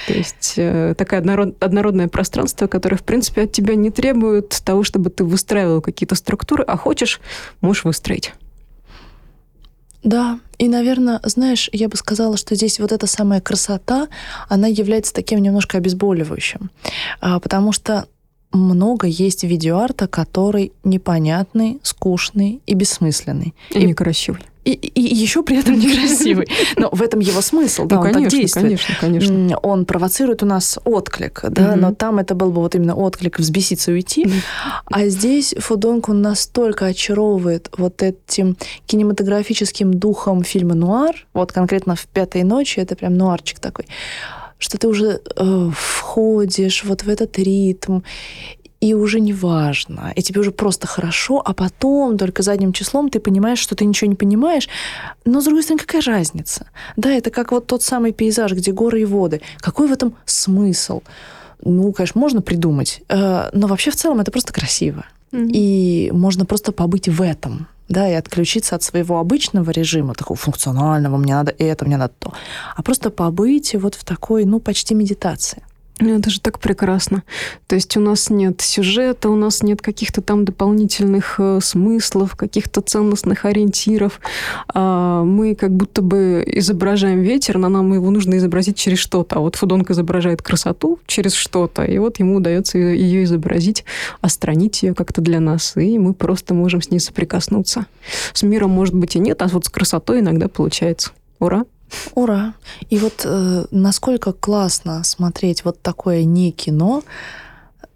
То 0.07 0.15
есть 0.15 0.55
э, 0.57 0.95
такое 0.97 1.19
однород, 1.19 1.63
однородное 1.63 2.09
пространство, 2.09 2.67
которое, 2.67 2.97
в 2.97 3.05
принципе, 3.05 3.43
от 3.43 3.53
тебя 3.53 3.75
не 3.75 3.91
требует 3.91 4.49
того, 4.65 4.83
чтобы 4.83 5.11
ты 5.11 5.25
выстраивал 5.25 5.81
какие-то 5.83 6.15
структуры, 6.15 6.65
а 6.65 6.77
хочешь, 6.77 7.21
можешь 7.61 7.85
выстроить. 7.85 8.33
Да, 10.03 10.41
и, 10.59 10.69
наверное, 10.69 11.21
знаешь, 11.25 11.69
я 11.73 11.89
бы 11.89 11.97
сказала, 11.97 12.37
что 12.37 12.55
здесь 12.55 12.81
вот 12.81 12.93
эта 12.93 13.07
самая 13.07 13.41
красота, 13.41 14.09
она 14.49 14.67
является 14.67 15.15
таким 15.15 15.41
немножко 15.41 15.79
обезболивающим, 15.79 16.71
а, 17.21 17.39
потому 17.39 17.73
что 17.73 18.07
много 18.53 19.07
есть 19.07 19.45
видеоарта, 19.45 20.09
который 20.09 20.73
непонятный, 20.85 21.79
скучный 21.83 22.61
и 22.67 22.75
бессмысленный. 22.75 23.55
И, 23.71 23.79
и 23.79 23.85
некрасивый. 23.85 24.43
И, 24.65 24.71
и, 24.73 25.15
еще 25.15 25.43
при 25.43 25.59
этом 25.59 25.79
некрасивый. 25.79 26.47
Но 26.77 26.89
в 26.93 27.03
этом 27.03 27.21
его 27.21 27.41
смысл, 27.41 27.85
да, 27.87 27.97
ну, 27.97 28.03
он 28.03 28.13
конечно, 28.13 28.31
так 28.31 28.41
действует. 28.41 28.65
Конечно, 28.65 28.95
конечно. 29.01 29.59
Он 29.59 29.85
провоцирует 29.85 30.43
у 30.43 30.47
нас 30.47 30.79
отклик, 30.85 31.45
да, 31.49 31.73
угу. 31.73 31.81
но 31.81 31.95
там 31.95 32.19
это 32.19 32.35
был 32.35 32.53
бы 32.53 32.61
вот 32.61 32.75
именно 32.75 32.95
отклик 32.95 33.41
взбеситься 33.41 33.91
и 33.91 33.95
уйти. 33.95 34.27
Угу. 34.27 34.33
А 34.87 35.07
здесь 35.07 35.55
Фудонг 35.59 36.09
он 36.09 36.23
настолько 36.23 36.87
очаровывает 36.87 37.71
вот 37.77 38.03
этим 38.03 38.57
кинематографическим 38.87 39.95
духом 39.95 40.45
фильма 40.45 40.75
«Нуар», 40.75 41.27
вот 41.35 41.53
конкретно 41.53 41.97
в 41.97 42.07
«Пятой 42.07 42.45
ночи», 42.45 42.79
это 42.79 42.95
прям 42.95 43.17
нуарчик 43.17 43.59
такой, 43.59 43.87
что 44.59 44.79
ты 44.79 44.87
уже 44.87 45.21
э, 45.37 45.71
входишь 45.75 46.85
вот 46.85 47.03
в 47.03 47.09
этот 47.09 47.37
ритм, 47.39 48.01
и 48.83 48.95
уже 48.95 49.21
не 49.21 49.33
важно, 49.33 50.13
и 50.17 50.23
тебе 50.23 50.41
уже 50.41 50.51
просто 50.51 50.87
хорошо, 50.87 51.41
а 51.45 51.53
потом 51.55 52.19
только 52.19 52.43
задним 52.43 52.73
числом 52.73 53.11
ты 53.11 53.21
понимаешь, 53.21 53.61
что 53.61 53.77
ты 53.77 53.85
ничего 53.85 54.11
не 54.11 54.17
понимаешь, 54.17 54.69
но, 55.25 55.41
с 55.41 55.45
другой 55.45 55.63
стороны, 55.63 55.85
какая 55.87 56.03
разница? 56.03 56.67
Да, 56.97 57.11
это 57.11 57.31
как 57.31 57.53
вот 57.53 57.67
тот 57.67 57.83
самый 57.83 58.13
пейзаж, 58.13 58.53
где 58.53 58.73
горы 58.73 59.03
и 59.03 59.05
воды. 59.05 59.41
Какой 59.61 59.87
в 59.87 59.93
этом 59.93 60.15
смысл? 60.25 61.03
Ну, 61.65 61.93
конечно, 61.93 62.21
можно 62.21 62.43
придумать, 62.43 63.03
э, 63.09 63.51
но 63.53 63.69
вообще 63.69 63.93
в 63.93 63.95
целом 63.95 64.21
это 64.21 64.33
просто 64.33 64.53
красиво. 64.53 65.05
Mm-hmm. 65.31 65.51
И 65.53 66.11
можно 66.13 66.45
просто 66.45 66.73
побыть 66.73 67.09
в 67.09 67.23
этом, 67.23 67.69
да, 67.89 68.11
и 68.11 68.15
отключиться 68.15 68.75
от 68.75 68.83
своего 68.83 69.21
обычного 69.21 69.71
режима, 69.71 70.15
такого 70.15 70.37
функционального, 70.37 71.19
мне 71.19 71.35
надо 71.35 71.55
это, 71.57 71.85
мне 71.85 71.97
надо 71.97 72.15
то, 72.19 72.33
а 72.75 72.83
просто 72.83 73.11
побыть 73.11 73.77
вот 73.77 73.95
в 73.95 74.03
такой, 74.05 74.45
ну, 74.45 74.59
почти 74.59 74.97
медитации. 74.97 75.63
Это 76.11 76.31
же 76.31 76.41
так 76.41 76.59
прекрасно. 76.59 77.23
То 77.67 77.75
есть 77.75 77.97
у 77.97 78.01
нас 78.01 78.31
нет 78.31 78.61
сюжета, 78.61 79.29
у 79.29 79.37
нас 79.37 79.63
нет 79.63 79.81
каких-то 79.81 80.21
там 80.21 80.45
дополнительных 80.45 81.37
э, 81.39 81.61
смыслов, 81.63 82.35
каких-то 82.35 82.81
ценностных 82.81 83.45
ориентиров. 83.45 84.21
А 84.75 85.23
мы 85.23 85.55
как 85.55 85.71
будто 85.71 86.03
бы 86.03 86.43
изображаем 86.47 87.21
ветер, 87.21 87.59
но 87.59 87.69
нам 87.69 87.93
его 87.93 88.11
нужно 88.11 88.37
изобразить 88.39 88.77
через 88.77 88.99
что-то. 88.99 89.37
А 89.37 89.39
вот 89.41 89.57
Фудонг 89.57 89.91
изображает 89.91 90.43
красоту 90.43 90.99
через 91.07 91.35
что-то, 91.35 91.85
и 91.85 91.99
вот 91.99 92.19
ему 92.19 92.37
удается 92.37 92.79
ее 92.79 93.25
изобразить, 93.25 93.85
остранить 94.21 94.83
ее 94.83 94.95
как-то 94.95 95.21
для 95.21 95.41
нас, 95.41 95.77
и 95.77 95.99
мы 95.99 96.15
просто 96.15 96.55
можем 96.55 96.83
с 96.83 96.91
ней 96.91 96.99
соприкоснуться. 96.99 97.87
С 98.33 98.43
миром, 98.43 98.71
может 98.71 98.95
быть, 98.95 99.17
и 99.17 99.19
нет, 99.19 99.41
а 99.43 99.49
вот 99.49 99.67
с 99.67 99.69
красотой 99.69 100.21
иногда 100.21 100.49
получается. 100.49 101.13
Ура! 101.39 101.65
Ура! 102.15 102.55
И 102.91 102.99
вот 102.99 103.23
э, 103.25 103.65
насколько 103.71 104.33
классно 104.33 105.05
смотреть 105.05 105.65
вот 105.65 105.81
такое 105.81 106.25
не 106.25 106.53
кино, 106.53 107.03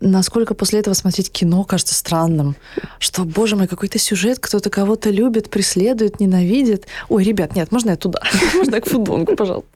насколько 0.07 0.55
после 0.55 0.81
этого 0.81 0.95
смотреть 0.95 1.31
кино 1.31 1.65
кажется 1.65 1.95
странным. 1.95 2.57
Что, 2.99 3.25
боже 3.25 3.57
мой, 3.57 3.67
какой-то 3.67 3.99
сюжет, 3.99 4.39
кто-то 4.39 4.71
кого-то 4.71 5.11
любит, 5.11 5.51
преследует, 5.51 6.21
ненавидит. 6.21 6.87
Ой, 7.09 7.25
ребят, 7.25 7.55
нет, 7.57 7.73
можно 7.73 7.91
я 7.91 7.97
туда? 7.97 8.21
Можно 8.55 8.77
я 8.77 8.81
к 8.81 8.87
футболку, 8.87 9.37
пожалуйста? 9.37 9.69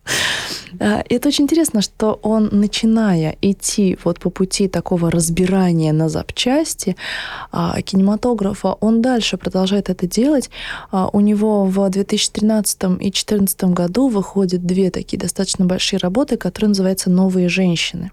А, 0.79 1.03
это 1.09 1.29
очень 1.29 1.45
интересно, 1.45 1.83
что 1.83 2.19
он, 2.23 2.49
начиная 2.53 3.37
идти 3.43 3.99
вот 4.05 4.21
по 4.21 4.31
пути 4.31 4.69
такого 4.69 5.11
разбирания 5.11 5.93
на 5.93 6.09
запчасти 6.09 6.97
а, 7.53 7.81
кинематографа, 7.83 8.77
он 8.81 9.03
дальше 9.03 9.37
продолжает 9.37 9.91
это 9.91 10.07
делать. 10.07 10.51
А, 10.91 11.09
у 11.13 11.21
него 11.21 11.65
в 11.65 11.89
2013 11.89 12.83
и 12.83 12.87
2014 12.87 13.65
году 13.65 14.09
выходят 14.09 14.65
две 14.65 14.91
такие 14.91 15.19
достаточно 15.19 15.65
большие 15.65 15.99
работы, 15.99 16.37
которые 16.37 16.69
называются 16.69 17.11
«Новые 17.11 17.49
женщины». 17.49 18.11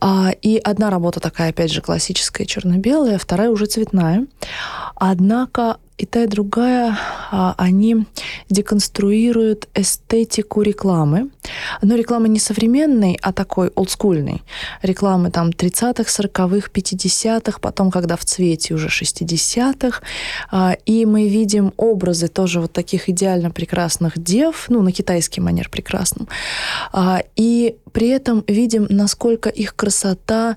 А, 0.00 0.30
и 0.30 0.56
одна 0.56 0.90
работа 0.90 1.20
такая, 1.20 1.50
опять 1.50 1.70
же, 1.70 1.82
классическая 1.82 2.46
черно-белая, 2.46 3.18
вторая 3.18 3.50
уже 3.50 3.66
цветная. 3.66 4.26
Однако 4.94 5.78
и 6.00 6.06
та, 6.06 6.22
и 6.22 6.26
другая, 6.26 6.98
а, 7.30 7.54
они 7.58 8.06
деконструируют 8.48 9.68
эстетику 9.74 10.62
рекламы. 10.62 11.28
Но 11.82 11.94
рекламы 11.94 12.28
не 12.30 12.38
современной, 12.38 13.18
а 13.20 13.32
такой 13.32 13.68
олдскульной. 13.68 14.42
Рекламы 14.82 15.30
там 15.30 15.50
30-х, 15.50 16.04
40-х, 16.04 16.70
50-х, 16.72 17.58
потом, 17.60 17.90
когда 17.90 18.16
в 18.16 18.24
цвете 18.24 18.74
уже 18.74 18.88
60-х. 18.88 20.00
А, 20.50 20.76
и 20.86 21.04
мы 21.04 21.28
видим 21.28 21.74
образы 21.76 22.28
тоже 22.28 22.60
вот 22.60 22.72
таких 22.72 23.10
идеально 23.10 23.50
прекрасных 23.50 24.18
дев, 24.18 24.66
ну, 24.68 24.80
на 24.80 24.92
китайский 24.92 25.42
манер 25.42 25.68
прекрасным. 25.68 26.28
А, 26.92 27.22
и 27.36 27.76
при 27.92 28.08
этом 28.08 28.42
видим, 28.48 28.86
насколько 28.88 29.50
их 29.50 29.76
красота 29.76 30.56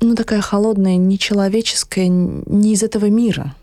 ну, 0.00 0.14
такая 0.14 0.42
холодная, 0.42 0.96
нечеловеческая, 0.96 2.06
не 2.06 2.72
из 2.72 2.82
этого 2.84 3.06
мира 3.06 3.54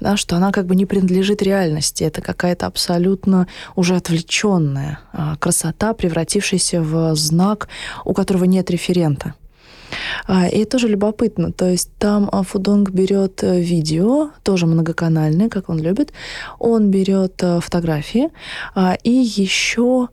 да, 0.00 0.16
что 0.16 0.36
она 0.36 0.52
как 0.52 0.66
бы 0.66 0.74
не 0.74 0.86
принадлежит 0.86 1.42
реальности. 1.42 2.04
Это 2.04 2.20
какая-то 2.20 2.66
абсолютно 2.66 3.46
уже 3.76 3.96
отвлеченная 3.96 5.00
а, 5.12 5.36
красота, 5.36 5.94
превратившаяся 5.94 6.82
в 6.82 7.14
знак, 7.16 7.68
у 8.04 8.12
которого 8.12 8.44
нет 8.44 8.70
референта. 8.70 9.34
А, 10.26 10.48
и 10.48 10.58
это 10.60 10.72
тоже 10.72 10.88
любопытно. 10.88 11.52
То 11.52 11.68
есть 11.68 11.90
там 11.98 12.28
а, 12.32 12.42
Фудонг 12.42 12.90
берет 12.90 13.42
э, 13.42 13.60
видео, 13.60 14.30
тоже 14.42 14.66
многоканальное, 14.66 15.48
как 15.48 15.68
он 15.68 15.78
любит. 15.78 16.12
Он 16.58 16.90
берет 16.90 17.42
э, 17.42 17.60
фотографии, 17.60 18.28
а, 18.74 18.96
и 19.02 19.10
еще 19.10 20.08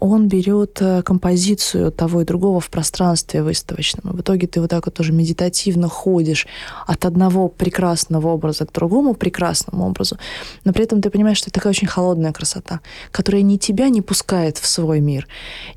он 0.00 0.28
берет 0.28 0.82
э, 0.82 1.02
композицию 1.02 1.92
того 1.92 2.20
и 2.20 2.24
другого 2.26 2.60
в 2.60 2.68
пространстве 2.68 3.42
выставочном. 3.42 4.12
И 4.12 4.16
в 4.18 4.20
итоге 4.20 4.46
ты 4.46 4.60
вот 4.60 4.68
так 4.68 4.84
вот 4.84 4.94
тоже 4.94 5.12
медитативно 5.12 5.88
ходишь 5.88 6.46
от 6.86 7.06
одного 7.06 7.48
прекрасного 7.48 8.28
образа 8.28 8.66
к 8.66 8.72
другому 8.72 9.14
прекрасному 9.14 9.86
образу. 9.86 10.18
Но 10.64 10.74
при 10.74 10.84
этом 10.84 11.00
ты 11.00 11.08
понимаешь, 11.08 11.38
что 11.38 11.48
это 11.48 11.54
такая 11.54 11.70
очень 11.70 11.88
холодная 11.88 12.32
красота, 12.32 12.80
которая 13.10 13.40
ни 13.40 13.56
тебя 13.56 13.88
не 13.88 14.02
пускает 14.02 14.58
в 14.58 14.66
свой 14.66 15.00
мир, 15.00 15.26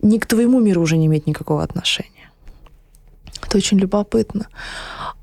ни 0.01 0.17
к 0.17 0.25
твоему 0.25 0.59
миру 0.59 0.81
уже 0.81 0.97
не 0.97 1.05
имеет 1.05 1.25
никакого 1.25 1.63
отношения. 1.63 2.14
Это 3.45 3.57
очень 3.57 3.79
любопытно. 3.79 4.47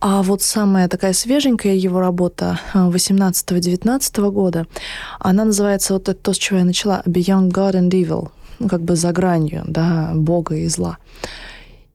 А 0.01 0.23
вот 0.23 0.43
самая 0.43 0.89
такая 0.89 1.13
свеженькая 1.13 1.75
его 1.75 2.01
работа 2.01 2.59
18-19 2.75 4.01
э, 4.17 4.31
года, 4.31 4.67
она 5.21 5.45
называется 5.45 5.93
вот 5.95 6.09
это 6.09 6.21
то, 6.21 6.33
с 6.33 6.39
чего 6.39 6.59
я 6.59 6.65
начала, 6.65 7.03
Beyond 7.07 7.51
God 7.51 7.75
and 7.75 7.91
Evil, 7.91 8.31
ну, 8.59 8.69
как 8.69 8.83
бы 8.83 8.97
за 8.97 9.13
гранью, 9.13 9.63
да, 9.67 10.11
Бога 10.15 10.57
и 10.57 10.69
зла. 10.69 10.99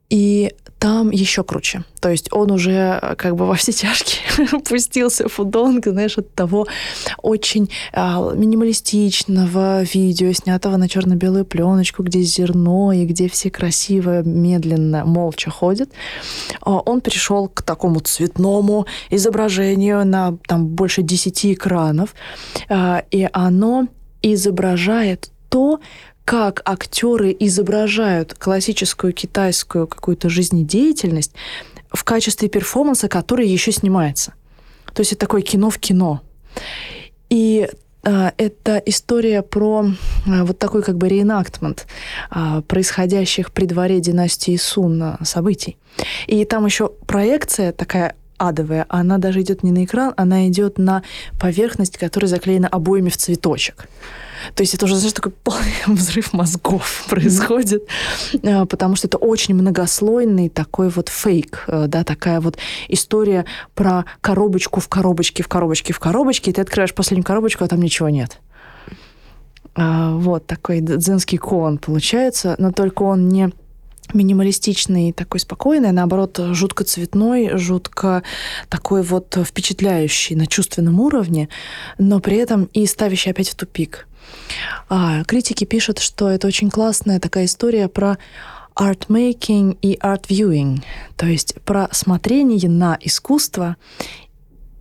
И 0.10 0.54
там 0.80 1.10
еще 1.10 1.44
круче. 1.44 1.84
То 2.00 2.10
есть 2.10 2.32
он 2.32 2.52
уже 2.52 3.00
э, 3.02 3.16
как 3.16 3.36
бы 3.36 3.48
во 3.48 3.56
все 3.56 3.72
тяжкие 3.72 4.48
пустился 4.70 5.28
фудонг, 5.28 5.88
знаешь, 5.88 6.18
от 6.18 6.34
того 6.34 6.68
очень 7.22 7.70
а, 7.94 8.32
минималистичного 8.34 9.84
видео, 9.84 10.32
снятого 10.34 10.78
на 10.78 10.88
черно-белую 10.88 11.46
пленочку, 11.46 12.04
где 12.04 12.22
зерно 12.22 12.94
и 12.94 13.06
где 13.06 13.28
все 13.28 13.50
красиво, 13.50 14.22
медленно, 14.24 15.04
молча 15.04 15.50
ходят. 15.50 15.90
А, 16.62 16.78
он 16.78 17.02
перешел 17.02 17.48
к 17.48 17.64
такому 17.64 18.00
цветному 18.00 18.86
изображению 19.10 20.06
на 20.06 20.38
там 20.48 20.68
больше 20.68 21.02
десяти 21.02 21.54
экранов, 21.54 22.14
а, 22.70 23.04
и 23.10 23.28
оно 23.34 23.88
изображает 24.22 25.32
то, 25.50 25.80
как 26.28 26.62
актеры 26.66 27.34
изображают 27.40 28.34
классическую 28.34 29.14
китайскую 29.14 29.88
какую-то 29.88 30.28
жизнедеятельность 30.28 31.32
в 31.90 32.04
качестве 32.04 32.50
перформанса, 32.50 33.08
который 33.08 33.48
еще 33.48 33.72
снимается. 33.72 34.34
То 34.94 35.00
есть 35.00 35.14
это 35.14 35.22
такое 35.22 35.42
кино 35.42 35.70
в 35.70 35.80
кино. 35.80 36.22
И 37.30 37.70
э, 38.04 38.32
это 38.38 38.84
история 38.86 39.42
про 39.42 39.86
э, 39.86 40.44
вот 40.44 40.60
такой 40.60 40.84
как 40.84 40.98
бы 40.98 41.08
реинактмент 41.08 41.88
э, 42.36 42.62
происходящих 42.68 43.54
при 43.54 43.66
дворе 43.66 44.02
династии 44.02 44.58
Сун 44.58 45.16
событий. 45.24 45.78
И 46.28 46.44
там 46.44 46.66
еще 46.66 46.90
проекция 47.08 47.72
такая 47.72 48.18
адовая, 48.38 48.86
она 48.90 49.18
даже 49.18 49.40
идет 49.40 49.64
не 49.64 49.72
на 49.72 49.86
экран, 49.86 50.14
она 50.18 50.46
идет 50.50 50.78
на 50.78 51.04
поверхность, 51.40 51.98
которая 51.98 52.28
заклеена 52.28 52.68
обоями 52.68 53.08
в 53.08 53.16
цветочек. 53.16 53.88
То 54.56 54.64
есть 54.64 54.74
это 54.74 54.86
уже, 54.86 54.96
знаешь, 54.96 55.14
такой 55.14 55.32
полный 55.32 55.74
взрыв 55.88 56.34
мозгов 56.34 57.06
происходит, 57.10 57.84
mm-hmm. 58.34 58.66
потому 58.68 58.96
что 58.96 59.08
это 59.08 59.18
очень 59.18 59.56
многослойный 59.56 60.50
такой 60.50 60.90
вот 60.90 61.10
фейк, 61.10 61.66
э, 61.68 61.86
да, 61.88 62.04
такая 62.04 62.40
вот 62.42 62.58
история 62.88 63.46
про 63.76 64.06
коробочку 64.22 64.80
в 64.80 64.88
коробочке, 64.88 65.44
в 65.44 65.48
коробочке, 65.48 65.94
в 65.94 66.00
коробочке, 66.00 66.52
и 66.52 66.54
ты 66.54 66.62
открываешь 66.62 66.94
последнюю 66.94 67.26
коробочку, 67.26 67.64
а 67.64 67.68
там 67.68 67.82
ничего 67.82 68.10
нет. 68.10 68.40
А, 69.76 70.14
вот 70.16 70.48
такой 70.48 70.82
дзенский 70.82 71.38
кон 71.38 71.78
получается, 71.78 72.56
но 72.58 72.72
только 72.72 73.04
он 73.04 73.30
не 73.30 73.52
минималистичный, 74.14 75.12
такой 75.12 75.40
спокойный, 75.40 75.90
а 75.90 75.94
наоборот, 75.94 76.40
жутко 76.52 76.84
цветной, 76.84 77.58
жутко 77.58 78.24
такой 78.70 79.04
вот 79.04 79.38
впечатляющий 79.44 80.36
на 80.36 80.48
чувственном 80.48 81.00
уровне, 81.00 81.50
но 81.98 82.20
при 82.20 82.38
этом 82.38 82.70
и 82.74 82.86
ставящий 82.86 83.32
опять 83.32 83.50
в 83.50 83.56
тупик. 83.56 84.08
А, 84.90 85.24
критики 85.26 85.66
пишут, 85.66 86.00
что 86.00 86.30
это 86.30 86.48
очень 86.48 86.70
классная 86.70 87.20
такая 87.20 87.46
история 87.46 87.88
про 87.88 88.18
art-making 88.76 89.78
и 89.82 89.98
art-viewing, 89.98 90.84
то 91.16 91.26
есть 91.26 91.56
про 91.66 91.90
смотрение 91.92 92.70
на 92.70 92.98
искусство 93.02 93.76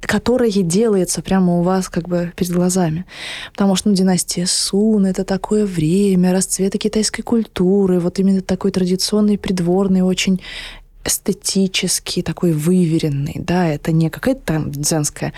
которое 0.06 0.50
делается 0.50 1.20
прямо 1.20 1.58
у 1.58 1.62
вас 1.62 1.88
как 1.88 2.08
бы 2.08 2.32
перед 2.36 2.52
глазами. 2.52 3.06
Потому 3.52 3.74
что, 3.74 3.88
ну, 3.88 3.94
династия 3.94 4.46
Сун— 4.46 5.04
это 5.06 5.24
такое 5.24 5.66
время 5.66 6.32
расцвета 6.32 6.78
китайской 6.78 7.22
культуры, 7.22 7.98
вот 7.98 8.18
именно 8.18 8.40
такой 8.40 8.70
традиционный, 8.70 9.36
придворный, 9.36 10.02
очень 10.02 10.40
эстетический, 11.06 12.22
такой 12.22 12.52
выверенный, 12.52 13.36
да, 13.36 13.68
это 13.68 13.92
не 13.92 14.10
какая-то 14.10 14.40
там 14.40 14.70
дзенская 14.70 15.32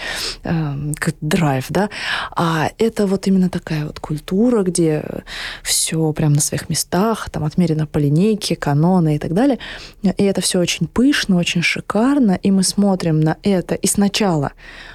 э, 0.44 0.74
драйв, 1.20 1.66
да, 1.68 1.90
а 2.34 2.70
это 2.78 3.06
вот 3.06 3.26
именно 3.26 3.50
такая 3.50 3.84
вот 3.86 4.00
культура, 4.00 4.62
где 4.62 5.04
все 5.62 6.12
прям 6.12 6.32
на 6.32 6.40
своих 6.40 6.68
местах, 6.68 7.30
там 7.30 7.44
отмерено 7.44 7.86
по 7.86 7.98
линейке, 7.98 8.56
каноны 8.56 9.16
и 9.16 9.18
так 9.18 9.34
далее, 9.34 9.58
и 10.02 10.24
это 10.24 10.40
все 10.40 10.58
очень 10.58 10.86
пышно, 10.86 11.36
очень 11.36 11.62
шикарно, 11.62 12.32
и 12.32 12.50
мы 12.50 12.62
смотрим 12.62 13.20
на 13.20 13.36
это, 13.42 13.74
и 13.74 13.86
сначала 13.86 14.52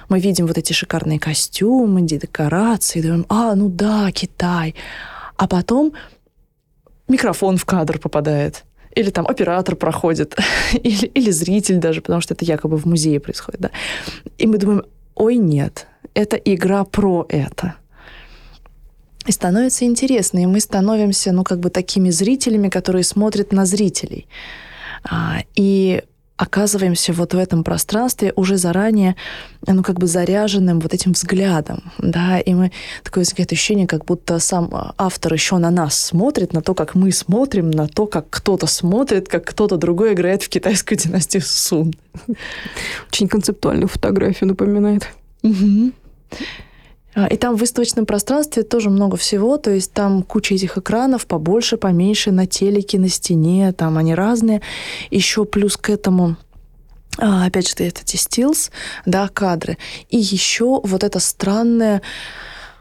мы 0.08 0.18
видим 0.20 0.46
вот 0.46 0.58
эти 0.58 0.72
шикарные 0.72 1.18
костюмы, 1.18 2.02
декорации, 2.02 3.00
думаем, 3.00 3.26
а, 3.28 3.54
ну 3.54 3.68
да, 3.68 4.10
Китай, 4.12 4.74
а 5.36 5.46
потом 5.46 5.92
микрофон 7.08 7.56
в 7.56 7.64
кадр 7.64 7.98
попадает, 7.98 8.64
или 8.94 9.10
там 9.10 9.26
оператор 9.26 9.76
проходит, 9.76 10.36
или, 10.72 11.06
или 11.06 11.30
зритель 11.30 11.78
даже, 11.78 12.00
потому 12.00 12.20
что 12.20 12.34
это 12.34 12.44
якобы 12.44 12.76
в 12.76 12.86
музее 12.86 13.20
происходит, 13.20 13.60
да. 13.60 13.70
И 14.38 14.46
мы 14.46 14.58
думаем, 14.58 14.84
ой, 15.14 15.36
нет, 15.36 15.86
это 16.14 16.36
игра 16.36 16.84
про 16.84 17.26
это. 17.28 17.74
И 19.26 19.32
становится 19.32 19.84
интересно, 19.84 20.42
и 20.42 20.46
мы 20.46 20.60
становимся, 20.60 21.32
ну, 21.32 21.44
как 21.44 21.58
бы 21.58 21.70
такими 21.70 22.10
зрителями, 22.10 22.68
которые 22.68 23.04
смотрят 23.04 23.52
на 23.52 23.64
зрителей. 23.64 24.26
А, 25.02 25.38
и 25.56 26.02
оказываемся 26.36 27.12
вот 27.12 27.34
в 27.34 27.38
этом 27.38 27.62
пространстве 27.62 28.32
уже 28.36 28.56
заранее, 28.56 29.14
ну, 29.66 29.82
как 29.82 29.98
бы 29.98 30.06
заряженным 30.06 30.80
вот 30.80 30.92
этим 30.92 31.12
взглядом, 31.12 31.92
да, 31.98 32.40
и 32.40 32.54
мы 32.54 32.72
такое 33.02 33.24
ощущение, 33.24 33.86
как 33.86 34.04
будто 34.04 34.38
сам 34.40 34.70
автор 34.98 35.32
еще 35.32 35.58
на 35.58 35.70
нас 35.70 35.96
смотрит, 35.96 36.52
на 36.52 36.60
то, 36.60 36.74
как 36.74 36.94
мы 36.94 37.12
смотрим, 37.12 37.70
на 37.70 37.86
то, 37.86 38.06
как 38.06 38.28
кто-то 38.30 38.66
смотрит, 38.66 39.28
как 39.28 39.44
кто-то 39.44 39.76
другой 39.76 40.14
играет 40.14 40.42
в 40.42 40.48
китайскую 40.48 40.98
династию 40.98 41.42
Сун. 41.42 41.94
Очень 43.08 43.28
концептуальную 43.28 43.88
фотографию 43.88 44.48
напоминает. 44.48 45.08
Угу. 45.42 45.92
И 47.30 47.36
там 47.36 47.56
в 47.56 47.60
выставочном 47.60 48.06
пространстве 48.06 48.64
тоже 48.64 48.90
много 48.90 49.16
всего, 49.16 49.56
то 49.56 49.70
есть 49.70 49.92
там 49.92 50.22
куча 50.22 50.54
этих 50.54 50.78
экранов, 50.78 51.26
побольше, 51.26 51.76
поменьше, 51.76 52.32
на 52.32 52.46
телеке, 52.46 52.98
на 52.98 53.08
стене, 53.08 53.72
там 53.72 53.98
они 53.98 54.14
разные. 54.14 54.62
Еще 55.10 55.44
плюс 55.44 55.76
к 55.76 55.90
этому 55.90 56.36
а, 57.18 57.46
опять 57.46 57.68
же, 57.68 57.74
это 57.84 58.00
эти 58.02 58.16
стилс, 58.16 58.70
да, 59.06 59.28
кадры. 59.28 59.78
И 60.10 60.16
еще 60.16 60.80
вот 60.82 61.04
эта 61.04 61.20
странная 61.20 62.02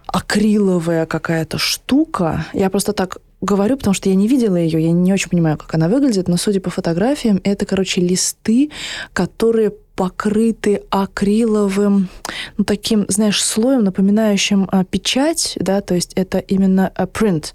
акриловая 0.08 1.06
какая-то 1.06 1.58
штука. 1.58 2.46
Я 2.54 2.70
просто 2.70 2.94
так 2.94 3.18
говорю, 3.42 3.78
потому 3.78 3.94
что 3.94 4.10
я 4.10 4.16
не 4.16 4.28
видела 4.28 4.56
ее, 4.56 4.82
я 4.82 4.92
не 4.92 5.14
очень 5.14 5.30
понимаю, 5.30 5.58
как 5.58 5.74
она 5.76 5.88
выглядит, 5.90 6.28
но 6.28 6.38
судя 6.38 6.62
по 6.62 6.70
фотографиям, 6.70 7.42
это, 7.44 7.66
короче, 7.66 8.02
листы, 8.02 8.72
которые 9.12 9.74
покрыты 9.96 10.84
акриловым, 10.90 12.10
ну, 12.58 12.64
таким, 12.64 13.06
знаешь, 13.10 13.44
слоем, 13.44 13.84
напоминающим 13.84 14.68
а, 14.72 14.84
печать, 14.84 15.56
да, 15.60 15.82
то 15.82 15.94
есть 15.94 16.14
это 16.16 16.40
именно 16.40 16.92
а, 16.96 17.06
print. 17.06 17.54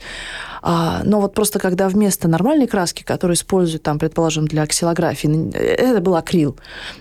А, 0.63 1.03
но 1.05 1.21
вот 1.21 1.35
просто 1.35 1.59
когда 1.59 1.89
вместо 1.89 2.29
нормальной 2.29 2.67
краски, 2.67 3.03
которую 3.03 3.35
используют 3.35 3.83
там, 3.83 3.99
предположим, 3.99 4.47
для 4.47 4.63
аксилографии, 4.63 5.51
это 5.53 6.01
был 6.01 6.15
акрил. 6.15 6.57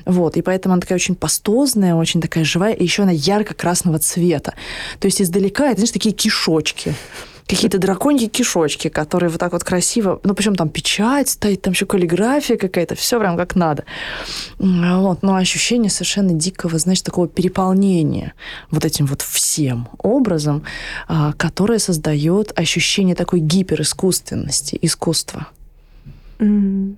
Вот, 0.06 0.38
и 0.38 0.42
поэтому 0.42 0.74
она 0.74 0.82
такая 0.82 0.98
очень 0.98 1.16
пастозная, 1.16 1.94
очень 1.96 2.22
такая 2.22 2.44
живая, 2.44 2.74
и 2.74 2.84
еще 2.84 3.04
она 3.04 3.12
ярко-красного 3.12 4.00
цвета. 4.00 4.54
То 5.00 5.06
есть 5.06 5.22
издалека 5.22 5.68
это, 5.68 5.78
знаешь, 5.78 5.92
такие 5.92 6.16
кишочки 6.16 6.96
какие-то 7.48 7.78
драконьи 7.80 8.28
кишочки, 8.28 8.90
которые 8.90 9.30
вот 9.30 9.40
так 9.40 9.54
вот 9.54 9.64
красиво, 9.64 10.20
ну, 10.24 10.34
причем 10.34 10.56
там 10.56 10.70
печать 10.70 11.30
стоит, 11.30 11.62
там 11.62 11.74
еще 11.74 11.86
каллиграфия 11.86 12.58
какая-то, 12.58 12.96
все 12.96 13.20
прям 13.20 13.38
как 13.38 13.56
надо. 13.56 13.86
Вот, 14.60 15.24
но 15.24 15.36
ощущение 15.36 15.90
совершенно 15.90 16.34
дикого, 16.34 16.78
значит, 16.78 17.06
такого 17.06 17.28
переполнения 17.28 18.34
вот 18.70 18.84
этим 18.84 19.06
вот 19.06 19.22
всем 19.22 19.88
образом, 20.00 20.64
а, 21.08 21.34
которое 21.34 21.80
создает 21.80 22.52
ощущение 22.60 23.16
такой 23.16 23.40
гиперискусственности, 23.40 24.78
искусства. 24.82 25.48
Mm. 26.40 26.96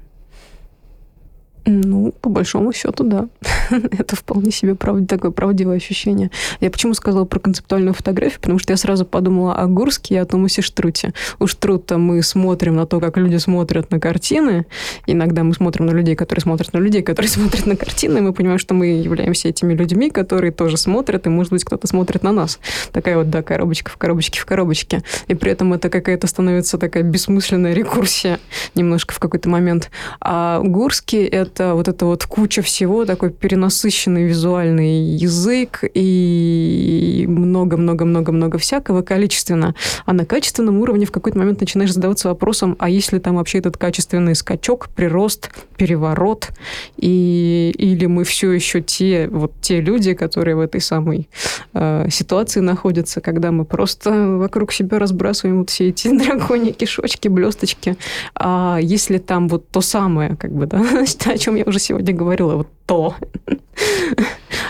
Ну, 1.66 2.14
по 2.22 2.30
большому 2.30 2.74
счету, 2.74 3.04
да. 3.04 3.28
это 3.72 4.16
вполне 4.16 4.52
себе 4.52 4.76
прав... 4.76 5.06
такое 5.08 5.32
правдивое 5.32 5.78
ощущение. 5.78 6.32
Я 6.60 6.72
почему 6.72 6.94
сказала 6.94 7.26
про 7.26 7.40
концептуальную 7.40 7.94
фотографию? 7.94 8.40
Потому 8.40 8.60
что 8.60 8.74
я 8.74 8.78
сразу 8.78 9.06
подумала 9.06 9.56
о 9.56 9.68
Гурске 9.68 10.16
и 10.16 10.18
о 10.18 10.26
Томасе 10.26 10.62
Штруте. 10.62 11.14
У 11.40 11.48
Штрута 11.48 11.98
мы 11.98 12.24
смотрим 12.24 12.76
на 12.76 12.86
то, 12.86 13.00
как 13.00 13.18
люди 13.18 13.38
смотрят 13.38 13.92
на 13.92 14.00
картины. 14.00 14.66
Иногда 15.06 15.44
мы 15.44 15.54
смотрим 15.54 15.86
на 15.86 15.92
людей, 15.92 16.16
которые 16.16 16.42
смотрят 16.42 16.74
на 16.74 16.80
людей, 16.80 17.02
которые 17.02 17.30
смотрят 17.30 17.66
на 17.66 17.76
картины, 17.76 18.20
и 18.20 18.22
мы 18.22 18.34
понимаем, 18.34 18.60
что 18.60 18.74
мы 18.74 18.88
являемся 18.88 19.50
этими 19.50 19.74
людьми, 19.74 20.10
которые 20.10 20.52
тоже 20.52 20.78
смотрят, 20.78 21.28
и, 21.28 21.30
может 21.30 21.52
быть, 21.52 21.64
кто-то 21.64 21.88
смотрит 21.88 22.24
на 22.24 22.32
нас. 22.32 22.60
Такая 22.92 23.18
вот, 23.18 23.30
да, 23.30 23.44
коробочка 23.44 23.92
в 23.92 23.98
коробочке 23.98 24.40
в 24.40 24.46
коробочке. 24.46 25.04
И 25.28 25.36
при 25.36 25.52
этом 25.52 25.74
это 25.74 25.90
какая-то 25.90 26.28
становится 26.28 26.78
такая 26.78 27.04
бессмысленная 27.04 27.74
рекурсия 27.74 28.40
немножко 28.76 29.14
в 29.14 29.20
какой-то 29.20 29.50
момент. 29.50 29.92
А 30.22 30.62
Гурский— 30.64 31.26
это 31.26 31.49
вот 31.58 31.88
это 31.88 32.06
вот 32.06 32.26
куча 32.26 32.62
всего, 32.62 33.06
такой 33.06 33.32
перенос 33.32 33.80
насыщенный 33.80 34.24
визуальный 34.26 35.00
язык 35.00 35.84
и 35.94 37.26
много-много-много-много 37.30 38.58
всякого 38.58 39.04
количественно. 39.04 39.74
А 40.06 40.12
на 40.12 40.26
качественном 40.26 40.80
уровне 40.80 41.06
в 41.06 41.12
какой-то 41.12 41.38
момент 41.38 41.62
начинаешь 41.62 41.94
задаваться 41.94 42.28
вопросом, 42.28 42.76
а 42.80 42.90
если 42.90 43.20
там 43.20 43.36
вообще 43.36 43.60
этот 43.60 43.78
качественный 43.78 44.36
скачок, 44.36 44.90
прирост, 44.90 45.52
переворот, 45.78 46.50
и, 46.98 47.72
или 47.78 48.06
мы 48.08 48.24
все 48.26 48.52
еще 48.52 48.82
те, 48.82 49.30
вот 49.32 49.54
те 49.62 49.80
люди, 49.80 50.14
которые 50.14 50.56
в 50.56 50.60
этой 50.60 50.82
самой 50.82 51.30
э, 51.74 52.08
ситуации 52.10 52.60
находятся, 52.60 53.22
когда 53.22 53.52
мы 53.52 53.64
просто 53.66 54.12
вокруг 54.38 54.74
себя 54.74 55.00
разбрасываем 55.00 55.60
вот 55.60 55.70
все 55.70 55.90
эти 55.90 56.10
драконьи 56.18 56.72
кишочки, 56.72 57.30
блесточки. 57.30 57.96
А 58.36 58.80
если 58.82 59.20
там 59.20 59.48
вот 59.48 59.70
то 59.70 59.80
самое, 59.80 60.36
как 60.36 60.52
бы, 60.52 60.66
да, 60.66 60.84
чем 61.40 61.56
я 61.56 61.64
уже 61.66 61.80
сегодня 61.80 62.14
говорила, 62.14 62.56
вот 62.56 62.68
то, 62.86 63.16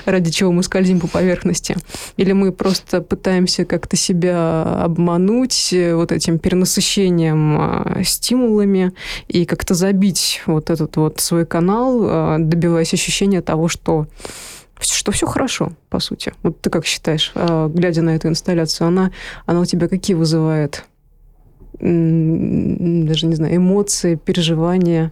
ради 0.06 0.32
чего 0.32 0.52
мы 0.52 0.64
скользим 0.64 1.00
по 1.00 1.08
поверхности. 1.08 1.76
Или 2.18 2.32
мы 2.32 2.52
просто 2.52 3.02
пытаемся 3.02 3.66
как-то 3.66 3.96
себя 3.96 4.64
обмануть 4.84 5.74
э, 5.74 5.96
вот 5.96 6.12
этим 6.12 6.40
перенасыщением 6.40 7.58
а, 7.60 8.04
стимулами 8.04 8.94
и 9.28 9.46
как-то 9.46 9.74
забить 9.74 10.42
вот 10.46 10.70
этот 10.70 10.96
вот 10.98 11.20
свой 11.20 11.46
канал, 11.46 12.02
а, 12.04 12.38
добиваясь 12.40 12.94
ощущения 12.94 13.42
того, 13.42 13.68
что 13.68 14.08
что 14.82 15.12
все 15.12 15.28
хорошо, 15.28 15.74
по 15.90 16.00
сути. 16.00 16.34
Вот 16.42 16.62
ты 16.62 16.70
как 16.70 16.86
считаешь, 16.86 17.34
глядя 17.36 18.02
на 18.02 18.16
эту 18.16 18.30
инсталляцию, 18.30 18.88
она, 18.88 19.12
она 19.46 19.60
у 19.60 19.66
тебя 19.66 19.90
какие 19.90 20.16
вызывает? 20.16 20.86
Даже 21.74 23.26
не 23.26 23.36
знаю, 23.36 23.58
эмоции, 23.58 24.16
переживания? 24.16 25.12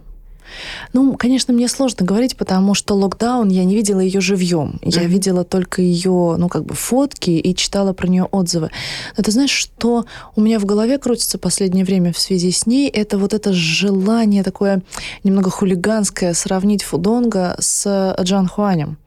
Ну, 0.92 1.16
конечно, 1.16 1.52
мне 1.54 1.68
сложно 1.68 2.04
говорить, 2.04 2.36
потому 2.36 2.74
что 2.74 2.94
локдаун, 2.94 3.48
я 3.48 3.64
не 3.64 3.74
видела 3.74 4.00
ее 4.00 4.20
живьем. 4.20 4.78
Я 4.82 5.04
видела 5.04 5.44
только 5.44 5.82
ее, 5.82 6.36
ну, 6.38 6.48
как 6.48 6.64
бы 6.64 6.74
фотки 6.74 7.30
и 7.30 7.54
читала 7.54 7.92
про 7.92 8.08
нее 8.08 8.24
отзывы. 8.24 8.70
Но 9.16 9.22
ты 9.22 9.30
знаешь, 9.30 9.50
что 9.50 10.06
у 10.36 10.40
меня 10.40 10.58
в 10.58 10.64
голове 10.64 10.98
крутится 10.98 11.38
последнее 11.38 11.84
время 11.84 12.12
в 12.12 12.18
связи 12.18 12.50
с 12.50 12.66
ней? 12.66 12.88
Это 12.88 13.18
вот 13.18 13.34
это 13.34 13.52
желание 13.52 14.42
такое 14.42 14.82
немного 15.24 15.50
хулиганское 15.50 16.34
сравнить 16.34 16.82
Фудонга 16.82 17.56
с 17.58 18.16
Джан 18.20 18.48
Хуанем. 18.48 18.98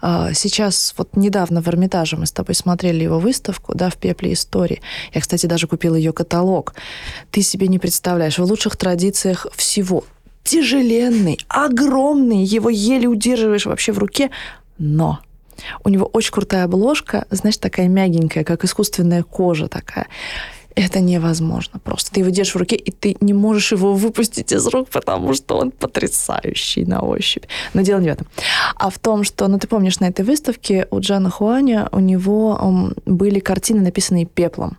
А, 0.00 0.32
сейчас, 0.34 0.94
вот 0.96 1.16
недавно 1.16 1.62
в 1.62 1.68
Эрмитаже 1.68 2.16
мы 2.16 2.26
с 2.26 2.32
тобой 2.32 2.54
смотрели 2.54 3.02
его 3.04 3.18
выставку, 3.18 3.74
да, 3.74 3.90
в 3.90 3.96
«Пепле 3.96 4.32
истории». 4.32 4.80
Я, 5.12 5.20
кстати, 5.20 5.46
даже 5.46 5.66
купила 5.66 5.96
ее 5.96 6.12
каталог. 6.12 6.74
Ты 7.30 7.42
себе 7.42 7.68
не 7.68 7.78
представляешь, 7.78 8.38
в 8.38 8.44
лучших 8.44 8.76
традициях 8.76 9.46
всего 9.56 10.04
тяжеленный, 10.48 11.38
огромный, 11.48 12.42
его 12.42 12.70
еле 12.70 13.06
удерживаешь 13.06 13.66
вообще 13.66 13.92
в 13.92 13.98
руке, 13.98 14.30
но 14.78 15.18
у 15.84 15.90
него 15.90 16.06
очень 16.06 16.32
крутая 16.32 16.64
обложка, 16.64 17.26
знаешь, 17.30 17.58
такая 17.58 17.88
мягенькая, 17.88 18.44
как 18.44 18.64
искусственная 18.64 19.24
кожа 19.24 19.68
такая. 19.68 20.06
Это 20.74 21.00
невозможно 21.00 21.78
просто. 21.80 22.12
Ты 22.12 22.20
его 22.20 22.30
держишь 22.30 22.54
в 22.54 22.58
руке, 22.58 22.76
и 22.76 22.90
ты 22.90 23.16
не 23.20 23.34
можешь 23.34 23.72
его 23.72 23.92
выпустить 23.92 24.52
из 24.52 24.66
рук, 24.68 24.88
потому 24.88 25.34
что 25.34 25.58
он 25.58 25.70
потрясающий 25.70 26.86
на 26.86 27.00
ощупь. 27.02 27.44
Но 27.74 27.82
дело 27.82 28.00
не 28.00 28.08
в 28.08 28.12
этом. 28.12 28.26
А 28.76 28.88
в 28.88 28.98
том, 28.98 29.24
что, 29.24 29.48
ну, 29.48 29.58
ты 29.58 29.66
помнишь, 29.66 30.00
на 30.00 30.06
этой 30.06 30.24
выставке 30.24 30.86
у 30.90 31.00
Джана 31.00 31.28
Хуаня 31.28 31.88
у 31.92 31.98
него 31.98 32.92
были 33.04 33.40
картины, 33.40 33.82
написанные 33.82 34.24
пеплом. 34.24 34.78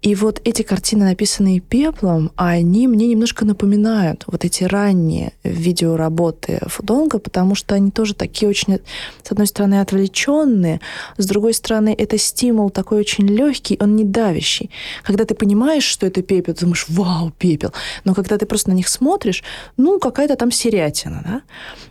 И 0.00 0.14
вот 0.14 0.40
эти 0.44 0.62
картины, 0.62 1.04
написанные 1.04 1.60
пеплом, 1.60 2.30
они 2.36 2.86
мне 2.86 3.08
немножко 3.08 3.44
напоминают 3.44 4.24
вот 4.28 4.44
эти 4.44 4.62
ранние 4.64 5.32
видеоработы 5.42 6.60
Фудонга, 6.66 7.18
потому 7.18 7.56
что 7.56 7.74
они 7.74 7.90
тоже 7.90 8.14
такие 8.14 8.48
очень, 8.48 8.78
с 9.22 9.32
одной 9.32 9.48
стороны, 9.48 9.80
отвлеченные, 9.80 10.80
с 11.16 11.26
другой 11.26 11.52
стороны, 11.52 11.94
это 11.98 12.16
стимул 12.16 12.70
такой 12.70 13.00
очень 13.00 13.26
легкий, 13.26 13.76
он 13.80 13.96
не 13.96 14.04
давящий. 14.04 14.70
Когда 15.02 15.24
ты 15.24 15.34
понимаешь, 15.34 15.84
что 15.84 16.06
это 16.06 16.22
пепел, 16.22 16.54
ты 16.54 16.60
думаешь, 16.60 16.86
вау, 16.88 17.32
пепел. 17.36 17.72
Но 18.04 18.14
когда 18.14 18.38
ты 18.38 18.46
просто 18.46 18.70
на 18.70 18.74
них 18.74 18.88
смотришь, 18.88 19.42
ну, 19.76 19.98
какая-то 19.98 20.36
там 20.36 20.52
серятина, 20.52 21.42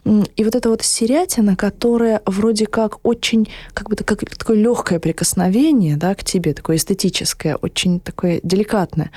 да? 0.06 0.22
И 0.38 0.44
вот 0.46 0.56
эта 0.56 0.70
вот 0.70 0.82
серятина, 0.82 1.56
которая 1.56 2.22
вроде 2.26 2.66
как 2.68 3.06
очень, 3.06 3.50
как 3.74 3.90
бы 3.90 3.98
как, 3.98 4.24
такое 4.38 4.58
легкое 4.58 5.00
прикосновение, 5.00 5.98
да, 5.98 6.16
к 6.16 6.24
тебе, 6.24 6.54
такое 6.54 6.78
эстетическое, 6.78 7.58
очень 7.58 8.00
такое 8.08 8.40
деликатное. 8.44 9.12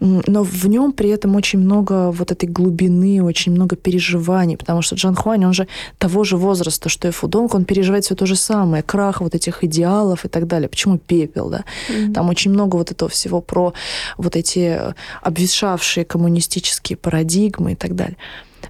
Но 0.00 0.42
в 0.42 0.66
нем 0.66 0.92
при 0.92 1.10
этом 1.10 1.36
очень 1.36 1.60
много 1.60 2.10
вот 2.10 2.32
этой 2.32 2.48
глубины, 2.48 3.22
очень 3.22 3.52
много 3.52 3.76
переживаний, 3.76 4.56
потому 4.56 4.82
что 4.82 4.96
Джан 4.96 5.14
Хуань, 5.14 5.44
он 5.44 5.52
же 5.52 5.66
того 5.98 6.24
же 6.24 6.36
возраста, 6.36 6.88
что 6.88 7.08
и 7.08 7.10
Фудонг, 7.10 7.54
он 7.54 7.64
переживает 7.64 8.04
все 8.04 8.14
то 8.14 8.26
же 8.26 8.36
самое, 8.36 8.82
крах 8.82 9.20
вот 9.20 9.34
этих 9.34 9.64
идеалов 9.64 10.24
и 10.24 10.28
так 10.28 10.46
далее. 10.46 10.68
Почему 10.68 10.98
пепел, 10.98 11.50
да? 11.50 11.64
Mm-hmm. 11.88 12.12
Там 12.12 12.28
очень 12.28 12.50
много 12.50 12.76
вот 12.76 12.90
этого 12.90 13.08
всего 13.08 13.40
про 13.40 13.72
вот 14.18 14.36
эти 14.36 14.78
обветшавшие 15.22 16.04
коммунистические 16.04 16.96
парадигмы 16.96 17.72
и 17.72 17.76
так 17.76 17.94
далее. 17.94 18.16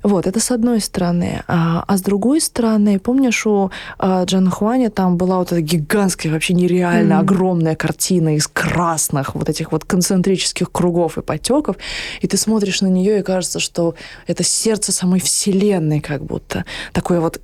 Вот, 0.02 0.26
это 0.26 0.40
с 0.40 0.50
одной 0.50 0.80
стороны. 0.80 1.42
А, 1.46 1.84
а 1.86 1.96
с 1.96 2.02
другой 2.02 2.40
стороны, 2.40 2.98
помнишь, 2.98 3.46
у 3.46 3.70
а, 3.98 4.24
Джана 4.24 4.50
Хуаня 4.50 4.90
там 4.90 5.16
была 5.16 5.38
вот 5.38 5.52
эта 5.52 5.60
гигантская, 5.60 6.32
вообще 6.32 6.54
нереально 6.54 7.14
mm-hmm. 7.14 7.20
огромная 7.20 7.76
картина 7.76 8.36
из 8.36 8.48
красных 8.48 9.34
вот 9.34 9.48
этих 9.48 9.72
вот 9.72 9.84
концентрических 9.84 10.70
кругов 10.70 11.18
и 11.18 11.22
потеков, 11.22 11.76
и 12.20 12.26
ты 12.26 12.36
смотришь 12.36 12.80
на 12.80 12.88
нее, 12.88 13.20
и 13.20 13.22
кажется, 13.22 13.60
что 13.60 13.94
это 14.26 14.42
сердце 14.42 14.92
самой 14.92 15.20
Вселенной 15.20 16.00
как 16.00 16.24
будто. 16.24 16.64
Такое 16.92 17.20
вот 17.20 17.40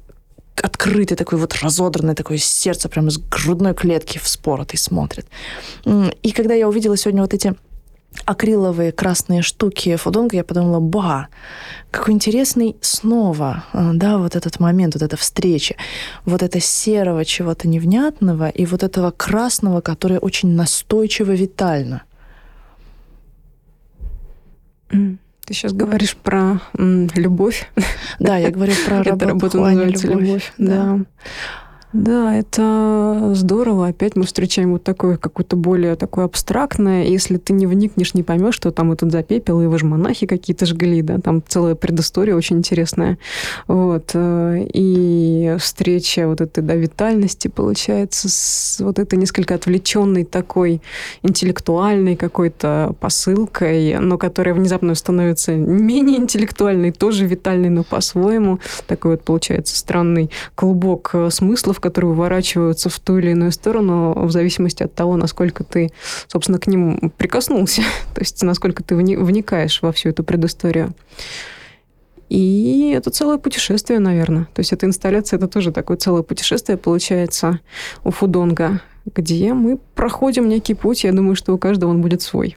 открытый, 0.62 1.16
такой 1.16 1.38
вот 1.38 1.54
разодранный, 1.62 2.14
такое 2.14 2.38
сердце 2.38 2.88
прямо 2.88 3.08
из 3.08 3.18
грудной 3.18 3.74
клетки 3.74 4.18
вспоротый 4.18 4.78
смотрит. 4.78 5.26
И 6.22 6.32
когда 6.32 6.54
я 6.54 6.68
увидела 6.68 6.96
сегодня 6.96 7.22
вот 7.22 7.34
эти 7.34 7.54
акриловые 8.24 8.92
красные 8.92 9.42
штуки 9.42 9.96
фудонга, 9.96 10.36
я 10.36 10.44
подумала, 10.44 10.80
ба, 10.80 11.28
какой 11.90 12.14
интересный 12.14 12.76
снова, 12.80 13.64
э, 13.72 13.90
да, 13.94 14.18
вот 14.18 14.36
этот 14.36 14.60
момент, 14.60 14.94
вот 14.94 15.02
эта 15.02 15.16
встреча, 15.16 15.76
вот 16.24 16.42
это 16.42 16.60
серого 16.60 17.24
чего-то 17.24 17.68
невнятного 17.68 18.48
и 18.48 18.66
вот 18.66 18.82
этого 18.82 19.10
красного, 19.10 19.80
которое 19.80 20.18
очень 20.18 20.50
настойчиво 20.50 21.32
витально. 21.32 22.02
Ты 24.90 25.54
сейчас 25.54 25.72
говоришь 25.72 26.16
про 26.16 26.60
м, 26.76 27.08
любовь. 27.14 27.70
Да, 28.18 28.36
я 28.36 28.50
говорю 28.50 28.74
про 28.86 28.98
работу. 29.02 29.16
Эта 29.16 29.26
работа 29.26 29.58
называется 29.58 30.06
любовь. 30.08 30.52
Да. 30.58 30.98
Да, 30.98 31.04
это 31.92 33.30
здорово. 33.34 33.88
Опять 33.88 34.14
мы 34.14 34.24
встречаем 34.24 34.72
вот 34.72 34.84
такое 34.84 35.16
какое-то 35.16 35.56
более 35.56 35.96
такое 35.96 36.26
абстрактное. 36.26 37.04
Если 37.04 37.38
ты 37.38 37.54
не 37.54 37.66
вникнешь, 37.66 38.14
не 38.14 38.22
поймешь, 38.22 38.54
что 38.54 38.70
там 38.70 38.92
этот 38.92 39.10
запепел, 39.10 39.62
и 39.62 39.66
вы 39.66 39.78
же 39.78 39.86
монахи 39.86 40.26
какие-то 40.26 40.66
жгли, 40.66 41.00
да, 41.00 41.18
там 41.18 41.42
целая 41.46 41.74
предыстория 41.74 42.36
очень 42.36 42.58
интересная. 42.58 43.18
Вот. 43.66 44.10
Э, 44.12 44.66
и 44.72 45.56
встреча 45.58 46.28
вот 46.28 46.42
этой, 46.42 46.62
да, 46.62 46.74
витальности 46.74 47.48
получается 47.48 48.28
с 48.28 48.80
вот 48.80 48.98
этой 48.98 49.18
несколько 49.18 49.54
отвлеченной 49.54 50.24
такой 50.24 50.82
интеллектуальной 51.22 52.16
какой-то 52.16 52.94
посылкой, 53.00 53.98
но 53.98 54.18
которая 54.18 54.54
внезапно 54.54 54.94
становится 54.94 55.52
менее 55.54 56.18
интеллектуальной, 56.18 56.92
тоже 56.92 57.26
витальной, 57.26 57.70
но 57.70 57.82
по-своему. 57.82 58.60
Такой 58.86 59.12
вот 59.12 59.22
получается 59.22 59.76
странный 59.76 60.30
клубок 60.54 61.10
э, 61.14 61.30
смыслов, 61.30 61.77
мотивов, 61.78 61.80
которые 61.80 62.10
выворачиваются 62.10 62.88
в 62.88 62.98
ту 62.98 63.18
или 63.18 63.30
иную 63.30 63.52
сторону 63.52 64.14
в 64.26 64.30
зависимости 64.30 64.84
от 64.84 64.94
того, 64.94 65.16
насколько 65.16 65.64
ты, 65.64 65.90
собственно, 66.26 66.58
к 66.58 66.66
ним 66.66 67.12
прикоснулся, 67.16 67.82
то 68.14 68.20
есть 68.20 68.42
насколько 68.42 68.82
ты 68.82 68.96
вникаешь 68.96 69.82
во 69.82 69.92
всю 69.92 70.10
эту 70.10 70.24
предысторию. 70.24 70.92
И 72.30 72.92
это 72.94 73.10
целое 73.10 73.38
путешествие, 73.38 74.00
наверное. 74.00 74.44
То 74.54 74.60
есть 74.60 74.72
эта 74.72 74.86
инсталляция, 74.86 75.38
это 75.38 75.48
тоже 75.48 75.72
такое 75.72 75.96
целое 75.96 76.22
путешествие 76.22 76.76
получается 76.76 77.60
у 78.04 78.10
Фудонга, 78.10 78.80
где 79.16 79.54
мы 79.54 79.78
проходим 79.94 80.48
некий 80.48 80.74
путь. 80.74 81.04
Я 81.04 81.12
думаю, 81.12 81.36
что 81.36 81.54
у 81.54 81.58
каждого 81.58 81.90
он 81.90 82.02
будет 82.02 82.20
свой. 82.20 82.56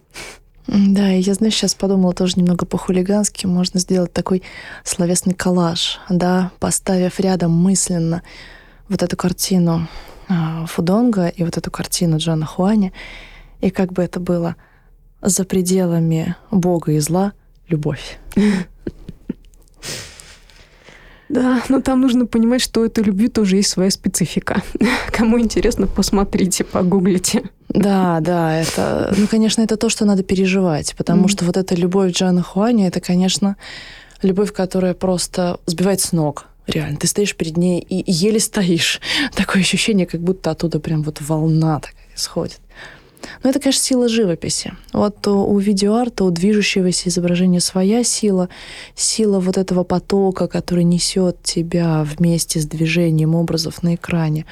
Да, 0.67 1.07
я, 1.09 1.33
знаешь, 1.33 1.55
сейчас 1.55 1.73
подумала 1.73 2.13
тоже 2.13 2.33
немного 2.35 2.65
по-хулигански. 2.65 3.47
Можно 3.47 3.79
сделать 3.79 4.13
такой 4.13 4.41
словесный 4.83 5.33
коллаж, 5.33 5.99
да, 6.09 6.51
поставив 6.59 7.19
рядом 7.19 7.51
мысленно 7.51 8.21
вот 8.91 9.01
эту 9.01 9.15
картину 9.15 9.87
а, 10.27 10.65
Фудонга 10.65 11.27
и 11.29 11.43
вот 11.43 11.57
эту 11.57 11.71
картину 11.71 12.17
Джона 12.17 12.45
Хуани, 12.45 12.91
и 13.61 13.69
как 13.69 13.93
бы 13.93 14.03
это 14.03 14.19
было 14.19 14.55
за 15.21 15.45
пределами 15.45 16.35
Бога 16.51 16.91
и 16.91 16.99
зла 16.99 17.33
любовь. 17.67 18.19
Да, 21.29 21.63
но 21.69 21.79
там 21.79 22.01
нужно 22.01 22.25
понимать, 22.25 22.61
что 22.61 22.81
у 22.81 22.83
этой 22.83 23.05
любви 23.05 23.29
тоже 23.29 23.55
есть 23.55 23.69
своя 23.69 23.89
специфика. 23.89 24.61
Кому 25.13 25.39
интересно, 25.39 25.87
посмотрите, 25.87 26.65
погуглите. 26.65 27.43
Да, 27.69 28.19
да, 28.19 28.59
это, 28.59 29.13
ну, 29.17 29.27
конечно, 29.27 29.61
это 29.61 29.77
то, 29.77 29.87
что 29.87 30.03
надо 30.03 30.23
переживать, 30.23 30.93
потому 30.97 31.23
mm-hmm. 31.23 31.29
что 31.29 31.45
вот 31.45 31.55
эта 31.55 31.73
любовь 31.75 32.11
Джана 32.11 32.43
Хуани, 32.43 32.85
это, 32.85 32.99
конечно, 32.99 33.55
любовь, 34.21 34.51
которая 34.51 34.93
просто 34.93 35.57
сбивает 35.67 36.01
с 36.01 36.11
ног. 36.11 36.47
Реально, 36.71 36.97
ты 36.97 37.07
стоишь 37.07 37.35
перед 37.35 37.57
ней 37.57 37.79
и 37.81 38.03
еле 38.11 38.39
стоишь. 38.39 39.01
Такое 39.35 39.61
ощущение, 39.61 40.05
как 40.05 40.21
будто 40.21 40.51
оттуда 40.51 40.79
прям 40.79 41.03
вот 41.03 41.21
волна 41.21 41.79
такая 41.79 42.07
исходит. 42.15 42.59
Но 43.43 43.49
это, 43.49 43.59
конечно, 43.59 43.83
сила 43.83 44.07
живописи. 44.09 44.73
Вот 44.93 45.27
у 45.27 45.57
видеоарта, 45.59 46.23
у 46.23 46.31
движущегося 46.31 47.09
изображения 47.09 47.59
своя 47.59 48.03
сила, 48.03 48.49
сила 48.95 49.39
вот 49.39 49.57
этого 49.57 49.83
потока, 49.83 50.47
который 50.47 50.83
несет 50.83 51.43
тебя 51.43 52.03
вместе 52.03 52.59
с 52.59 52.65
движением 52.65 53.35
образов 53.35 53.83
на 53.83 53.95
экране. 53.95 54.45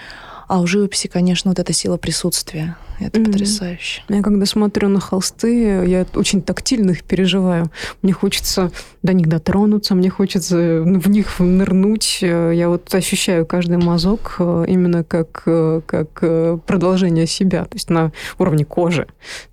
А 0.47 0.59
у 0.59 0.67
живописи, 0.67 1.07
конечно, 1.07 1.49
вот 1.49 1.59
эта 1.59 1.73
сила 1.73 1.97
присутствия. 1.97 2.77
Это 2.99 3.19
mm-hmm. 3.19 3.25
потрясающе. 3.25 4.03
Я 4.09 4.21
когда 4.21 4.45
смотрю 4.45 4.89
на 4.89 4.99
холсты, 4.99 5.85
я 5.85 6.05
очень 6.15 6.41
тактильно 6.41 6.91
их 6.91 7.03
переживаю. 7.03 7.71
Мне 8.01 8.11
хочется 8.11 8.71
до 9.03 9.13
них 9.13 9.27
дотронуться, 9.27 9.95
мне 9.95 10.09
хочется 10.09 10.81
в 10.81 11.09
них 11.09 11.39
нырнуть. 11.39 12.19
Я 12.21 12.67
вот 12.67 12.93
ощущаю 12.93 13.45
каждый 13.45 13.77
мазок 13.77 14.35
э, 14.39 14.65
именно 14.67 15.03
как, 15.03 15.43
э, 15.45 15.81
как 15.85 16.19
э, 16.21 16.57
продолжение 16.65 17.25
себя, 17.25 17.63
то 17.63 17.75
есть 17.75 17.89
на 17.89 18.11
уровне 18.37 18.65
кожи. 18.65 19.07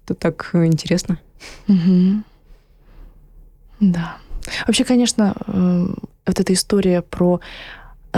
Это 0.04 0.14
так 0.14 0.50
интересно. 0.52 1.18
Mm-hmm. 1.68 2.18
Да. 3.80 4.16
Вообще, 4.66 4.84
конечно, 4.84 5.34
вот 6.26 6.40
эта 6.40 6.52
история 6.52 7.02
про 7.02 7.40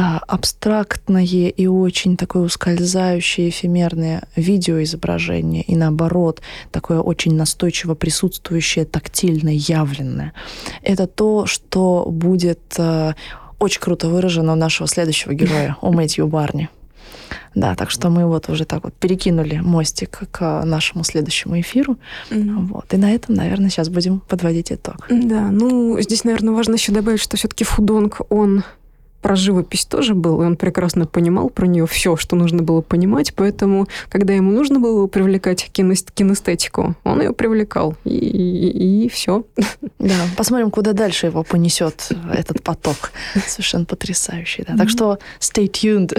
а, 0.00 0.20
абстрактное 0.28 1.24
и 1.24 1.66
очень 1.66 2.16
такое 2.16 2.44
ускользающее, 2.44 3.48
эфемерное 3.48 4.22
видеоизображение, 4.36 5.64
и 5.64 5.74
наоборот, 5.74 6.40
такое 6.70 7.00
очень 7.00 7.34
настойчиво 7.34 7.94
присутствующее, 7.94 8.84
тактильное, 8.84 9.54
явленное. 9.54 10.34
Это 10.82 11.08
то, 11.08 11.46
что 11.46 12.06
будет 12.08 12.60
э, 12.78 13.14
очень 13.58 13.80
круто 13.80 14.08
выражено 14.08 14.52
у 14.52 14.56
нашего 14.56 14.86
следующего 14.86 15.34
героя, 15.34 15.76
у 15.82 15.92
Мэтью 15.92 16.28
Барни. 16.28 16.68
Да, 17.56 17.74
так 17.74 17.90
что 17.90 18.08
мы 18.08 18.24
вот 18.26 18.48
уже 18.48 18.66
так 18.66 18.84
вот 18.84 18.94
перекинули 18.94 19.56
мостик 19.56 20.20
к 20.30 20.62
нашему 20.64 21.02
следующему 21.02 21.58
эфиру. 21.60 21.96
Mm-hmm. 22.30 22.66
Вот. 22.66 22.94
И 22.94 22.96
на 22.96 23.12
этом, 23.12 23.34
наверное, 23.34 23.68
сейчас 23.68 23.88
будем 23.88 24.20
подводить 24.20 24.70
итог. 24.70 25.08
Да, 25.08 25.48
ну, 25.50 26.00
здесь, 26.00 26.22
наверное, 26.22 26.54
важно 26.54 26.74
еще 26.74 26.92
добавить, 26.92 27.20
что 27.20 27.36
все-таки 27.36 27.64
Фудонг, 27.64 28.20
он 28.28 28.62
про 29.20 29.36
живопись 29.36 29.84
тоже 29.84 30.14
был, 30.14 30.42
и 30.42 30.46
он 30.46 30.56
прекрасно 30.56 31.06
понимал 31.06 31.50
про 31.50 31.66
нее 31.66 31.86
все, 31.86 32.16
что 32.16 32.36
нужно 32.36 32.62
было 32.62 32.80
понимать, 32.80 33.34
поэтому, 33.34 33.88
когда 34.08 34.32
ему 34.32 34.52
нужно 34.52 34.80
было 34.80 35.06
привлекать 35.06 35.70
кинестетику, 35.72 36.94
он 37.04 37.20
ее 37.20 37.32
привлекал, 37.32 37.96
и, 38.04 38.10
и, 38.10 39.04
и 39.04 39.08
все. 39.08 39.44
Да, 39.98 40.14
посмотрим, 40.36 40.70
куда 40.70 40.92
дальше 40.92 41.26
его 41.26 41.42
понесет 41.42 42.10
этот 42.32 42.62
поток. 42.62 43.12
Совершенно 43.46 43.84
потрясающий. 43.84 44.64
Да. 44.66 44.76
Так 44.76 44.88
что 44.88 45.18
stay 45.40 45.68
tuned. 45.68 46.16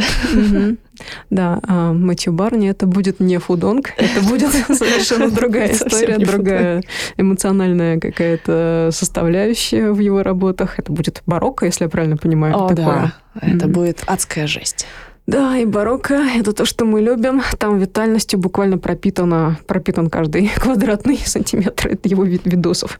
Да, 1.29 1.59
а 1.67 1.93
Мэтью 1.93 2.33
Барни 2.33 2.69
это 2.69 2.85
будет 2.85 3.19
не 3.19 3.37
фудонг, 3.37 3.91
это 3.97 4.21
будет 4.21 4.51
совершенно 4.77 5.29
другая 5.29 5.71
история, 5.71 6.17
другая 6.17 6.83
эмоциональная 7.17 7.99
какая-то 7.99 8.89
составляющая 8.91 9.91
в 9.91 9.99
его 9.99 10.23
работах. 10.23 10.79
Это 10.79 10.91
будет 10.91 11.21
барокко, 11.25 11.65
если 11.65 11.85
я 11.85 11.89
правильно 11.89 12.17
понимаю. 12.17 12.55
О, 12.55 12.69
да, 12.73 13.13
это 13.41 13.67
будет 13.67 14.03
адская 14.05 14.47
жесть. 14.47 14.85
Да, 15.29 15.55
и 15.57 15.65
барокко— 15.65 16.15
это 16.37 16.53
то, 16.53 16.65
что 16.65 16.85
мы 16.85 17.01
любим. 17.01 17.43
Там 17.59 17.77
витальностью 17.77 18.39
буквально 18.39 18.79
пропитано, 18.79 19.59
пропитан 19.67 20.09
каждый 20.09 20.49
квадратный 20.55 21.19
сантиметр 21.23 21.99
его 22.03 22.23
видосов. 22.23 22.99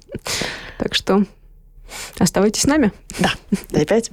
Так 0.77 0.93
что 0.93 1.25
оставайтесь 2.19 2.61
с 2.61 2.67
нами. 2.67 2.91
Да, 3.17 3.31
опять. 3.73 4.11